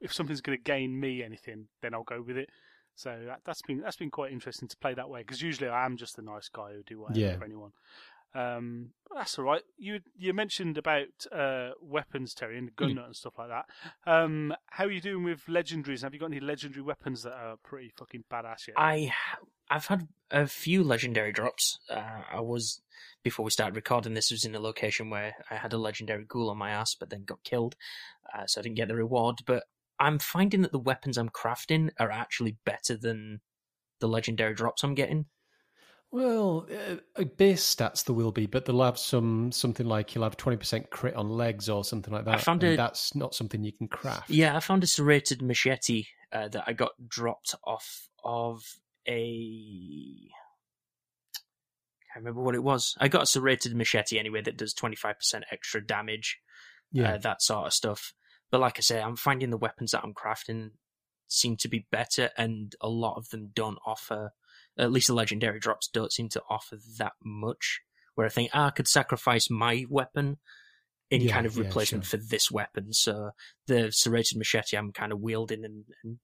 if 0.00 0.12
something's 0.12 0.42
going 0.42 0.58
to 0.58 0.62
gain 0.62 1.00
me 1.00 1.22
anything, 1.22 1.68
then 1.80 1.94
I'll 1.94 2.02
go 2.02 2.20
with 2.20 2.36
it. 2.36 2.50
So 2.94 3.18
that, 3.26 3.40
that's 3.46 3.62
been 3.62 3.80
that's 3.80 3.96
been 3.96 4.10
quite 4.10 4.30
interesting 4.30 4.68
to 4.68 4.76
play 4.76 4.92
that 4.94 5.08
way 5.08 5.20
because 5.22 5.40
usually 5.40 5.68
I 5.70 5.84
am 5.86 5.96
just 5.96 6.18
a 6.18 6.22
nice 6.22 6.48
guy 6.48 6.74
who 6.74 6.82
do 6.82 7.00
whatever 7.00 7.18
Yeah. 7.18 7.36
for 7.38 7.44
anyone. 7.44 7.70
Um, 8.34 8.90
that's 9.14 9.38
all 9.38 9.44
right. 9.44 9.62
You 9.78 10.00
you 10.16 10.32
mentioned 10.32 10.76
about 10.76 11.26
uh, 11.30 11.70
weapons, 11.80 12.34
Terry, 12.34 12.58
and 12.58 12.74
gun 12.74 12.90
Hmm. 12.90 12.96
nut 12.96 13.06
and 13.06 13.16
stuff 13.16 13.34
like 13.38 13.48
that. 13.48 13.66
Um, 14.10 14.54
how 14.66 14.84
are 14.84 14.90
you 14.90 15.00
doing 15.00 15.24
with 15.24 15.46
legendaries? 15.46 16.02
Have 16.02 16.14
you 16.14 16.20
got 16.20 16.26
any 16.26 16.40
legendary 16.40 16.82
weapons 16.82 17.22
that 17.22 17.32
are 17.32 17.56
pretty 17.62 17.92
fucking 17.96 18.24
badass 18.32 18.66
yet? 18.68 18.76
I 18.76 19.12
I've 19.70 19.86
had 19.86 20.08
a 20.30 20.46
few 20.46 20.82
legendary 20.82 21.32
drops. 21.32 21.78
Uh, 21.88 22.22
I 22.32 22.40
was 22.40 22.82
before 23.22 23.44
we 23.44 23.50
started 23.50 23.76
recording 23.76 24.14
this 24.14 24.30
was 24.30 24.44
in 24.44 24.54
a 24.54 24.60
location 24.60 25.10
where 25.10 25.34
I 25.50 25.54
had 25.56 25.72
a 25.72 25.78
legendary 25.78 26.24
ghoul 26.26 26.50
on 26.50 26.58
my 26.58 26.70
ass, 26.70 26.94
but 26.94 27.10
then 27.10 27.24
got 27.24 27.42
killed, 27.44 27.76
uh, 28.36 28.46
so 28.46 28.60
I 28.60 28.62
didn't 28.62 28.76
get 28.76 28.88
the 28.88 28.96
reward. 28.96 29.36
But 29.46 29.64
I'm 30.00 30.18
finding 30.18 30.62
that 30.62 30.72
the 30.72 30.78
weapons 30.78 31.16
I'm 31.16 31.28
crafting 31.28 31.90
are 32.00 32.10
actually 32.10 32.56
better 32.66 32.96
than 32.96 33.40
the 34.00 34.08
legendary 34.08 34.54
drops 34.54 34.82
I'm 34.82 34.94
getting. 34.94 35.26
Well, 36.14 36.68
uh, 37.18 37.24
base 37.24 37.74
stats 37.74 38.04
there 38.04 38.14
will 38.14 38.30
be, 38.30 38.46
but 38.46 38.64
they'll 38.64 38.84
have 38.84 39.00
some 39.00 39.50
something 39.50 39.84
like 39.84 40.14
you'll 40.14 40.22
have 40.22 40.36
twenty 40.36 40.56
percent 40.56 40.88
crit 40.88 41.16
on 41.16 41.28
legs 41.28 41.68
or 41.68 41.82
something 41.82 42.14
like 42.14 42.24
that. 42.26 42.40
found 42.40 42.62
and 42.62 42.74
a- 42.74 42.76
that's 42.76 43.16
not 43.16 43.34
something 43.34 43.64
you 43.64 43.72
can 43.72 43.88
craft. 43.88 44.30
Yeah, 44.30 44.56
I 44.56 44.60
found 44.60 44.84
a 44.84 44.86
serrated 44.86 45.42
machete 45.42 46.04
uh, 46.32 46.46
that 46.46 46.62
I 46.68 46.72
got 46.72 46.92
dropped 47.08 47.56
off 47.64 48.08
of 48.22 48.62
a. 49.08 50.30
I 51.90 52.14
can't 52.14 52.24
remember 52.24 52.42
what 52.42 52.54
it 52.54 52.62
was. 52.62 52.94
I 53.00 53.08
got 53.08 53.24
a 53.24 53.26
serrated 53.26 53.74
machete 53.74 54.16
anyway 54.16 54.40
that 54.42 54.56
does 54.56 54.72
25% 54.72 55.16
extra 55.50 55.84
damage, 55.84 56.38
yeah. 56.92 57.14
uh, 57.14 57.18
that 57.18 57.42
sort 57.42 57.66
of 57.66 57.72
stuff. 57.72 58.14
But 58.52 58.60
like 58.60 58.78
I 58.78 58.82
say, 58.82 59.02
I'm 59.02 59.16
finding 59.16 59.50
the 59.50 59.56
weapons 59.56 59.90
that 59.90 60.04
I'm 60.04 60.14
crafting 60.14 60.70
seem 61.26 61.56
to 61.56 61.68
be 61.68 61.88
better, 61.90 62.30
and 62.38 62.72
a 62.80 62.88
lot 62.88 63.16
of 63.16 63.30
them 63.30 63.50
don't 63.52 63.78
offer, 63.84 64.30
at 64.78 64.92
least 64.92 65.06
the 65.08 65.14
legendary 65.14 65.58
drops 65.60 65.88
don't 65.88 66.12
seem 66.12 66.28
to 66.30 66.42
offer 66.50 66.76
that 66.98 67.12
much. 67.24 67.80
Where 68.14 68.26
I 68.26 68.30
think 68.30 68.50
ah, 68.54 68.66
I 68.66 68.70
could 68.70 68.88
sacrifice 68.88 69.50
my 69.50 69.84
weapon 69.90 70.38
in 71.10 71.22
Yeah, 71.22 71.32
kind 71.32 71.46
of 71.46 71.56
yeah, 71.56 71.64
replacement 71.64 72.04
sure. 72.04 72.18
for 72.18 72.24
this 72.28 72.50
weapon. 72.50 72.92
So 72.92 73.30
the 73.66 73.90
serrated 73.92 74.38
machete 74.38 74.76
I'm 74.76 74.92
kind 74.92 75.12
of 75.12 75.20
wielding 75.20 75.64
and, 75.64 75.84
and 76.02 76.18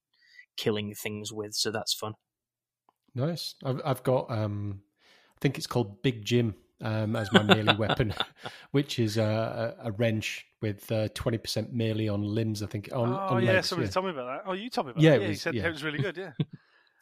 killing 0.56 0.94
things 0.94 1.32
with, 1.32 1.54
so 1.54 1.70
that's 1.70 1.92
fun. 1.94 2.14
Nice. 3.14 3.54
I've, 3.64 3.80
I've 3.84 4.02
got, 4.02 4.30
um, 4.30 4.82
I 5.36 5.40
think 5.40 5.58
it's 5.58 5.66
called 5.66 6.00
Big 6.02 6.24
Jim 6.24 6.54
um, 6.80 7.16
as 7.16 7.32
my 7.32 7.42
melee 7.42 7.76
weapon, 7.76 8.14
which 8.70 8.98
is 8.98 9.16
a, 9.16 9.76
a, 9.82 9.88
a 9.88 9.92
wrench 9.92 10.46
with 10.62 10.90
uh, 10.92 11.08
twenty 11.14 11.38
percent 11.38 11.72
melee 11.72 12.08
on 12.08 12.22
limbs. 12.22 12.62
I 12.62 12.66
think 12.66 12.88
on, 12.92 13.08
oh 13.12 13.34
on 13.34 13.42
yeah, 13.44 13.52
legs. 13.54 13.68
somebody 13.68 13.88
yeah. 13.88 13.92
told 13.92 14.06
me 14.06 14.12
about 14.12 14.26
that. 14.26 14.42
Oh, 14.48 14.52
you 14.52 14.70
told 14.70 14.86
me 14.86 14.90
about 14.92 15.02
Yeah, 15.02 15.10
that. 15.10 15.16
it 15.16 15.20
Yeah, 15.20 15.26
you 15.26 15.30
was- 15.32 15.42
said 15.42 15.54
yeah. 15.54 15.66
it 15.66 15.72
was 15.72 15.82
really 15.84 15.98
good. 15.98 16.16
Yeah. 16.16 16.32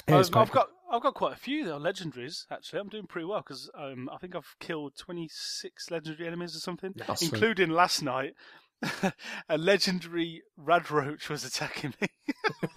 I've, 0.08 0.50
got 0.50 0.68
I've 0.90 1.02
got 1.02 1.14
quite 1.14 1.34
a 1.34 1.38
few 1.38 1.64
that 1.64 1.74
are 1.74 1.80
legendaries. 1.80 2.46
Actually, 2.50 2.80
I'm 2.80 2.88
doing 2.88 3.06
pretty 3.06 3.26
well 3.26 3.40
because 3.40 3.70
um, 3.74 4.08
I 4.12 4.16
think 4.18 4.34
I've 4.34 4.56
killed 4.60 4.96
26 4.96 5.90
legendary 5.90 6.26
enemies 6.26 6.56
or 6.56 6.60
something, 6.60 6.94
sweet. 7.16 7.32
including 7.32 7.70
last 7.70 8.02
night. 8.02 8.34
a 9.48 9.58
legendary 9.58 10.40
Radroach 10.56 11.28
was 11.28 11.44
attacking 11.44 11.94
me. 12.00 12.06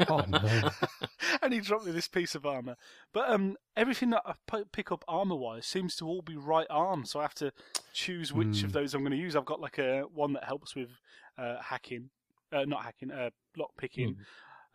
Oh 0.10 0.26
no! 0.28 0.70
and 1.44 1.54
he 1.54 1.60
dropped 1.60 1.86
me 1.86 1.92
this 1.92 2.08
piece 2.08 2.34
of 2.34 2.44
armor. 2.44 2.76
But 3.14 3.30
um, 3.30 3.56
everything 3.78 4.10
that 4.10 4.24
I 4.26 4.34
p- 4.50 4.64
pick 4.72 4.92
up 4.92 5.06
armor 5.08 5.36
wise 5.36 5.68
seems 5.68 5.96
to 5.98 6.08
all 6.08 6.24
be 6.24 6.36
right 6.36 6.66
arm, 6.72 7.06
so 7.06 7.20
I 7.20 7.24
have 7.24 7.36
to 7.36 7.52
choose 7.94 8.34
which 8.34 8.64
of 8.64 8.72
Hmm. 8.72 8.80
those 8.80 8.96
I'm 8.96 9.02
going 9.02 9.12
to 9.12 9.18
use. 9.18 9.36
I've 9.36 9.46
got 9.46 9.62
like 9.62 9.78
a 9.78 10.02
one 10.12 10.34
that 10.34 10.44
helps 10.46 10.76
with 10.76 10.90
uh, 11.38 11.58
hacking, 11.62 12.10
uh, 12.52 12.66
not 12.66 12.84
hacking, 12.84 13.12
uh, 13.12 13.30
lock 13.56 13.70
picking. 13.78 14.18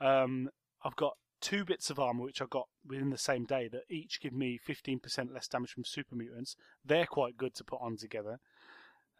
Hmm. 0.00 0.06
Um, 0.06 0.50
I've 0.84 0.94
got 0.96 1.16
two 1.40 1.64
bits 1.64 1.90
of 1.90 1.98
armor 1.98 2.22
which 2.24 2.40
I 2.40 2.46
got 2.48 2.68
within 2.86 3.10
the 3.10 3.18
same 3.18 3.44
day 3.44 3.68
that 3.68 3.82
each 3.90 4.20
give 4.20 4.32
me 4.32 4.58
15% 4.66 5.32
less 5.32 5.48
damage 5.48 5.70
from 5.72 5.84
super 5.84 6.14
mutants. 6.14 6.56
They're 6.84 7.06
quite 7.06 7.36
good 7.36 7.54
to 7.56 7.64
put 7.64 7.80
on 7.80 7.96
together. 7.96 8.38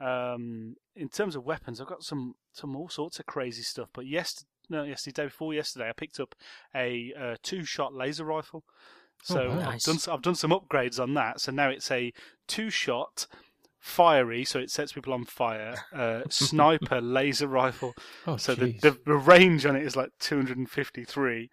Um, 0.01 0.77
in 0.95 1.09
terms 1.09 1.37
of 1.37 1.45
weapons, 1.45 1.81
I've 1.81 1.87
got 1.87 2.03
some 2.03 2.35
some 2.53 2.77
all 2.77 2.89
sorts 2.89 3.19
of 3.19 3.27
crazy 3.27 3.63
stuff. 3.63 3.89
But 3.93 4.07
yes, 4.07 4.45
no, 4.69 4.83
yesterday, 4.83 5.23
day 5.23 5.27
before 5.27 5.55
yesterday, 5.55 5.89
I 5.89 5.93
picked 5.93 6.21
up 6.21 6.35
a 6.75 7.13
uh, 7.19 7.37
two-shot 7.43 7.95
laser 7.95 8.25
rifle. 8.25 8.65
So 9.23 9.43
Oh, 9.45 9.57
wow. 9.57 9.71
I've 9.71 9.81
done 9.83 9.99
I've 10.11 10.23
done 10.23 10.35
some 10.35 10.51
upgrades 10.51 11.01
on 11.01 11.15
that. 11.15 11.41
So 11.41 11.51
now 11.53 11.71
it's 11.71 11.91
a 11.91 12.13
two-shot 12.47 13.27
fiery, 13.79 14.45
so 14.45 14.59
it 14.59 14.71
sets 14.71 14.93
people 14.93 15.13
on 15.15 15.25
fire. 15.25 15.77
Uh, 15.95 16.23
sniper 16.29 17.01
laser 17.01 17.47
rifle. 17.49 17.95
Oh, 18.27 18.37
So 18.37 18.55
the, 18.55 18.73
the 18.83 18.99
the 19.07 19.15
range 19.17 19.65
on 19.65 19.77
it 19.77 19.83
is 19.87 19.97
like 19.97 20.11
253. 20.21 21.51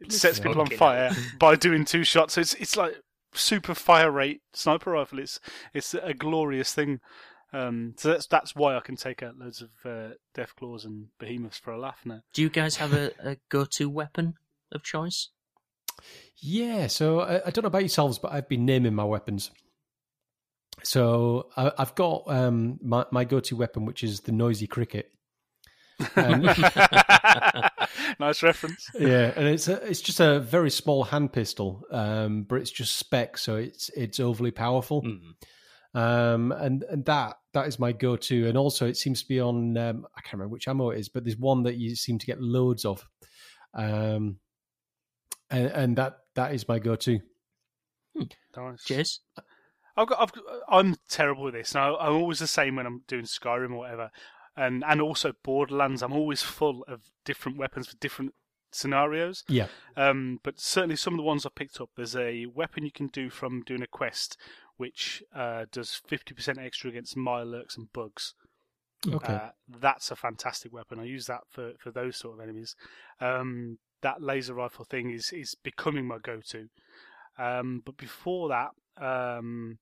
It 0.00 0.12
sets 0.12 0.38
people 0.38 0.60
on 0.60 0.68
fire 0.68 1.10
by 1.38 1.56
doing 1.56 1.84
two 1.84 2.04
shots. 2.04 2.34
So 2.34 2.40
it's 2.40 2.54
it's 2.54 2.76
like 2.76 2.96
super 3.34 3.74
fire 3.74 4.10
rate 4.10 4.42
sniper 4.52 4.90
rifle. 4.90 5.18
It's 5.18 5.40
it's 5.72 5.94
a 5.94 6.14
glorious 6.14 6.72
thing. 6.74 7.00
Um, 7.52 7.94
so 7.96 8.10
that's 8.10 8.26
that's 8.26 8.54
why 8.54 8.76
I 8.76 8.80
can 8.80 8.96
take 8.96 9.22
out 9.22 9.38
loads 9.38 9.62
of 9.62 9.70
uh, 9.84 10.14
Deathclaws 10.34 10.84
and 10.84 11.06
behemoths 11.18 11.58
for 11.58 11.72
a 11.72 11.78
laugh 11.78 12.00
now. 12.04 12.20
Do 12.34 12.42
you 12.42 12.50
guys 12.50 12.76
have 12.76 12.92
a, 12.92 13.12
a 13.22 13.36
go-to 13.48 13.88
weapon 13.88 14.34
of 14.72 14.82
choice? 14.82 15.30
Yeah, 16.36 16.88
so 16.88 17.20
I, 17.20 17.46
I 17.46 17.50
don't 17.50 17.62
know 17.62 17.68
about 17.68 17.82
yourselves, 17.82 18.18
but 18.18 18.32
I've 18.32 18.48
been 18.48 18.66
naming 18.66 18.94
my 18.94 19.04
weapons. 19.04 19.50
So 20.82 21.48
I, 21.56 21.72
I've 21.78 21.94
got 21.94 22.24
um, 22.26 22.78
my, 22.82 23.06
my 23.10 23.24
go-to 23.24 23.56
weapon, 23.56 23.86
which 23.86 24.04
is 24.04 24.20
the 24.20 24.32
noisy 24.32 24.66
cricket. 24.66 25.10
And, 26.14 26.44
nice 28.20 28.42
reference. 28.42 28.88
yeah, 28.98 29.32
and 29.36 29.46
it's 29.46 29.68
a, 29.68 29.74
it's 29.86 30.00
just 30.00 30.20
a 30.20 30.40
very 30.40 30.70
small 30.70 31.04
hand 31.04 31.32
pistol, 31.32 31.82
um, 31.90 32.42
but 32.42 32.56
it's 32.56 32.70
just 32.70 32.96
spec, 32.96 33.38
so 33.38 33.56
it's 33.56 33.90
it's 33.90 34.20
overly 34.20 34.50
powerful. 34.50 35.02
Hmm. 35.02 35.98
Um, 35.98 36.52
and 36.52 36.82
and 36.84 37.04
that 37.06 37.38
that 37.54 37.66
is 37.66 37.78
my 37.78 37.92
go-to, 37.92 38.48
and 38.48 38.58
also 38.58 38.86
it 38.86 38.96
seems 38.96 39.22
to 39.22 39.28
be 39.28 39.40
on 39.40 39.76
um, 39.78 40.06
I 40.16 40.20
can't 40.20 40.34
remember 40.34 40.52
which 40.52 40.68
ammo 40.68 40.90
it 40.90 41.00
is, 41.00 41.08
but 41.08 41.24
there's 41.24 41.38
one 41.38 41.62
that 41.62 41.76
you 41.76 41.96
seem 41.96 42.18
to 42.18 42.26
get 42.26 42.40
loads 42.40 42.84
of, 42.84 43.06
um, 43.74 44.36
and 45.50 45.66
and 45.68 45.96
that 45.96 46.18
that 46.34 46.54
is 46.54 46.68
my 46.68 46.78
go-to. 46.78 47.20
Nice. 48.56 48.84
Cheers. 48.84 49.20
I've 49.96 50.08
got, 50.08 50.20
I've, 50.20 50.42
I'm 50.68 50.96
terrible 51.08 51.44
with 51.44 51.54
this. 51.54 51.74
Now 51.74 51.96
I'm 51.96 52.14
always 52.14 52.38
the 52.38 52.46
same 52.46 52.76
when 52.76 52.86
I'm 52.86 53.02
doing 53.08 53.24
Skyrim 53.24 53.72
or 53.72 53.78
whatever, 53.78 54.10
and 54.56 54.84
and 54.86 55.00
also 55.00 55.32
Borderlands. 55.42 56.02
I'm 56.02 56.12
always 56.12 56.42
full 56.42 56.84
of 56.88 57.10
different 57.24 57.58
weapons 57.58 57.88
for 57.88 57.96
different 57.96 58.34
scenarios. 58.72 59.44
Yeah, 59.48 59.68
Um, 59.96 60.40
but 60.42 60.60
certainly 60.60 60.96
some 60.96 61.14
of 61.14 61.18
the 61.18 61.22
ones 61.24 61.46
I 61.46 61.50
picked 61.54 61.80
up. 61.80 61.90
There's 61.96 62.16
a 62.16 62.46
weapon 62.46 62.84
you 62.84 62.90
can 62.90 63.08
do 63.08 63.30
from 63.30 63.62
doing 63.62 63.82
a 63.82 63.86
quest, 63.86 64.36
which 64.76 65.22
uh, 65.34 65.64
does 65.70 66.00
50% 66.08 66.58
extra 66.58 66.90
against 66.90 67.16
Mirelurks 67.16 67.76
and 67.76 67.92
bugs. 67.92 68.34
okay. 69.10 69.32
Uh, 69.34 69.48
that's 69.80 70.10
a 70.10 70.16
fantastic 70.16 70.72
weapon. 70.72 70.98
I 70.98 71.04
use 71.04 71.26
that 71.26 71.42
for, 71.48 71.72
for 71.78 71.90
those 71.90 72.16
sort 72.16 72.34
of 72.38 72.42
enemies. 72.42 72.74
Um, 73.20 73.78
that 74.02 74.22
laser 74.22 74.54
rifle 74.54 74.84
thing 74.84 75.10
is, 75.10 75.32
is 75.32 75.54
becoming 75.62 76.06
my 76.06 76.18
go-to. 76.18 76.68
Um, 77.38 77.82
but 77.84 77.96
before 77.96 78.48
that, 78.48 78.70
um, 79.02 79.78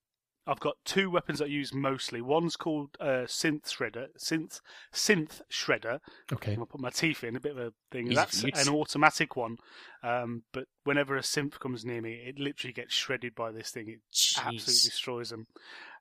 I've 0.47 0.59
got 0.59 0.77
two 0.85 1.09
weapons 1.09 1.41
I 1.41 1.45
use 1.45 1.73
mostly. 1.73 2.21
One's 2.21 2.55
called 2.55 2.97
uh, 2.99 3.25
Synth 3.25 3.63
Shredder, 3.65 4.07
Synth 4.17 4.61
Synth 4.93 5.41
Shredder. 5.51 5.99
okay. 6.31 6.51
I'm 6.51 6.57
gonna 6.57 6.65
put 6.67 6.81
my 6.81 6.91
teeth 6.91 7.23
in 7.23 7.35
a 7.35 7.39
bit 7.39 7.53
of 7.53 7.57
a 7.57 7.73
thing. 7.91 8.07
Easy 8.07 8.15
That's 8.15 8.67
an 8.67 8.73
automatic 8.73 9.35
one, 9.35 9.57
um, 10.03 10.43
but 10.51 10.65
whenever 10.83 11.17
a 11.17 11.21
synth 11.21 11.59
comes 11.59 11.83
near 11.83 12.01
me, 12.01 12.13
it 12.13 12.39
literally 12.39 12.73
gets 12.73 12.93
shredded 12.93 13.33
by 13.35 13.51
this 13.51 13.71
thing. 13.71 13.89
It 13.89 13.99
absolutely 14.37 14.73
destroys 14.73 15.29
them. 15.29 15.47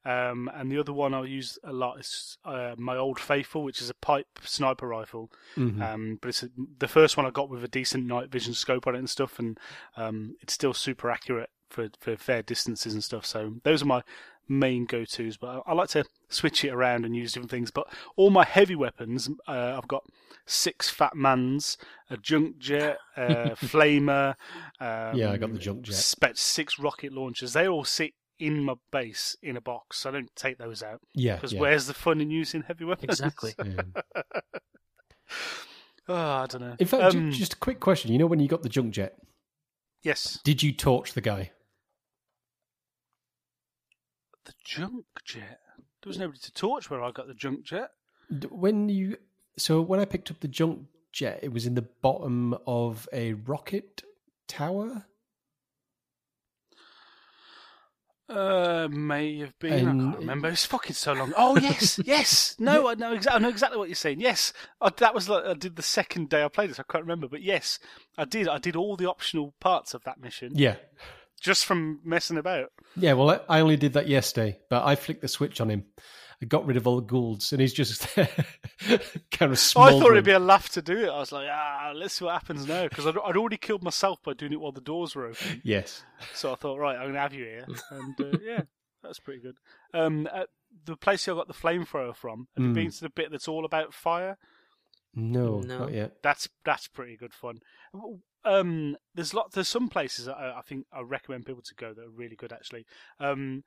Um, 0.06 0.50
and 0.54 0.70
the 0.70 0.78
other 0.78 0.92
one 0.92 1.14
I'll 1.14 1.26
use 1.26 1.58
a 1.64 1.72
lot 1.72 1.98
is 1.98 2.36
uh, 2.44 2.74
my 2.76 2.96
old 2.96 3.18
faithful, 3.18 3.62
which 3.62 3.80
is 3.80 3.88
a 3.88 3.94
pipe 3.94 4.26
sniper 4.42 4.86
rifle. 4.86 5.30
Mhm. 5.56 5.80
Um, 5.80 6.18
but 6.20 6.28
it's 6.28 6.42
a, 6.42 6.50
the 6.78 6.88
first 6.88 7.16
one 7.16 7.24
I 7.24 7.30
got 7.30 7.48
with 7.48 7.64
a 7.64 7.68
decent 7.68 8.04
night 8.04 8.30
vision 8.30 8.52
scope 8.52 8.86
on 8.86 8.94
it 8.94 8.98
and 8.98 9.08
stuff, 9.08 9.38
and 9.38 9.58
um, 9.96 10.36
it's 10.42 10.52
still 10.52 10.74
super 10.74 11.10
accurate 11.10 11.48
for 11.70 11.88
for 12.00 12.16
fair 12.16 12.42
distances 12.42 12.92
and 12.92 13.02
stuff. 13.02 13.24
So 13.24 13.54
those 13.64 13.82
are 13.82 13.86
my 13.86 14.02
main 14.48 14.84
go 14.84 15.04
tos, 15.04 15.36
but 15.36 15.62
I, 15.66 15.70
I 15.70 15.72
like 15.74 15.88
to 15.90 16.04
switch 16.28 16.64
it 16.64 16.70
around 16.70 17.04
and 17.04 17.14
use 17.16 17.32
different 17.32 17.50
things. 17.50 17.70
But 17.70 17.86
all 18.16 18.30
my 18.30 18.44
heavy 18.44 18.74
weapons, 18.76 19.28
uh, 19.48 19.74
I've 19.76 19.88
got 19.88 20.04
six 20.46 20.90
fat 20.90 21.14
mans, 21.16 21.78
a 22.10 22.16
junk 22.16 22.58
jet, 22.58 22.98
a 23.16 23.50
flamer. 23.56 24.34
Um, 24.80 25.16
Yeah, 25.16 25.30
I 25.32 25.36
got 25.36 25.52
the 25.52 25.58
junk 25.58 25.82
jet. 25.82 25.94
spe- 25.94 26.34
six 26.36 26.78
rocket 26.78 27.12
launchers. 27.12 27.52
They 27.54 27.66
all 27.68 27.84
sit 27.84 28.12
in 28.38 28.64
my 28.64 28.74
base 28.90 29.36
in 29.42 29.56
a 29.56 29.60
box. 29.60 29.98
So 30.00 30.10
I 30.10 30.12
don't 30.12 30.34
take 30.36 30.58
those 30.58 30.82
out 30.82 31.00
Yeah, 31.14 31.36
because 31.36 31.52
yeah. 31.52 31.60
where's 31.60 31.86
the 31.86 31.94
fun 31.94 32.20
in 32.20 32.30
using 32.30 32.62
heavy 32.62 32.84
weapons? 32.84 33.20
Exactly. 33.20 33.54
yeah. 33.64 33.82
oh, 36.08 36.14
I 36.14 36.46
don't 36.46 36.60
know. 36.60 36.76
In 36.78 36.86
fact, 36.86 37.14
Um, 37.14 37.30
just 37.32 37.54
a 37.54 37.58
quick 37.58 37.80
question. 37.80 38.12
You 38.12 38.18
know, 38.18 38.26
when 38.26 38.40
you 38.40 38.48
got 38.48 38.62
the 38.62 38.68
junk 38.68 38.92
jet, 38.92 39.16
yes, 40.02 40.38
did 40.44 40.62
you 40.62 40.72
torch 40.72 41.12
the 41.14 41.20
guy? 41.20 41.52
The 44.44 44.52
junk 44.64 45.04
jet. 45.24 45.60
There 46.02 46.08
was 46.08 46.18
nobody 46.18 46.38
to 46.40 46.52
torch 46.52 46.90
where 46.90 47.02
I 47.02 47.10
got 47.10 47.26
the 47.26 47.34
junk 47.34 47.64
jet. 47.64 47.90
When 48.50 48.88
you 48.88 49.16
so 49.56 49.80
when 49.80 50.00
I 50.00 50.04
picked 50.04 50.30
up 50.30 50.40
the 50.40 50.48
junk 50.48 50.86
jet, 51.12 51.40
it 51.42 51.52
was 51.52 51.66
in 51.66 51.74
the 51.74 51.82
bottom 51.82 52.56
of 52.66 53.08
a 53.12 53.34
rocket 53.34 54.02
tower. 54.48 55.06
Uh, 58.26 58.88
may 58.90 59.38
have 59.38 59.58
been. 59.58 59.72
I 59.72 59.92
can't 59.92 60.18
remember. 60.18 60.48
It's 60.48 60.64
fucking 60.64 60.94
so 60.94 61.12
long. 61.12 61.34
Oh 61.36 61.58
yes, 61.58 62.00
yes. 62.04 62.56
No, 62.58 62.88
I 62.88 62.94
know 62.94 63.12
exactly. 63.12 63.38
I 63.38 63.42
know 63.42 63.50
exactly 63.50 63.78
what 63.78 63.88
you're 63.88 63.96
saying. 63.96 64.20
Yes, 64.20 64.54
I, 64.80 64.88
that 64.96 65.14
was 65.14 65.28
like 65.28 65.44
I 65.44 65.52
did 65.52 65.76
the 65.76 65.82
second 65.82 66.30
day 66.30 66.42
I 66.42 66.48
played 66.48 66.70
this. 66.70 66.80
I 66.80 66.84
can't 66.90 67.04
remember, 67.04 67.28
but 67.28 67.42
yes, 67.42 67.78
I 68.16 68.24
did. 68.24 68.48
I 68.48 68.56
did 68.56 68.76
all 68.76 68.96
the 68.96 69.08
optional 69.10 69.52
parts 69.60 69.92
of 69.92 70.04
that 70.04 70.20
mission 70.20 70.52
Yeah, 70.54 70.76
just 71.44 71.64
from 71.66 72.00
messing 72.04 72.38
about. 72.38 72.70
yeah. 72.96 73.12
Well, 73.12 73.30
I- 73.30 73.58
I 73.58 73.60
only 73.60 73.76
did 73.76 73.92
that 73.92 74.08
yesterday, 74.08 74.58
but 74.70 74.84
I 74.84 74.96
flicked 74.96 75.20
the 75.22 75.28
switch 75.28 75.60
on 75.60 75.70
him. 75.70 75.84
I 76.42 76.46
got 76.46 76.66
rid 76.66 76.76
of 76.76 76.86
all 76.88 76.96
the 76.96 77.06
ghouls, 77.06 77.52
and 77.52 77.60
he's 77.60 77.72
just 77.72 78.08
kind 78.16 79.52
of 79.52 79.72
Oh. 79.76 79.82
I 79.82 79.90
thought 79.92 80.10
it'd 80.10 80.24
be 80.24 80.32
a 80.32 80.38
laugh 80.40 80.68
to 80.70 80.82
do 80.82 80.96
it. 81.04 81.08
I 81.08 81.18
was 81.18 81.30
like, 81.32 81.46
ah, 81.50 81.92
let's 81.94 82.14
see 82.14 82.24
what 82.24 82.32
happens 82.34 82.66
now 82.66 82.88
because 82.88 83.06
I'd, 83.06 83.16
I'd 83.24 83.36
already 83.36 83.56
killed 83.56 83.82
myself 83.84 84.18
by 84.24 84.32
doing 84.34 84.52
it 84.52 84.60
while 84.60 84.72
the 84.72 84.80
doors 84.80 85.14
were 85.14 85.26
open. 85.26 85.60
yes. 85.64 86.02
So 86.34 86.52
I 86.52 86.56
thought, 86.56 86.78
right, 86.78 86.96
I'm 86.96 87.06
gonna 87.08 87.20
have 87.20 87.32
you 87.34 87.44
here, 87.44 87.66
and 87.90 88.20
uh, 88.20 88.38
yeah, 88.42 88.62
that's 89.02 89.20
pretty 89.20 89.40
good. 89.42 89.54
Um, 89.94 90.28
uh, 90.32 90.44
the 90.84 90.96
place 90.96 91.28
I 91.28 91.32
got 91.34 91.46
the 91.46 91.54
flamethrower 91.54 92.16
from, 92.16 92.48
have 92.56 92.64
you 92.64 92.70
Mm. 92.72 92.74
been 92.74 92.90
to 92.90 93.00
the 93.02 93.10
bit 93.10 93.30
that's 93.30 93.48
all 93.48 93.64
about 93.64 93.94
fire? 93.94 94.36
No, 95.14 95.60
No. 95.60 95.78
not 95.78 95.92
yet. 95.92 96.16
That's 96.22 96.48
that's 96.64 96.88
pretty 96.88 97.16
good 97.16 97.32
fun. 97.32 97.60
Um, 98.44 98.96
there's 99.14 99.34
lot. 99.34 99.52
There's 99.52 99.68
some 99.68 99.88
places 99.88 100.26
that 100.26 100.36
I, 100.36 100.58
I 100.58 100.62
think 100.62 100.86
I 100.92 101.00
recommend 101.00 101.46
people 101.46 101.62
to 101.62 101.74
go 101.74 101.92
that 101.94 102.04
are 102.04 102.10
really 102.10 102.36
good. 102.36 102.52
Actually, 102.52 102.86
um, 103.20 103.64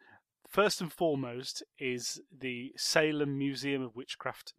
first 0.50 0.82
and 0.82 0.92
foremost 0.92 1.64
is 1.80 2.22
the 2.38 2.72
Salem 2.78 3.38
Museum 3.38 3.82
of 3.82 3.96
Witchcraft, 3.96 4.54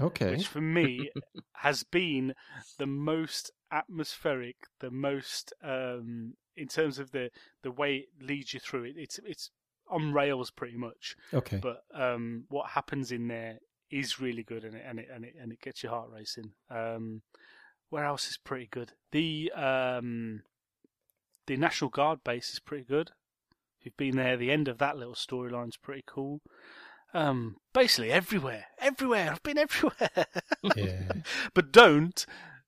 Okay. 0.00 0.30
which 0.32 0.46
for 0.46 0.60
me 0.60 1.10
has 1.54 1.84
been 1.84 2.34
the 2.78 2.86
most 2.86 3.50
atmospheric, 3.70 4.56
the 4.80 4.90
most 4.90 5.52
um, 5.62 6.34
in 6.56 6.68
terms 6.68 6.98
of 6.98 7.10
the 7.12 7.30
the 7.62 7.70
way 7.70 7.96
it 7.96 8.08
leads 8.20 8.52
you 8.54 8.60
through 8.60 8.84
it. 8.84 8.94
It's 8.96 9.18
it's 9.24 9.50
on 9.90 10.12
rails 10.12 10.50
pretty 10.50 10.76
much, 10.76 11.16
Okay. 11.34 11.60
but 11.60 11.82
um, 11.94 12.44
what 12.48 12.70
happens 12.70 13.12
in 13.12 13.28
there 13.28 13.58
is 13.90 14.20
really 14.20 14.42
good, 14.42 14.64
and 14.64 14.74
it 14.74 14.84
and 14.86 14.98
it 14.98 15.08
and 15.12 15.24
it, 15.24 15.34
and 15.40 15.52
it 15.52 15.60
gets 15.60 15.82
your 15.82 15.92
heart 15.92 16.08
racing. 16.10 16.52
Um, 16.70 17.22
where 17.92 18.04
else 18.04 18.28
is 18.28 18.38
pretty 18.38 18.68
good? 18.70 18.92
The 19.12 19.52
um, 19.52 20.42
the 21.46 21.56
National 21.56 21.90
Guard 21.90 22.20
base 22.24 22.50
is 22.52 22.58
pretty 22.60 22.84
good. 22.84 23.10
If 23.78 23.86
you've 23.86 23.96
been 23.96 24.16
there, 24.16 24.36
the 24.36 24.50
end 24.50 24.66
of 24.68 24.78
that 24.78 24.96
little 24.96 25.14
storyline's 25.14 25.76
pretty 25.76 26.02
cool. 26.06 26.40
Um, 27.14 27.56
basically 27.74 28.10
everywhere, 28.10 28.66
everywhere. 28.78 29.30
I've 29.32 29.42
been 29.42 29.58
everywhere. 29.68 30.26
yeah. 30.74 31.12
but 31.54 31.70
don't 31.70 32.24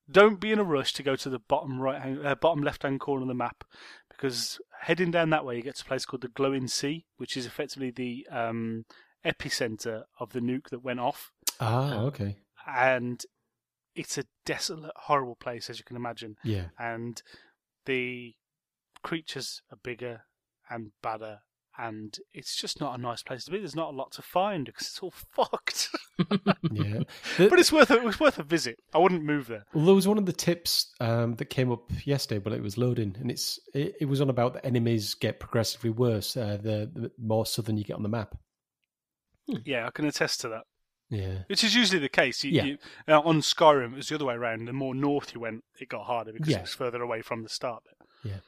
don't 0.09 0.39
be 0.39 0.51
in 0.51 0.59
a 0.59 0.63
rush 0.63 0.93
to 0.93 1.03
go 1.03 1.15
to 1.15 1.29
the 1.29 1.39
bottom 1.39 1.81
right 1.81 1.99
hand, 2.01 2.25
uh, 2.25 2.35
bottom 2.35 2.61
left 2.61 2.83
hand 2.83 2.99
corner 2.99 3.23
of 3.23 3.27
the 3.27 3.33
map 3.33 3.63
because 4.09 4.59
heading 4.81 5.09
down 5.09 5.31
that 5.31 5.43
way 5.43 5.55
you 5.55 5.63
get 5.63 5.75
to 5.75 5.81
a 5.83 5.87
place 5.87 6.05
called 6.05 6.21
the 6.21 6.27
glowing 6.27 6.67
sea 6.67 7.05
which 7.17 7.35
is 7.35 7.47
effectively 7.47 7.89
the 7.89 8.27
um, 8.29 8.85
epicenter 9.25 10.03
of 10.19 10.31
the 10.33 10.39
nuke 10.39 10.69
that 10.69 10.83
went 10.83 10.99
off 10.99 11.31
Ah, 11.59 12.01
okay. 12.01 12.35
and 12.67 13.25
it's 13.95 14.17
a 14.17 14.23
desolate 14.45 14.91
horrible 14.95 15.35
place 15.35 15.69
as 15.69 15.77
you 15.79 15.85
can 15.85 15.95
imagine 15.95 16.35
Yeah. 16.43 16.65
and 16.79 17.21
the 17.85 18.33
creatures 19.03 19.61
are 19.71 19.77
bigger 19.83 20.21
and 20.69 20.91
badder 21.01 21.39
and 21.77 22.17
it's 22.33 22.55
just 22.55 22.79
not 22.79 22.97
a 22.97 23.01
nice 23.01 23.21
place 23.21 23.43
to 23.43 23.51
be 23.51 23.57
there's 23.59 23.75
not 23.75 23.93
a 23.93 23.97
lot 23.97 24.11
to 24.13 24.21
find 24.21 24.65
because 24.65 24.87
it's 24.87 24.99
all 24.99 25.11
fucked 25.35 25.89
Yeah. 26.71 26.99
but 27.37 27.59
it's 27.59 27.71
worth 27.71 27.91
a, 27.91 28.07
it's 28.07 28.19
worth 28.19 28.39
a 28.39 28.43
visit 28.43 28.77
i 28.93 28.97
wouldn't 28.97 29.23
move 29.23 29.47
there 29.47 29.63
Well, 29.73 29.85
there 29.85 29.93
was 29.95 30.07
one 30.07 30.17
of 30.17 30.25
the 30.25 30.31
tips 30.33 30.93
um, 31.01 31.35
that 31.35 31.45
came 31.45 31.71
up 31.71 31.91
yesterday, 32.05 32.39
but 32.39 32.53
it 32.53 32.63
was 32.63 32.77
loading, 32.77 33.15
and 33.19 33.29
it's 33.29 33.59
it, 33.73 33.95
it 34.01 34.05
was 34.05 34.21
on 34.21 34.29
about 34.29 34.53
the 34.53 34.65
enemies 34.65 35.13
get 35.15 35.39
progressively 35.41 35.89
worse 35.89 36.37
uh, 36.37 36.57
the, 36.61 36.89
the 36.93 37.11
more 37.19 37.45
southern 37.45 37.75
you 37.77 37.83
get 37.83 37.95
on 37.97 38.03
the 38.03 38.09
map. 38.09 38.35
Yeah, 39.47 39.85
I 39.87 39.91
can 39.91 40.05
attest 40.05 40.41
to 40.41 40.49
that. 40.49 40.63
Yeah, 41.15 41.39
Which 41.47 41.63
is 41.63 41.75
usually 41.75 41.99
the 41.99 42.09
case. 42.09 42.43
You, 42.43 42.51
Yeah. 42.51 42.63
you, 42.63 42.77
uh, 43.07 43.19
on 43.21 43.41
Skyrim, 43.41 43.93
it 43.93 43.97
was 43.97 44.09
the 44.09 44.15
other 44.15 44.25
way 44.25 44.35
around. 44.35 44.65
The 44.67 44.73
more 44.73 44.93
north 44.95 45.33
you 45.33 45.39
went, 45.39 45.63
it 45.79 45.89
got 45.89 46.05
harder 46.05 46.33
because 46.33 46.49
Yeah. 46.49 46.57
it 46.57 46.61
was 46.61 46.73
further 46.73 47.01
away 47.01 47.21
from 47.21 47.43
the 47.43 47.49
start. 47.49 47.83
Yeah. 48.23 48.39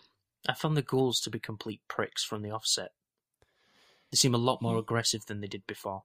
I 0.47 0.53
found 0.53 0.77
the 0.77 0.81
ghouls 0.81 1.19
to 1.21 1.29
be 1.29 1.39
complete 1.39 1.81
pricks 1.87 2.23
from 2.23 2.41
the 2.41 2.51
offset. 2.51 2.91
They 4.11 4.15
seem 4.15 4.33
a 4.33 4.37
lot 4.37 4.59
Hmm. 4.59 4.65
more 4.65 4.77
aggressive 4.77 5.25
than 5.25 5.41
they 5.41 5.47
did 5.47 5.65
before. 5.67 6.03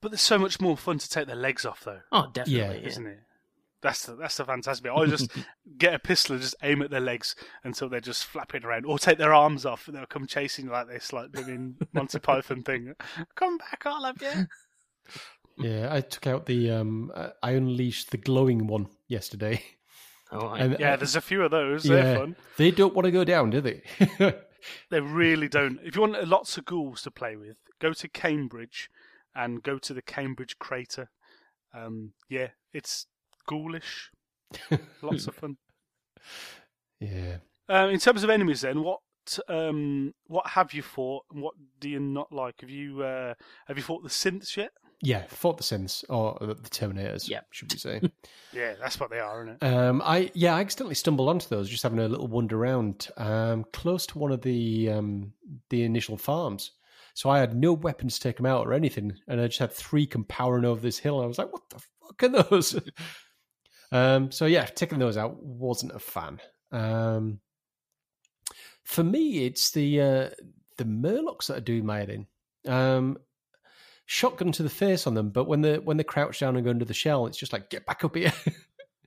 But 0.00 0.10
there's 0.10 0.20
so 0.20 0.38
much 0.38 0.60
more 0.60 0.76
fun 0.76 0.98
to 0.98 1.08
take 1.08 1.26
their 1.26 1.36
legs 1.36 1.64
off, 1.64 1.82
though, 1.84 2.02
Oh, 2.12 2.26
definitely. 2.32 2.54
Yeah, 2.58 2.72
Yeah, 2.72 2.86
isn't 2.88 3.06
it? 3.06 3.20
That's 3.82 4.06
the 4.06 4.16
that's 4.16 4.36
the 4.38 4.44
fantastic 4.44 4.82
bit. 4.84 4.92
I 4.92 5.06
just 5.06 5.30
get 5.78 5.94
a 5.94 5.98
pistol 5.98 6.34
and 6.34 6.42
just 6.42 6.56
aim 6.62 6.82
at 6.82 6.90
their 6.90 6.98
legs 7.00 7.36
until 7.62 7.88
they're 7.88 8.00
just 8.00 8.24
flapping 8.24 8.64
around, 8.64 8.84
or 8.86 8.98
take 8.98 9.18
their 9.18 9.34
arms 9.34 9.64
off 9.64 9.86
and 9.86 9.96
they'll 9.96 10.06
come 10.06 10.26
chasing 10.26 10.66
like 10.66 10.88
this, 10.88 11.12
like 11.12 11.30
the 11.32 11.74
Monty 11.92 12.18
Python 12.18 12.62
thing. 12.62 12.94
Come 13.36 13.58
back, 13.58 13.82
I'll 13.86 14.04
have 14.04 14.20
you. 14.20 14.46
yeah. 15.58 15.88
I 15.92 16.00
took 16.00 16.26
out 16.26 16.46
the 16.46 16.70
um, 16.70 17.12
I- 17.16 17.32
I 17.42 17.50
unleashed 17.52 18.10
the 18.10 18.16
glowing 18.18 18.66
one 18.66 18.88
yesterday. 19.08 19.62
Oh, 20.32 20.48
I, 20.48 20.58
And- 20.58 20.76
Yeah, 20.80 20.96
there's 20.96 21.14
a 21.16 21.20
few 21.20 21.42
of 21.44 21.50
those. 21.52 21.84
They're 21.84 22.04
yeah, 22.14 22.18
fun. 22.18 22.36
they 22.56 22.70
don't 22.72 22.94
want 22.94 23.04
to 23.04 23.12
go 23.12 23.24
down, 23.24 23.50
do 23.50 23.60
they? 23.60 23.82
They 24.90 24.98
really 25.00 25.46
don't. 25.48 25.78
If 25.84 25.94
you 25.94 26.00
want 26.00 26.26
lots 26.26 26.58
of 26.58 26.64
ghouls 26.64 27.02
to 27.02 27.12
play 27.12 27.36
with, 27.36 27.56
go 27.80 27.92
to 27.92 28.08
Cambridge 28.08 28.90
and 29.32 29.62
go 29.62 29.78
to 29.78 29.94
the 29.94 30.02
Cambridge 30.02 30.58
Crater. 30.58 31.10
Um, 31.72 32.14
yeah, 32.28 32.48
it's 32.72 33.06
ghoulish. 33.46 34.10
Lots 35.02 35.28
of 35.28 35.36
fun. 35.36 35.58
yeah. 37.00 37.36
Uh, 37.68 37.88
in 37.92 37.98
terms 38.00 38.22
of 38.24 38.30
enemies, 38.30 38.62
then, 38.62 38.82
what 38.82 39.00
um, 39.48 40.14
what 40.26 40.48
have 40.48 40.72
you 40.72 40.82
fought 40.82 41.24
and 41.32 41.42
what 41.42 41.54
do 41.80 41.88
you 41.88 41.98
not 42.00 42.32
like? 42.32 42.60
Have 42.60 42.70
you 42.70 43.02
uh, 43.02 43.34
have 43.66 43.76
you 43.76 43.82
fought 43.82 44.02
the 44.02 44.08
synths 44.08 44.56
yet? 44.56 44.70
Yeah, 45.02 45.24
fought 45.28 45.58
the 45.58 45.62
synths 45.62 46.04
or 46.08 46.38
the 46.40 46.54
Terminators. 46.54 47.28
Yeah. 47.28 47.40
should 47.50 47.72
we 47.72 47.78
say? 47.78 48.00
Yeah, 48.52 48.72
that's 48.80 48.98
what 48.98 49.10
they 49.10 49.18
are, 49.18 49.42
isn't 49.42 49.58
it? 49.60 49.66
Um, 49.66 50.00
I 50.02 50.30
yeah, 50.32 50.54
I 50.54 50.60
accidentally 50.60 50.94
stumbled 50.94 51.28
onto 51.28 51.46
those 51.48 51.68
just 51.68 51.82
having 51.82 51.98
a 51.98 52.08
little 52.08 52.26
wander 52.26 52.56
around, 52.56 53.08
um, 53.18 53.66
close 53.70 54.06
to 54.06 54.18
one 54.18 54.32
of 54.32 54.40
the 54.40 54.90
um, 54.90 55.34
the 55.68 55.82
initial 55.82 56.16
farms. 56.16 56.70
So 57.12 57.28
I 57.28 57.38
had 57.38 57.54
no 57.54 57.74
weapons 57.74 58.14
to 58.14 58.22
take 58.22 58.38
them 58.38 58.46
out 58.46 58.66
or 58.66 58.72
anything, 58.72 59.12
and 59.28 59.42
I 59.42 59.48
just 59.48 59.58
had 59.58 59.72
three 59.72 60.06
come 60.06 60.24
powering 60.24 60.64
over 60.64 60.80
this 60.80 60.98
hill. 60.98 61.16
And 61.18 61.24
I 61.24 61.28
was 61.28 61.36
like, 61.36 61.52
"What 61.52 61.68
the 61.68 61.82
fuck 62.00 62.22
are 62.22 62.44
those?" 62.44 62.80
um, 63.92 64.30
so 64.30 64.46
yeah, 64.46 64.64
taking 64.64 65.00
those 65.00 65.18
out 65.18 65.42
wasn't 65.42 65.94
a 65.94 65.98
fan. 65.98 66.40
Um, 66.72 67.40
for 68.84 69.04
me, 69.04 69.44
it's 69.44 69.70
the 69.72 70.00
uh, 70.00 70.30
the 70.78 70.84
Mirelurks 70.84 71.48
that 71.48 71.58
are 71.58 71.60
doing 71.60 71.84
my 71.84 71.98
head 71.98 72.10
in. 72.10 72.26
Um, 72.72 73.18
shotgun 74.06 74.52
to 74.52 74.62
the 74.62 74.70
face 74.70 75.06
on 75.06 75.14
them, 75.14 75.30
but 75.30 75.44
when 75.44 75.60
they 75.60 75.78
when 75.78 75.96
they 75.98 76.04
crouch 76.04 76.40
down 76.40 76.56
and 76.56 76.64
go 76.64 76.70
under 76.70 76.84
the 76.84 76.94
shell, 76.94 77.26
it's 77.26 77.36
just 77.38 77.52
like 77.52 77.68
get 77.70 77.84
back 77.86 78.04
up 78.04 78.16
here. 78.16 78.32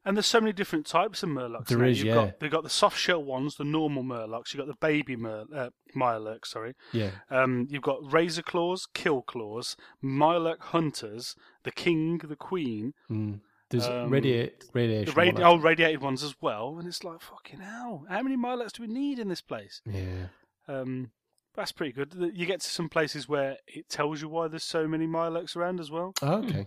And 0.06 0.16
there's 0.16 0.26
so 0.28 0.40
many 0.40 0.54
different 0.54 0.86
types 0.88 1.24
of 1.24 1.30
Mirelurks. 1.30 1.68
There 1.68 1.78
now. 1.78 1.86
is, 1.86 1.98
You've 2.00 2.08
yeah. 2.08 2.14
Got, 2.16 2.40
they've 2.40 2.50
got 2.50 2.64
the 2.64 2.70
soft 2.70 2.98
shell 2.98 3.22
ones, 3.22 3.58
the 3.58 3.66
normal 3.66 4.02
Mirelurks. 4.02 4.54
You've 4.54 4.66
got 4.66 4.68
the 4.68 4.78
baby 4.88 5.18
Mur- 5.18 5.46
uh, 5.54 6.38
sorry. 6.46 6.74
yeah. 6.94 7.12
Um, 7.30 7.68
you've 7.70 7.84
got 7.84 8.12
Razor 8.12 8.42
Claws, 8.44 8.88
Kill 8.94 9.22
Claws, 9.22 9.76
Mirelurk 10.04 10.62
Hunters, 10.62 11.36
the 11.64 11.72
King, 11.72 12.18
the 12.24 12.38
Queen, 12.38 12.94
Mm. 13.12 13.42
There's 13.70 13.86
Um, 13.86 14.10
radiate, 14.10 14.62
the 14.62 14.68
radiation. 14.74 15.14
radi- 15.14 15.34
one, 15.34 15.44
old 15.44 15.64
radiated 15.64 16.02
ones 16.02 16.24
as 16.24 16.34
well. 16.42 16.78
And 16.80 16.88
it's 16.88 17.04
like, 17.04 17.22
fucking 17.22 17.60
hell. 17.60 18.06
How 18.10 18.24
many 18.24 18.38
Mirelurks 18.38 18.72
do 18.72 18.84
we 18.84 18.88
need 18.88 19.20
in 19.20 19.28
this 19.28 19.42
place? 19.42 19.82
Yeah. 19.86 20.28
Um, 20.68 21.12
that's 21.60 21.72
pretty 21.72 21.94
good. 21.94 22.32
You 22.34 22.46
get 22.46 22.62
to 22.62 22.68
some 22.68 22.90
places 22.90 23.28
where 23.30 23.58
it 23.68 23.88
tells 23.90 24.22
you 24.22 24.30
why 24.30 24.48
there's 24.48 24.64
so 24.64 24.88
many 24.88 25.06
Mirelurks 25.08 25.56
around 25.56 25.80
as 25.80 25.92
well. 25.92 26.14
Oh, 26.22 26.44
okay. 26.44 26.66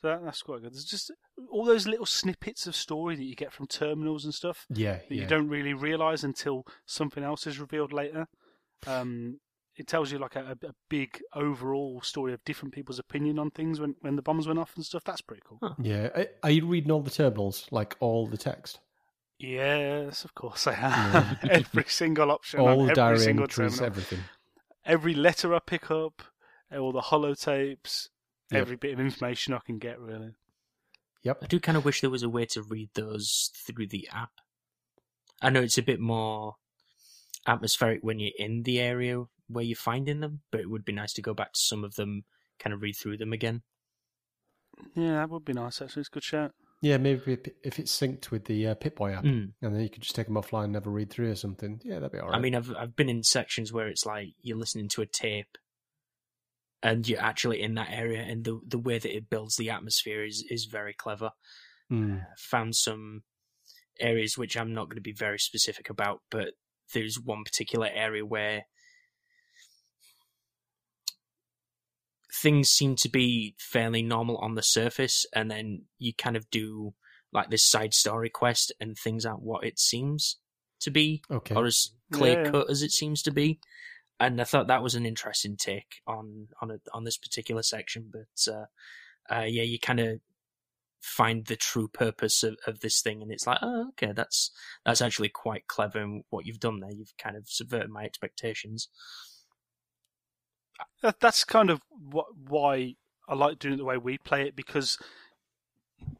So 0.00 0.08
that, 0.08 0.22
that's 0.24 0.42
quite 0.42 0.60
good. 0.62 0.72
There's 0.74 0.84
just 0.84 1.10
all 1.50 1.64
those 1.64 1.86
little 1.86 2.04
snippets 2.06 2.66
of 2.66 2.76
story 2.76 3.16
that 3.16 3.24
you 3.24 3.34
get 3.34 3.52
from 3.52 3.66
terminals 3.66 4.24
and 4.26 4.34
stuff 4.34 4.66
Yeah. 4.68 4.96
that 5.08 5.10
yeah. 5.10 5.22
you 5.22 5.26
don't 5.26 5.48
really 5.48 5.72
realise 5.72 6.22
until 6.22 6.64
something 6.84 7.24
else 7.24 7.46
is 7.46 7.58
revealed 7.58 7.92
later. 7.94 8.26
Um, 8.86 9.40
it 9.76 9.86
tells 9.86 10.10
you 10.12 10.18
like 10.18 10.36
a, 10.36 10.56
a 10.62 10.72
big 10.88 11.20
overall 11.34 12.00
story 12.02 12.32
of 12.32 12.44
different 12.44 12.74
people's 12.74 12.98
opinion 12.98 13.38
on 13.38 13.50
things 13.50 13.80
when, 13.80 13.94
when 14.00 14.16
the 14.16 14.22
bombs 14.22 14.46
went 14.46 14.58
off 14.58 14.72
and 14.76 14.84
stuff. 14.84 15.02
That's 15.04 15.20
pretty 15.22 15.42
cool. 15.46 15.58
Huh. 15.62 15.74
Yeah. 15.80 16.08
Are- 16.14 16.26
Are 16.44 16.50
you 16.50 16.66
reading 16.66 16.90
all 16.90 17.02
the 17.02 17.10
terminals, 17.10 17.66
like 17.70 17.96
all 18.00 18.26
the 18.26 18.38
text? 18.38 18.80
Yes, 19.38 20.24
of 20.24 20.34
course 20.34 20.66
I 20.66 20.74
am. 20.74 21.38
every 21.50 21.84
single 21.88 22.30
option, 22.30 22.60
on 22.60 22.68
all 22.68 22.76
the 22.78 22.82
every 22.84 22.94
diary 22.94 23.18
single 23.18 23.44
entries, 23.44 23.72
terminal, 23.78 23.86
everything. 23.86 24.18
every 24.84 25.14
letter 25.14 25.54
I 25.54 25.58
pick 25.58 25.90
up, 25.90 26.22
eh, 26.70 26.78
all 26.78 26.92
the 26.92 27.00
holotapes, 27.02 28.08
Yep. 28.52 28.60
every 28.60 28.76
bit 28.76 28.94
of 28.94 29.00
information 29.00 29.52
I 29.54 29.58
can 29.58 29.78
get. 29.78 29.98
Really, 30.00 30.34
Yep. 31.22 31.38
I 31.42 31.46
do 31.46 31.58
kind 31.60 31.76
of 31.76 31.84
wish 31.84 32.00
there 32.00 32.10
was 32.10 32.22
a 32.22 32.28
way 32.30 32.46
to 32.46 32.62
read 32.62 32.90
those 32.94 33.50
through 33.66 33.88
the 33.88 34.08
app. 34.12 34.30
I 35.42 35.50
know 35.50 35.60
it's 35.62 35.76
a 35.78 35.82
bit 35.82 35.98
more 36.00 36.54
atmospheric 37.46 38.02
when 38.02 38.20
you're 38.20 38.32
in 38.38 38.62
the 38.62 38.78
area 38.80 39.24
where 39.48 39.64
you're 39.64 39.76
finding 39.76 40.20
them, 40.20 40.42
but 40.50 40.60
it 40.60 40.70
would 40.70 40.84
be 40.84 40.92
nice 40.92 41.12
to 41.14 41.22
go 41.22 41.34
back 41.34 41.52
to 41.52 41.60
some 41.60 41.84
of 41.84 41.96
them, 41.96 42.24
kind 42.58 42.72
of 42.72 42.80
read 42.82 42.94
through 42.96 43.16
them 43.18 43.32
again. 43.32 43.62
yeah, 44.94 45.14
that 45.16 45.30
would 45.30 45.44
be 45.44 45.52
nice. 45.52 45.82
Actually, 45.82 46.00
it's 46.00 46.08
a 46.08 46.12
good 46.12 46.22
shout. 46.24 46.54
Yeah, 46.82 46.98
maybe 46.98 47.38
if- 47.64 47.78
it's 47.78 47.98
synced 47.98 48.30
with 48.30 48.44
the 48.44 48.68
uh, 48.68 48.74
Pip-Boy 48.74 49.12
app, 49.12 49.24
Mm. 49.24 49.52
and 49.62 49.74
then 49.74 49.80
you 49.80 49.88
could 49.88 50.02
just 50.02 50.14
take 50.14 50.26
them 50.26 50.36
offline, 50.36 50.64
and 50.64 50.72
never 50.74 50.90
read 50.90 51.10
through 51.10 51.30
or 51.30 51.34
something. 51.36 51.80
Yeah, 51.84 51.94
that'd 52.00 52.12
be 52.12 52.18
all 52.18 52.28
right. 52.28 52.36
I 52.36 52.40
mean, 52.40 52.54
I've 52.54 52.70
I've 52.76 52.94
been 52.96 53.08
in 53.08 53.22
sections 53.22 53.72
where 53.72 53.88
it's 53.88 54.04
like 54.04 54.34
you're 54.42 54.58
listening 54.58 54.88
to 54.90 55.02
a 55.02 55.06
tape, 55.06 55.56
and 56.82 57.08
you're 57.08 57.20
actually 57.20 57.62
in 57.62 57.74
that 57.74 57.90
area, 57.90 58.20
and 58.20 58.44
the 58.44 58.60
the 58.66 58.78
way 58.78 58.98
that 58.98 59.16
it 59.16 59.30
builds 59.30 59.56
the 59.56 59.70
atmosphere 59.70 60.24
is 60.24 60.44
is 60.50 60.66
very 60.66 60.92
clever. 60.94 61.30
Mm. 61.90 62.26
found 62.36 62.74
some 62.74 63.22
areas 64.00 64.36
which 64.36 64.56
I'm 64.56 64.74
not 64.74 64.86
going 64.86 64.96
to 64.96 65.00
be 65.00 65.12
very 65.12 65.38
specific 65.38 65.88
about, 65.88 66.20
but 66.32 66.54
there's 66.92 67.18
one 67.20 67.44
particular 67.44 67.88
area 67.92 68.26
where 68.26 68.64
things 72.42 72.68
seem 72.70 72.96
to 72.96 73.08
be 73.08 73.54
fairly 73.58 74.02
normal 74.02 74.36
on 74.38 74.54
the 74.54 74.62
surface, 74.62 75.26
and 75.32 75.50
then 75.50 75.82
you 75.98 76.12
kind 76.14 76.36
of 76.36 76.50
do 76.50 76.94
like 77.32 77.50
this 77.50 77.64
side 77.64 77.94
story 77.94 78.30
quest, 78.30 78.72
and 78.80 78.96
things 78.96 79.26
aren't 79.26 79.42
what 79.42 79.64
it 79.64 79.78
seems 79.78 80.38
to 80.80 80.90
be, 80.90 81.22
okay. 81.30 81.54
or 81.54 81.66
as 81.66 81.90
clear 82.12 82.44
Yeah. 82.44 82.50
cut 82.50 82.70
as 82.70 82.82
it 82.82 82.92
seems 82.92 83.22
to 83.22 83.30
be. 83.30 83.58
And 84.18 84.40
I 84.40 84.44
thought 84.44 84.68
that 84.68 84.82
was 84.82 84.94
an 84.94 85.04
interesting 85.06 85.56
take 85.56 86.00
on 86.06 86.48
on 86.62 86.70
a, 86.70 86.78
on 86.94 87.04
this 87.04 87.18
particular 87.18 87.62
section, 87.62 88.10
but 88.10 88.52
uh, 88.52 88.66
uh, 89.34 89.44
yeah, 89.44 89.62
you 89.62 89.78
kind 89.78 90.00
of 90.00 90.20
find 91.02 91.44
the 91.46 91.56
true 91.56 91.86
purpose 91.88 92.42
of, 92.42 92.56
of 92.66 92.80
this 92.80 93.00
thing, 93.02 93.22
and 93.22 93.30
it's 93.30 93.46
like, 93.46 93.58
oh, 93.62 93.88
okay, 93.90 94.12
that's 94.12 94.50
that's 94.84 95.02
actually 95.02 95.28
quite 95.28 95.66
clever 95.68 96.00
in 96.00 96.24
what 96.30 96.46
you've 96.46 96.60
done 96.60 96.80
there. 96.80 96.90
You've 96.92 97.16
kind 97.18 97.36
of 97.36 97.48
subverted 97.48 97.90
my 97.90 98.04
expectations. 98.04 98.88
That, 101.02 101.20
that's 101.20 101.44
kind 101.44 101.70
of 101.70 101.82
what 102.10 102.26
why 102.48 102.94
I 103.28 103.34
like 103.34 103.58
doing 103.58 103.74
it 103.74 103.78
the 103.78 103.84
way 103.84 103.96
we 103.96 104.18
play 104.18 104.46
it 104.46 104.56
because 104.56 104.98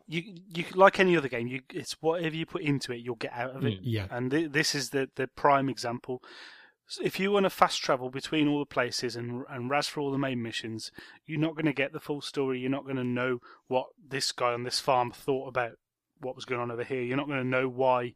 you 0.06 0.22
you 0.54 0.64
like 0.74 1.00
any 1.00 1.16
other 1.16 1.28
game, 1.28 1.46
you 1.46 1.62
it's 1.72 1.96
whatever 2.00 2.34
you 2.36 2.46
put 2.46 2.62
into 2.62 2.92
it, 2.92 2.98
you'll 2.98 3.16
get 3.16 3.32
out 3.32 3.56
of 3.56 3.64
it. 3.64 3.80
Mm. 3.80 3.80
Yeah. 3.82 4.06
And 4.10 4.30
th- 4.30 4.52
this 4.52 4.74
is 4.74 4.90
the 4.90 5.08
the 5.16 5.26
prime 5.26 5.68
example. 5.68 6.22
So 6.88 7.02
if 7.02 7.18
you 7.18 7.32
want 7.32 7.44
to 7.44 7.50
fast 7.50 7.82
travel 7.82 8.10
between 8.10 8.46
all 8.46 8.60
the 8.60 8.66
places 8.66 9.16
and 9.16 9.44
and 9.48 9.68
raz 9.68 9.88
for 9.88 10.00
all 10.00 10.12
the 10.12 10.18
main 10.18 10.42
missions, 10.42 10.92
you're 11.26 11.40
not 11.40 11.54
going 11.54 11.66
to 11.66 11.72
get 11.72 11.92
the 11.92 12.00
full 12.00 12.20
story. 12.20 12.60
You're 12.60 12.70
not 12.70 12.84
going 12.84 12.96
to 12.96 13.04
know 13.04 13.40
what 13.66 13.86
this 14.08 14.32
guy 14.32 14.52
on 14.52 14.62
this 14.62 14.80
farm 14.80 15.10
thought 15.10 15.48
about 15.48 15.72
what 16.20 16.36
was 16.36 16.44
going 16.44 16.60
on 16.60 16.70
over 16.70 16.84
here. 16.84 17.02
You're 17.02 17.16
not 17.16 17.26
going 17.26 17.42
to 17.42 17.48
know 17.48 17.68
why 17.68 18.14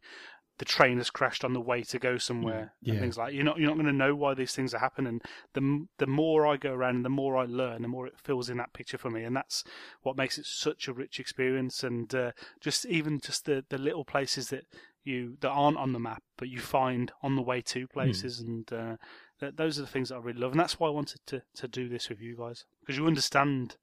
the 0.57 0.65
train 0.65 0.97
has 0.97 1.09
crashed 1.09 1.43
on 1.43 1.53
the 1.53 1.59
way 1.61 1.81
to 1.81 1.97
go 1.97 2.17
somewhere 2.17 2.73
Yeah. 2.81 2.93
and 2.93 3.01
things 3.01 3.17
like. 3.17 3.33
You're 3.33 3.43
not 3.43 3.57
you're 3.57 3.67
not 3.69 3.75
going 3.75 3.87
to 3.87 3.93
know 3.93 4.15
why 4.15 4.33
these 4.35 4.53
things 4.53 4.73
are 4.73 4.79
happening. 4.79 5.21
The 5.53 5.87
the 5.97 6.07
more 6.07 6.45
I 6.45 6.57
go 6.57 6.73
around, 6.73 6.97
and 6.97 7.05
the 7.05 7.09
more 7.09 7.35
I 7.37 7.45
learn, 7.45 7.81
the 7.81 7.87
more 7.87 8.05
it 8.07 8.19
fills 8.23 8.49
in 8.49 8.57
that 8.57 8.73
picture 8.73 8.97
for 8.97 9.09
me, 9.09 9.23
and 9.23 9.35
that's 9.35 9.63
what 10.01 10.17
makes 10.17 10.37
it 10.37 10.45
such 10.45 10.87
a 10.87 10.93
rich 10.93 11.19
experience. 11.19 11.83
And 11.83 12.13
uh, 12.13 12.31
just 12.59 12.85
even 12.85 13.19
just 13.19 13.45
the 13.45 13.65
the 13.69 13.77
little 13.79 14.05
places 14.05 14.49
that 14.49 14.65
you 15.03 15.37
that 15.41 15.49
aren't 15.49 15.77
on 15.77 15.93
the 15.93 15.99
map, 15.99 16.21
but 16.37 16.47
you 16.49 16.59
find 16.59 17.11
on 17.23 17.35
the 17.35 17.41
way 17.41 17.61
to 17.61 17.87
places, 17.87 18.39
and 18.39 18.71
uh, 18.71 18.97
th- 19.39 19.55
those 19.55 19.79
are 19.79 19.81
the 19.81 19.87
things 19.87 20.09
that 20.09 20.15
I 20.15 20.19
really 20.19 20.39
love, 20.39 20.51
and 20.51 20.59
that's 20.59 20.79
why 20.79 20.87
I 20.87 20.91
wanted 20.91 21.21
to 21.27 21.41
to 21.55 21.67
do 21.67 21.89
this 21.89 22.07
with 22.07 22.21
you 22.21 22.35
guys 22.37 22.65
because 22.81 22.97
you 22.97 23.07
understand. 23.07 23.77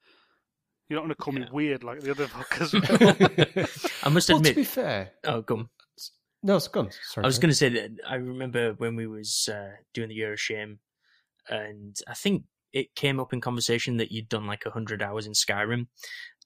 You're 0.89 0.97
not 1.01 1.03
going 1.03 1.15
to 1.17 1.23
call 1.23 1.35
me 1.35 1.47
weird 1.53 1.85
like 1.85 2.01
the 2.01 2.11
other 2.13 2.27
fuckers. 2.29 2.73
I 4.05 4.09
must 4.09 4.29
well, 4.31 4.39
to 4.41 4.49
admit, 4.49 4.57
be 4.57 4.65
fair, 4.65 5.11
oh, 5.25 5.43
come. 5.43 5.69
No, 6.43 6.57
it's 6.57 6.69
gone. 6.69 6.91
Sorry, 7.03 7.25
I 7.25 7.27
was 7.27 7.39
going 7.39 7.51
to 7.51 7.57
say 7.57 7.69
that 7.71 7.91
I 8.07 8.17
remember 8.17 8.75
when 8.75 8.97
we 8.97 9.07
was 9.07 9.49
uh, 9.53 9.73
doing 9.93 10.09
the 10.09 10.15
Year 10.15 10.33
of 10.33 10.41
Shame, 10.41 10.79
and 11.49 11.97
I 12.07 12.15
think 12.15 12.45
it 12.73 12.95
came 12.95 13.19
up 13.19 13.33
in 13.33 13.41
conversation 13.41 13.97
that 13.97 14.13
you'd 14.13 14.29
done 14.29 14.47
like 14.47 14.65
hundred 14.65 15.03
hours 15.03 15.27
in 15.27 15.33
Skyrim, 15.33 15.87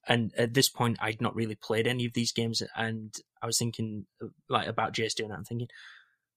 and 0.08 0.32
at 0.36 0.54
this 0.54 0.68
point 0.68 0.98
I'd 1.00 1.20
not 1.20 1.34
really 1.34 1.56
played 1.56 1.86
any 1.86 2.06
of 2.06 2.14
these 2.14 2.32
games, 2.32 2.62
and 2.76 3.14
I 3.42 3.46
was 3.46 3.58
thinking 3.58 4.06
uh, 4.22 4.28
like 4.48 4.66
about 4.66 4.94
JS 4.94 5.14
doing 5.14 5.30
that. 5.30 5.38
I'm 5.38 5.44
thinking, 5.44 5.68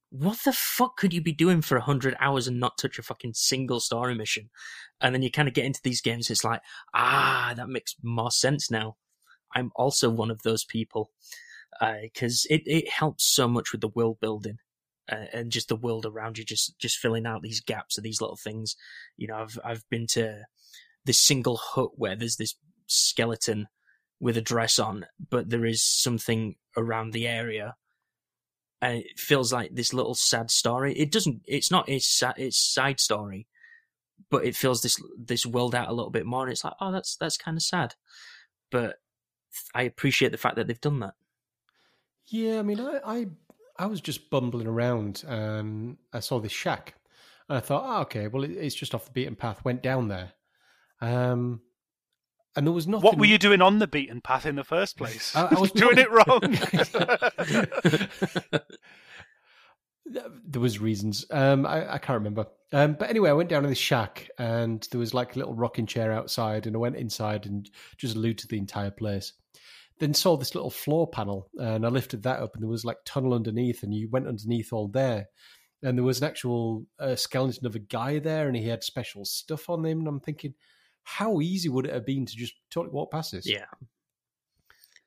what 0.10 0.40
the 0.44 0.54
fuck 0.54 0.98
could 0.98 1.14
you 1.14 1.22
be 1.22 1.34
doing 1.34 1.62
for 1.62 1.80
hundred 1.80 2.16
hours 2.20 2.48
and 2.48 2.60
not 2.60 2.78
touch 2.78 3.00
a 3.00 3.04
fucking 3.04 3.34
single 3.36 3.80
story 3.80 4.16
mission? 4.16 4.50
And 5.02 5.14
then 5.14 5.22
you 5.22 5.32
kind 5.32 5.48
of 5.48 5.54
get 5.54 5.66
into 5.66 5.82
these 5.84 6.02
games, 6.02 6.30
it's 6.30 6.44
like, 6.44 6.62
ah, 6.94 7.54
that 7.56 7.70
makes 7.70 7.96
more 8.04 8.32
sense 8.32 8.72
now. 8.72 8.98
I'm 9.56 9.72
also 9.76 10.10
one 10.10 10.32
of 10.32 10.42
those 10.44 10.66
people 10.66 11.12
because 11.80 12.46
it, 12.50 12.64
it 12.66 12.90
helps 12.90 13.24
so 13.26 13.48
much 13.48 13.72
with 13.72 13.82
the 13.82 13.90
world 13.90 14.20
building 14.20 14.60
uh, 15.12 15.26
and 15.34 15.52
just 15.52 15.68
the 15.68 15.76
world 15.76 16.06
around 16.06 16.38
you, 16.38 16.44
just 16.44 16.78
just 16.80 16.98
filling 16.98 17.26
out 17.26 17.42
these 17.42 17.62
gaps 17.62 17.98
of 17.98 18.04
these 18.04 18.22
little 18.22 18.38
things. 18.38 18.76
You 19.18 19.28
know, 19.28 19.36
I've 19.36 19.60
I've 19.64 19.90
been 19.90 20.08
to 20.08 20.44
this 21.06 21.20
single 21.20 21.58
hut 21.58 21.92
where 21.96 22.16
there's 22.16 22.38
this 22.38 22.56
skeleton 22.88 23.68
with 24.20 24.38
a 24.38 24.42
dress 24.42 24.80
on, 24.80 25.06
but 25.30 25.50
there 25.50 25.66
is 25.66 25.84
something 25.84 26.56
around 26.76 27.12
the 27.12 27.28
area, 27.28 27.76
and 28.82 28.98
it 29.00 29.20
feels 29.20 29.54
like 29.54 29.76
this 29.76 29.94
little 29.94 30.16
sad 30.16 30.50
story. 30.50 30.94
It 30.96 31.12
doesn't. 31.12 31.42
It's 31.46 31.72
not 31.72 31.90
a 31.90 32.00
sad. 32.00 32.36
It's 32.38 32.58
side 32.58 33.00
story, 33.00 33.48
but 34.32 34.46
it 34.46 34.56
fills 34.56 34.82
this 34.82 35.00
this 35.18 35.46
world 35.46 35.76
out 35.76 35.90
a 35.90 35.94
little 35.94 36.12
bit 36.12 36.26
more. 36.26 36.44
And 36.44 36.52
it's 36.52 36.64
like, 36.64 36.74
oh, 36.82 36.92
that's 36.92 37.16
that's 37.18 37.38
kind 37.38 37.58
of 37.58 37.64
sad, 37.64 37.96
but 38.72 38.96
I 39.74 39.84
appreciate 39.84 40.32
the 40.32 40.38
fact 40.38 40.56
that 40.56 40.68
they've 40.68 40.82
done 40.82 41.00
that. 41.02 41.14
Yeah, 42.28 42.60
I 42.60 42.62
mean, 42.64 42.80
I, 42.80 43.00
I, 43.06 43.26
I 43.78 43.86
was 43.86 44.02
just 44.02 44.30
bumbling 44.30 44.68
around 44.68 45.24
and 45.28 45.98
I 46.14 46.20
saw 46.20 46.40
this 46.40 46.52
shack, 46.52 46.96
and 47.50 47.58
I 47.58 47.62
thought, 47.62 47.84
oh, 47.86 48.02
okay, 48.02 48.28
well, 48.28 48.44
it, 48.44 48.52
it's 48.52 48.76
just 48.76 48.96
off 48.96 49.06
the 49.06 49.12
beaten 49.12 49.36
path. 49.36 49.64
Went 49.64 49.84
down 49.84 50.08
there, 50.08 50.32
um, 51.02 51.62
and 52.56 52.66
there 52.66 52.74
was 52.74 52.88
nothing. 52.88 53.04
what 53.06 53.18
were 53.20 53.26
you 53.26 53.38
doing 53.38 53.62
on 53.62 53.80
the 53.80 53.88
beaten 53.88 54.22
path 54.22 54.46
in 54.46 54.56
the 54.56 54.64
first 54.64 54.98
place? 54.98 55.36
I- 55.36 55.50
I 55.56 55.60
was 55.60 55.72
doing 55.74 55.98
it 56.00 56.10
wrong. 56.10 56.40
there 60.46 60.62
was 60.62 60.80
reasons. 60.80 61.26
Um, 61.32 61.66
I, 61.66 61.94
I 61.94 61.98
can't 61.98 62.18
remember. 62.20 62.46
Um, 62.72 62.94
but 62.94 63.10
anyway, 63.10 63.30
I 63.30 63.34
went 63.34 63.50
down 63.50 63.64
to 63.64 63.70
this 63.70 63.78
shack, 63.78 64.30
and 64.38 64.88
there 64.92 65.00
was 65.00 65.14
like 65.14 65.36
a 65.36 65.40
little 65.40 65.54
rocking 65.54 65.86
chair 65.86 66.12
outside, 66.12 66.68
and 66.68 66.76
I 66.76 66.80
went 66.80 66.96
inside 66.96 67.46
and 67.46 67.70
just 67.98 68.16
looted 68.16 68.50
the 68.50 68.58
entire 68.58 68.92
place. 68.92 69.34
Then 70.00 70.14
saw 70.14 70.36
this 70.36 70.56
little 70.56 70.70
floor 70.70 71.08
panel, 71.10 71.50
and 71.58 71.86
I 71.86 71.90
lifted 71.90 72.24
that 72.24 72.42
up, 72.42 72.54
and 72.54 72.64
there 72.64 72.70
was 72.70 72.84
like 72.84 72.98
tunnel 73.06 73.34
underneath, 73.34 73.82
and 73.84 73.94
you 73.94 74.10
went 74.10 74.28
underneath 74.28 74.74
all 74.74 74.88
there, 74.90 75.28
and 75.82 75.98
there 75.98 76.04
was 76.04 76.20
an 76.22 76.28
actual 76.28 76.86
uh, 77.00 77.16
skeleton 77.16 77.66
of 77.66 77.76
a 77.76 77.80
guy 77.80 78.20
there, 78.20 78.48
and 78.48 78.58
he 78.58 78.68
had 78.68 78.84
special 78.84 79.24
stuff 79.24 79.70
on 79.70 79.86
him, 79.86 80.00
and 80.00 80.08
I'm 80.08 80.20
thinking, 80.20 80.54
how 81.04 81.40
easy 81.40 81.70
would 81.70 81.86
it 81.86 81.94
have 81.94 82.06
been 82.06 82.26
to 82.26 82.36
just 82.36 82.56
totally 82.70 82.94
walk 82.94 83.12
past 83.12 83.32
this? 83.32 83.48
yeah. 83.48 83.66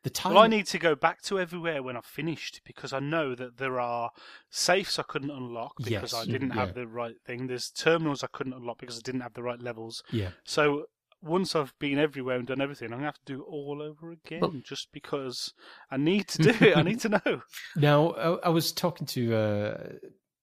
The 0.05 0.11
time. 0.11 0.35
well, 0.35 0.45
I 0.45 0.47
need 0.47 0.67
to 0.69 0.79
go 0.79 0.95
back 0.95 1.23
to 1.23 1.41
everywhere 1.41 1.83
when 1.83 1.97
I've 1.97 2.07
finished 2.07 2.61
because 2.65 2.93
I 2.93 3.01
know 3.01 3.35
that 3.35 3.57
there 3.59 3.81
are 3.81 4.13
safes 4.49 4.97
I 4.97 5.03
couldn't 5.03 5.33
unlock 5.33 5.73
because 5.77 5.91
Yes, 5.91 6.15
I 6.15 6.25
didn't 6.25 6.51
yeah. 6.51 6.55
have 6.67 6.75
the 6.75 6.87
right 6.87 7.17
thing. 7.27 7.49
There's 7.49 7.69
terminals 7.71 8.23
I 8.23 8.29
couldn't 8.29 8.53
unlock 8.53 8.79
because 8.79 8.97
I 8.99 9.01
didn't 9.03 9.23
have 9.23 9.35
the 9.35 9.43
right 9.43 9.61
levels. 9.61 10.05
yeah. 10.13 10.31
So 10.45 10.85
once 11.21 11.57
I've 11.57 11.77
been 11.79 11.99
everywhere 11.99 12.37
and 12.37 12.47
done 12.47 12.61
everything, 12.61 12.87
I'm 12.93 12.99
gonna 12.99 13.07
have 13.07 13.19
to 13.25 13.33
do 13.33 13.41
it 13.43 13.47
all 13.47 13.83
over 13.83 14.13
again 14.13 14.41
Well- 14.41 14.55
just 14.63 14.89
because 14.93 15.53
I 15.91 15.97
need 15.97 16.29
to 16.29 16.43
do 16.43 16.51
it. 16.67 16.77
I 16.77 16.83
need 16.83 17.01
to 17.01 17.09
know. 17.25 17.43
Now, 17.77 18.11
I, 18.13 18.47
I 18.47 18.49
was 18.51 18.73
talking 18.73 19.07
to, 19.09 19.35
uh, 19.35 19.89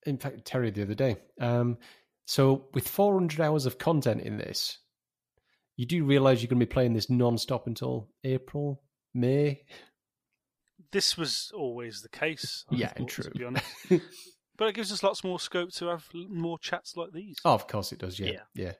in 0.06 0.18
fact, 0.18 0.46
Terry 0.46 0.72
the 0.72 0.82
other 0.84 0.94
day. 0.96 1.18
Um, 1.40 1.78
so, 2.26 2.68
with 2.74 2.88
400 2.88 3.40
hours 3.42 3.66
of 3.66 3.78
content 3.78 4.22
in 4.22 4.38
this, 4.38 4.80
you 5.78 5.86
do 5.86 6.04
realize 6.06 6.42
you're 6.42 6.50
going 6.50 6.60
to 6.60 6.66
be 6.66 6.72
playing 6.74 6.94
this 6.94 7.10
non-stop 7.10 7.68
until 7.68 8.10
April, 8.24 8.82
May. 9.14 9.64
This 10.92 11.18
was 11.18 11.52
always 11.54 12.02
the 12.02 12.10
case. 12.10 12.66
I 12.72 12.76
Yeah, 12.76 12.88
thought, 12.94 13.08
true. 13.10 13.24
To 13.26 13.32
be 13.32 13.44
honest, 13.46 13.66
but 14.58 14.70
it 14.70 14.76
gives 14.76 14.92
us 14.92 15.04
lots 15.04 15.24
more 15.24 15.40
scope 15.40 15.72
to 15.74 15.88
have 15.88 16.08
more 16.14 16.58
chats 16.60 16.96
like 16.96 17.12
these. 17.12 17.38
Oh, 17.46 17.54
of 17.54 17.68
course 17.68 17.92
it 17.92 18.00
does. 18.00 18.20
Yeah, 18.20 18.32
Yeah. 18.32 18.40
yeah. 18.54 18.72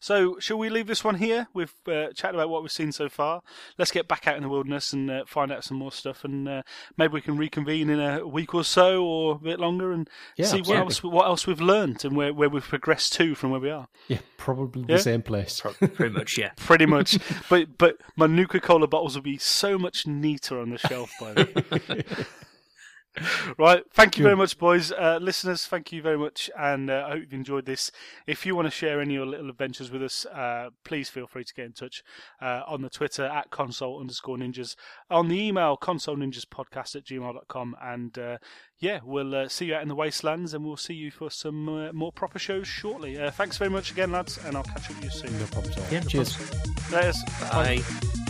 So, 0.00 0.38
shall 0.38 0.58
we 0.58 0.68
leave 0.68 0.86
this 0.86 1.02
one 1.04 1.16
here? 1.16 1.48
We've 1.54 1.72
uh, 1.86 2.08
chatted 2.14 2.34
about 2.34 2.48
what 2.50 2.62
we've 2.62 2.70
seen 2.72 2.92
so 2.92 3.08
far. 3.08 3.42
Let's 3.78 3.90
get 3.90 4.06
back 4.08 4.26
out 4.26 4.36
in 4.36 4.42
the 4.42 4.48
wilderness 4.48 4.92
and 4.92 5.10
uh, 5.10 5.24
find 5.26 5.50
out 5.52 5.64
some 5.64 5.76
more 5.78 5.92
stuff, 5.92 6.24
and 6.24 6.48
uh, 6.48 6.62
maybe 6.96 7.14
we 7.14 7.20
can 7.20 7.36
reconvene 7.36 7.88
in 7.90 8.00
a 8.00 8.26
week 8.26 8.54
or 8.54 8.64
so, 8.64 9.04
or 9.04 9.34
a 9.36 9.38
bit 9.38 9.58
longer, 9.60 9.92
and 9.92 10.08
Yeah, 10.36 10.46
see 10.46 10.60
what 10.62 10.76
else 10.76 11.02
what 11.02 11.26
else 11.26 11.46
we've 11.46 11.60
learned 11.60 12.04
and 12.04 12.16
where, 12.16 12.32
where 12.32 12.48
we've 12.48 12.62
progressed 12.66 13.12
to 13.14 13.34
from 13.34 13.50
where 13.50 13.60
we 13.60 13.70
are. 13.70 13.88
Yeah, 14.08 14.18
probably 14.36 14.84
Yeah? 14.88 14.96
the 14.96 15.02
same 15.02 15.22
place. 15.22 15.60
Pretty 15.60 16.10
much, 16.14 16.36
yeah. 16.38 16.50
Pretty 16.56 16.86
much, 16.86 17.18
but 17.48 17.78
but 17.78 17.98
my 18.16 18.26
Nuka 18.26 18.60
Cola 18.60 18.86
bottles 18.86 19.14
will 19.14 19.22
be 19.22 19.38
so 19.38 19.78
much 19.78 20.06
neater 20.06 20.58
on 20.60 20.70
the 20.70 20.78
shelf 20.78 21.10
by 21.20 21.32
then. 21.34 22.04
Right, 23.58 23.84
thank 23.92 24.18
you 24.18 24.24
very 24.24 24.36
much, 24.36 24.58
boys. 24.58 24.90
Uh, 24.90 25.18
listeners, 25.22 25.66
thank 25.66 25.92
you 25.92 26.02
very 26.02 26.18
much, 26.18 26.50
and 26.58 26.90
uh, 26.90 27.04
I 27.06 27.10
hope 27.12 27.20
you've 27.20 27.32
enjoyed 27.32 27.66
this. 27.66 27.90
If 28.26 28.44
you 28.44 28.56
want 28.56 28.66
to 28.66 28.70
share 28.70 29.00
any 29.00 29.14
of 29.14 29.18
your 29.18 29.26
little 29.26 29.50
adventures 29.50 29.90
with 29.90 30.02
us, 30.02 30.26
uh, 30.26 30.70
please 30.84 31.08
feel 31.08 31.26
free 31.26 31.44
to 31.44 31.54
get 31.54 31.66
in 31.66 31.72
touch 31.72 32.02
uh, 32.42 32.62
on 32.66 32.82
the 32.82 32.90
Twitter 32.90 33.24
at 33.24 33.50
console 33.50 34.00
underscore 34.00 34.36
ninjas, 34.36 34.74
on 35.10 35.28
the 35.28 35.40
email 35.40 35.76
console 35.76 36.16
ninjas 36.16 36.44
podcast 36.44 36.96
at 36.96 37.04
gmail.com, 37.04 37.76
and 37.80 38.18
uh, 38.18 38.38
yeah, 38.78 39.00
we'll 39.04 39.34
uh, 39.34 39.48
see 39.48 39.66
you 39.66 39.74
out 39.74 39.82
in 39.82 39.88
the 39.88 39.94
wastelands, 39.94 40.52
and 40.52 40.64
we'll 40.64 40.76
see 40.76 40.94
you 40.94 41.10
for 41.10 41.30
some 41.30 41.68
uh, 41.68 41.92
more 41.92 42.12
proper 42.12 42.38
shows 42.38 42.66
shortly. 42.66 43.18
Uh, 43.18 43.30
thanks 43.30 43.56
very 43.56 43.70
much 43.70 43.92
again, 43.92 44.10
lads, 44.10 44.38
and 44.44 44.56
I'll 44.56 44.64
catch 44.64 44.90
up 44.90 44.96
with 44.96 45.04
you 45.04 45.10
soon. 45.10 45.38
No 45.38 45.46
problem. 45.46 45.72
Yeah, 45.90 46.00
no 46.00 46.06
Cheers. 46.08 46.36
problem. 46.36 46.74
There's 46.90 47.22
Bye. 47.50 48.23